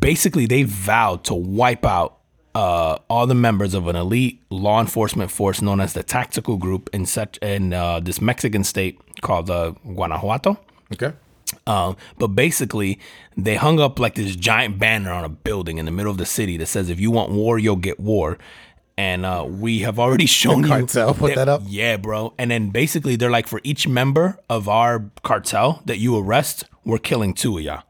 [0.00, 2.18] basically they vowed to wipe out
[2.54, 6.90] uh, all the members of an elite law enforcement force known as the Tactical Group
[6.92, 10.58] in such in uh, this Mexican state called uh, Guanajuato.
[10.92, 11.12] Okay.
[11.66, 12.98] Um, but basically,
[13.36, 16.26] they hung up like this giant banner on a building in the middle of the
[16.26, 18.38] city that says, "If you want war, you'll get war."
[18.98, 21.62] And uh, we have already shown you cartel put that up?
[21.66, 22.34] Yeah, bro.
[22.38, 26.98] And then basically, they're like, for each member of our cartel that you arrest, we're
[26.98, 27.82] killing two of y'all.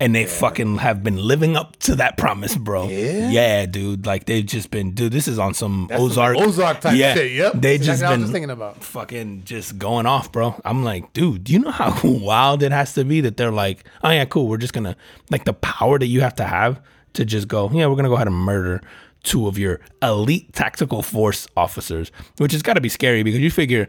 [0.00, 2.88] And they fucking have been living up to that promise, bro.
[2.88, 3.30] Yeah?
[3.30, 4.04] yeah, dude.
[4.04, 5.12] Like they've just been, dude.
[5.12, 7.52] This is on some That's Ozark, Ozark type shit, yep.
[7.54, 8.82] They just exactly I been was thinking about.
[8.82, 10.60] fucking just going off, bro.
[10.64, 13.84] I'm like, dude, do you know how wild it has to be that they're like,
[14.02, 14.48] oh yeah, cool.
[14.48, 14.96] We're just gonna
[15.30, 16.82] like the power that you have to have
[17.14, 18.80] to just go, yeah, we're gonna go ahead and murder
[19.24, 23.50] two of your elite tactical force officers, which has got to be scary because you
[23.50, 23.88] figure,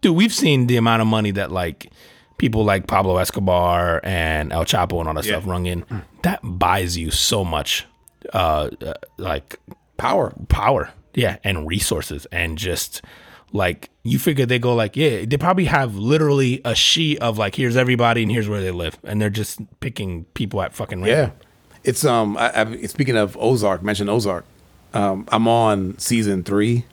[0.00, 1.90] dude, we've seen the amount of money that like
[2.38, 5.84] people like Pablo Escobar and El Chapo and all that stuff rung in.
[6.22, 7.86] That buys you so much,
[8.32, 9.58] uh, uh like
[9.96, 10.32] Power.
[10.48, 13.02] power yeah and resources and just
[13.52, 17.56] like you figure they go like yeah they probably have literally a sheet of like
[17.56, 21.32] here's everybody and here's where they live and they're just picking people at fucking random.
[21.34, 21.44] Yeah.
[21.84, 22.36] It's um.
[22.36, 24.44] I, I, speaking of Ozark, mention Ozark.
[24.94, 26.84] Um, I'm on season three.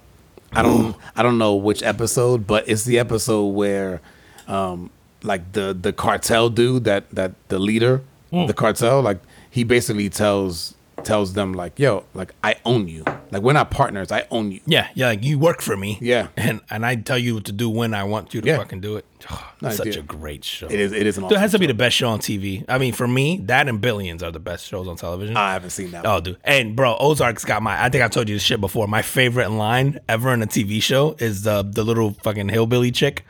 [0.54, 0.96] I don't.
[1.16, 4.02] I don't know which episode, but it's the episode where,
[4.48, 4.90] um,
[5.26, 9.20] like the the cartel dude that that the leader, of the cartel, like
[9.50, 10.74] he basically tells
[11.04, 13.04] tells them like, yo, like I own you.
[13.30, 14.12] Like we're not partners.
[14.12, 14.62] I own you.
[14.66, 16.28] yeah yeah like you work for me Yeah.
[16.38, 18.58] and and I tell you what to do when I want you to Yeah.
[18.58, 20.00] fucking do it Oh, Nice, such yeah.
[20.00, 20.94] a great show It is.
[20.94, 21.24] It is an.
[21.24, 23.42] Dude, it has awesome to be the best show on TV I mean for me
[23.46, 26.06] that and Billions are the best shows on television I haven't seen that.
[26.06, 26.38] Oh, dude.
[26.44, 28.88] And bro, Ozark's got my I think I've told you this shit before.
[28.88, 33.26] My favorite line ever in a TV show is the the little fucking hillbilly chick.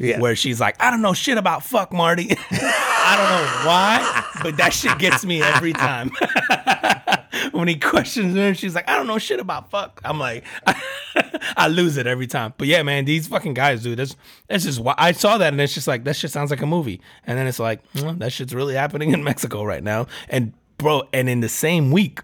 [0.00, 0.20] Yeah.
[0.20, 2.30] Where she's like, I don't know shit about fuck Marty.
[2.50, 6.10] I don't know why, but that shit gets me every time.
[7.52, 10.00] when he questions her, she's like, I don't know shit about fuck.
[10.04, 10.44] I'm like,
[11.56, 12.54] I lose it every time.
[12.56, 14.16] But yeah, man, these fucking guys, dude, that's
[14.48, 16.66] that's just why I saw that and it's just like that shit sounds like a
[16.66, 17.00] movie.
[17.24, 20.06] And then it's like, well, that shit's really happening in Mexico right now.
[20.28, 22.20] And bro, and in the same week,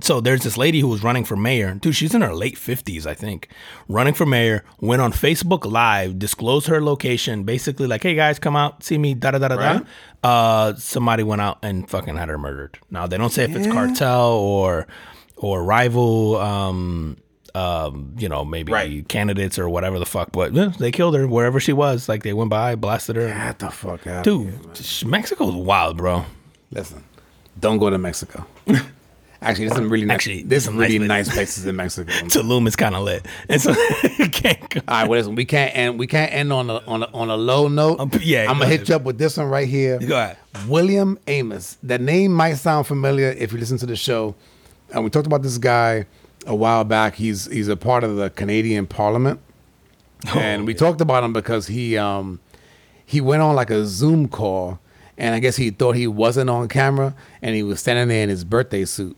[0.00, 1.74] so there's this lady who was running for mayor.
[1.74, 3.48] Dude, she's in her late 50s, I think.
[3.88, 8.56] Running for mayor, went on Facebook Live, disclosed her location, basically like, hey guys, come
[8.56, 9.82] out, see me, da da da da Right.
[10.22, 10.28] da.
[10.28, 12.78] Uh, somebody went out and fucking had her murdered.
[12.90, 14.86] Now they don't say if it's cartel or
[15.36, 17.16] or rival um
[17.52, 19.08] um, you know, maybe Right.
[19.08, 22.08] candidates or whatever the fuck, but yeah, they killed her wherever she was.
[22.08, 23.26] Like they went by, blasted her.
[23.26, 24.22] Get the fuck out.
[24.22, 24.54] Dude,
[25.04, 26.26] Mexico's wild, bro.
[26.70, 27.02] Listen,
[27.58, 28.46] don't go to Mexico.
[29.42, 32.10] Actually, there's some really nice, Actually, there's some really nice nice places in Mexico.
[32.12, 33.74] Tulum is kind of lit, and so
[34.32, 34.80] can't go.
[34.86, 35.98] All right, well, listen, we can't end.
[35.98, 38.00] We can't end on a on a, on a low note.
[38.00, 39.98] Um, yeah, I'm go gonna hit you up with this one right here.
[39.98, 40.36] Go ahead.
[40.68, 41.78] William Amos.
[41.82, 44.34] That name might sound familiar if you listen to the show.
[44.92, 46.04] And we talked about this guy
[46.46, 47.14] a while back.
[47.14, 49.40] He's he's a part of the Canadian Parliament,
[50.34, 52.40] and we talked about him because he um
[53.06, 54.78] he went on like a Zoom call,
[55.20, 58.30] and I guess he thought he wasn't on camera, and he was standing there in
[58.30, 59.16] his birthday suit.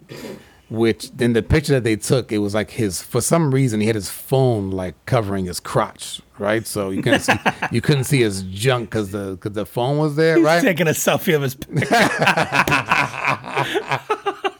[0.68, 3.86] Which then the picture that they took, it was like his for some reason he
[3.86, 6.66] had his phone like covering his crotch, right?
[6.66, 7.34] So you couldn't see
[7.70, 10.62] you couldn't see his junk because the because the phone was there, He's right?
[10.62, 11.56] taking a selfie of his.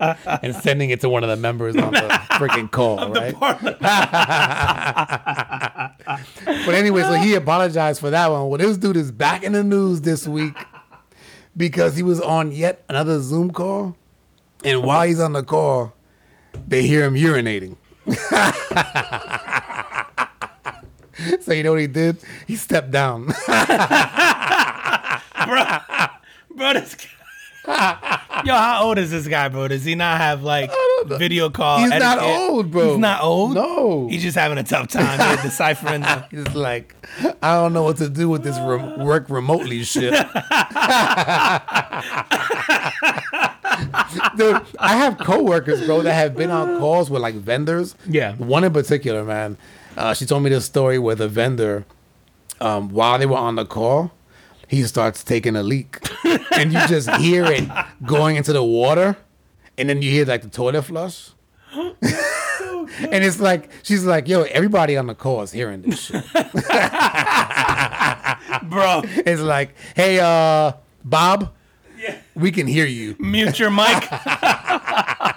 [0.42, 2.08] and sending it to one of the members on the
[2.38, 3.38] freaking call, right?
[6.66, 8.48] but anyway, so he apologized for that one.
[8.48, 10.54] Well, this dude is back in the news this week
[11.56, 13.96] because he was on yet another Zoom call,
[14.64, 15.92] and while he's on the call,
[16.66, 17.76] they hear him urinating.
[21.40, 22.18] so you know what he did?
[22.46, 23.26] He stepped down.
[25.46, 25.64] bro,
[26.54, 27.19] bro, this guy.
[28.44, 29.68] Yo, how old is this guy, bro?
[29.68, 30.70] Does he not have like
[31.06, 31.80] video call?
[31.80, 32.90] He's not old, bro.
[32.90, 33.54] He's not old.
[33.54, 34.08] No.
[34.08, 36.00] he's just having a tough time deciphering.
[36.00, 36.94] The, He's like,
[37.42, 40.12] I don't know what to do with this rem- work remotely shit.
[44.36, 47.94] Dude, I have coworkers, bro, that have been on calls with like vendors.
[48.06, 48.34] Yeah.
[48.36, 49.56] One in particular, man.
[49.96, 51.84] Uh, she told me this story where the vendor,
[52.60, 54.12] um, while they were on the call,
[54.70, 55.98] he starts taking a leak,
[56.52, 57.68] and you just hear it
[58.06, 59.16] going into the water,
[59.76, 61.30] and then you hear like the toilet flush.
[62.98, 66.24] And it's like she's like, "Yo, everybody on the call is hearing this shit."
[68.68, 70.72] bro, It's like, "Hey, uh,
[71.04, 71.52] Bob,
[72.34, 74.08] we can hear you." mute your mic.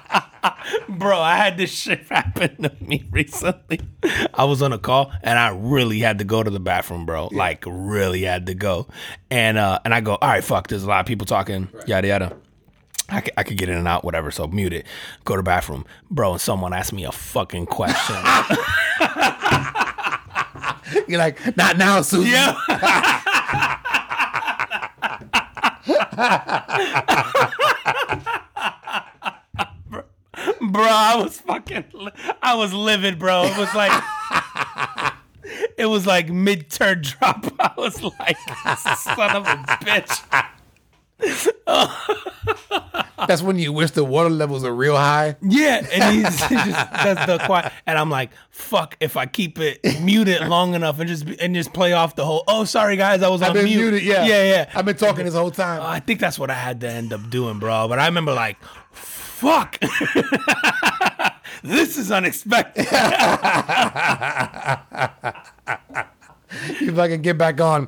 [0.89, 3.79] Bro, I had this shit happen to me recently.
[4.33, 7.29] I was on a call and I really had to go to the bathroom, bro.
[7.31, 8.87] Like really had to go.
[9.29, 12.07] And uh and I go, all right, fuck, there's a lot of people talking, yada
[12.07, 12.37] yada.
[13.09, 14.31] I could, I could get in and out, whatever.
[14.31, 14.85] So mute it.
[15.25, 16.33] Go to the bathroom, bro.
[16.33, 18.15] And someone asked me a fucking question.
[21.07, 22.55] You're like, "Not now, Susan." yeah,
[30.61, 30.81] bro.
[30.93, 31.85] I was fucking.
[32.41, 33.43] I was livid, bro.
[33.43, 34.03] It was like.
[35.77, 37.45] It was like mid turd drop.
[37.59, 38.37] I was like,
[38.97, 40.21] son of a bitch.
[43.27, 45.35] That's when you wish the water levels are real high.
[45.41, 49.59] Yeah, and he's he just does the quiet, and I'm like, fuck, if I keep
[49.59, 52.43] it muted long enough and just and just play off the whole.
[52.47, 53.79] Oh, sorry guys, I was I've been mute.
[53.79, 54.03] muted.
[54.03, 54.71] Yeah, yeah, yeah.
[54.75, 55.81] I've been talking this whole time.
[55.81, 57.87] Oh, I think that's what I had to end up doing, bro.
[57.87, 58.57] But I remember like,
[59.43, 59.79] fuck,
[61.63, 62.85] this is unexpected.
[66.81, 67.87] if I can get back on,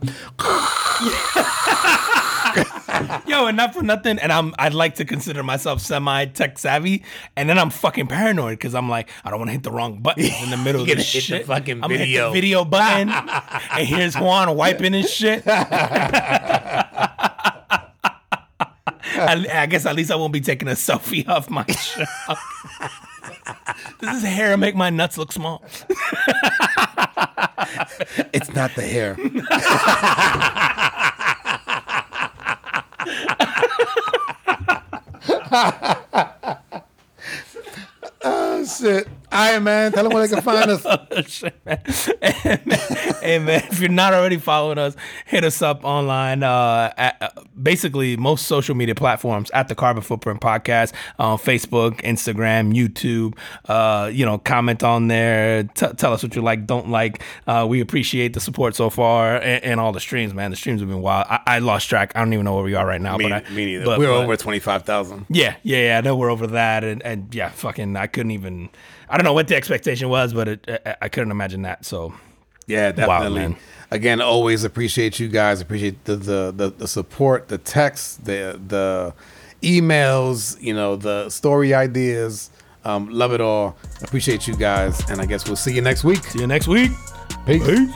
[3.27, 7.03] Yo, and not for nothing, and I'm I'd like to consider myself semi tech savvy,
[7.35, 9.99] and then I'm fucking paranoid because I'm like I don't want to hit the wrong
[9.99, 11.45] button in the middle of this hit the shit.
[11.45, 15.43] fucking I'm gonna hit the video button, and here's Juan wiping his shit.
[19.15, 22.07] I, I guess at least I won't be taking a selfie off my shit.
[23.99, 25.63] Does this hair make my nuts look small?
[28.33, 29.15] it's not the hair.
[38.55, 39.07] Oh shit!
[39.31, 39.91] All right, man.
[39.91, 41.43] Tell them where they can find us.
[42.45, 42.79] Hey, man,
[43.21, 44.95] hey, man, if you're not already following us,
[45.25, 46.43] hit us up online.
[46.43, 47.29] Uh, at, uh,
[47.61, 53.35] basically, most social media platforms at the Carbon Footprint Podcast on Facebook, Instagram, YouTube.
[53.67, 55.63] Uh, you know, comment on there.
[55.63, 57.21] T- tell us what you like, don't like.
[57.47, 60.51] Uh, we appreciate the support so far and, and all the streams, man.
[60.51, 61.25] The streams have been wild.
[61.29, 62.11] I, I lost track.
[62.15, 63.17] I don't even know where we are right now.
[63.17, 63.85] Me, but I, me neither.
[63.85, 65.25] but- We're but- over twenty five thousand.
[65.29, 65.97] yeah, yeah, yeah.
[65.97, 68.44] I know we're over that, and, and yeah, fucking, I couldn't even.
[69.09, 71.85] I don't know what the expectation was, but it, I, I couldn't imagine that.
[71.85, 72.13] So
[72.67, 73.39] Yeah, definitely.
[73.39, 73.55] man.
[73.91, 75.61] Again, always appreciate you guys.
[75.61, 79.13] Appreciate the, the the the support, the texts, the the
[79.61, 82.49] emails, you know, the story ideas.
[82.83, 83.75] Um, love it all.
[84.01, 86.23] Appreciate you guys, and I guess we'll see you next week.
[86.23, 86.91] see you next week.
[87.45, 87.65] Peace.
[87.65, 87.91] Peace.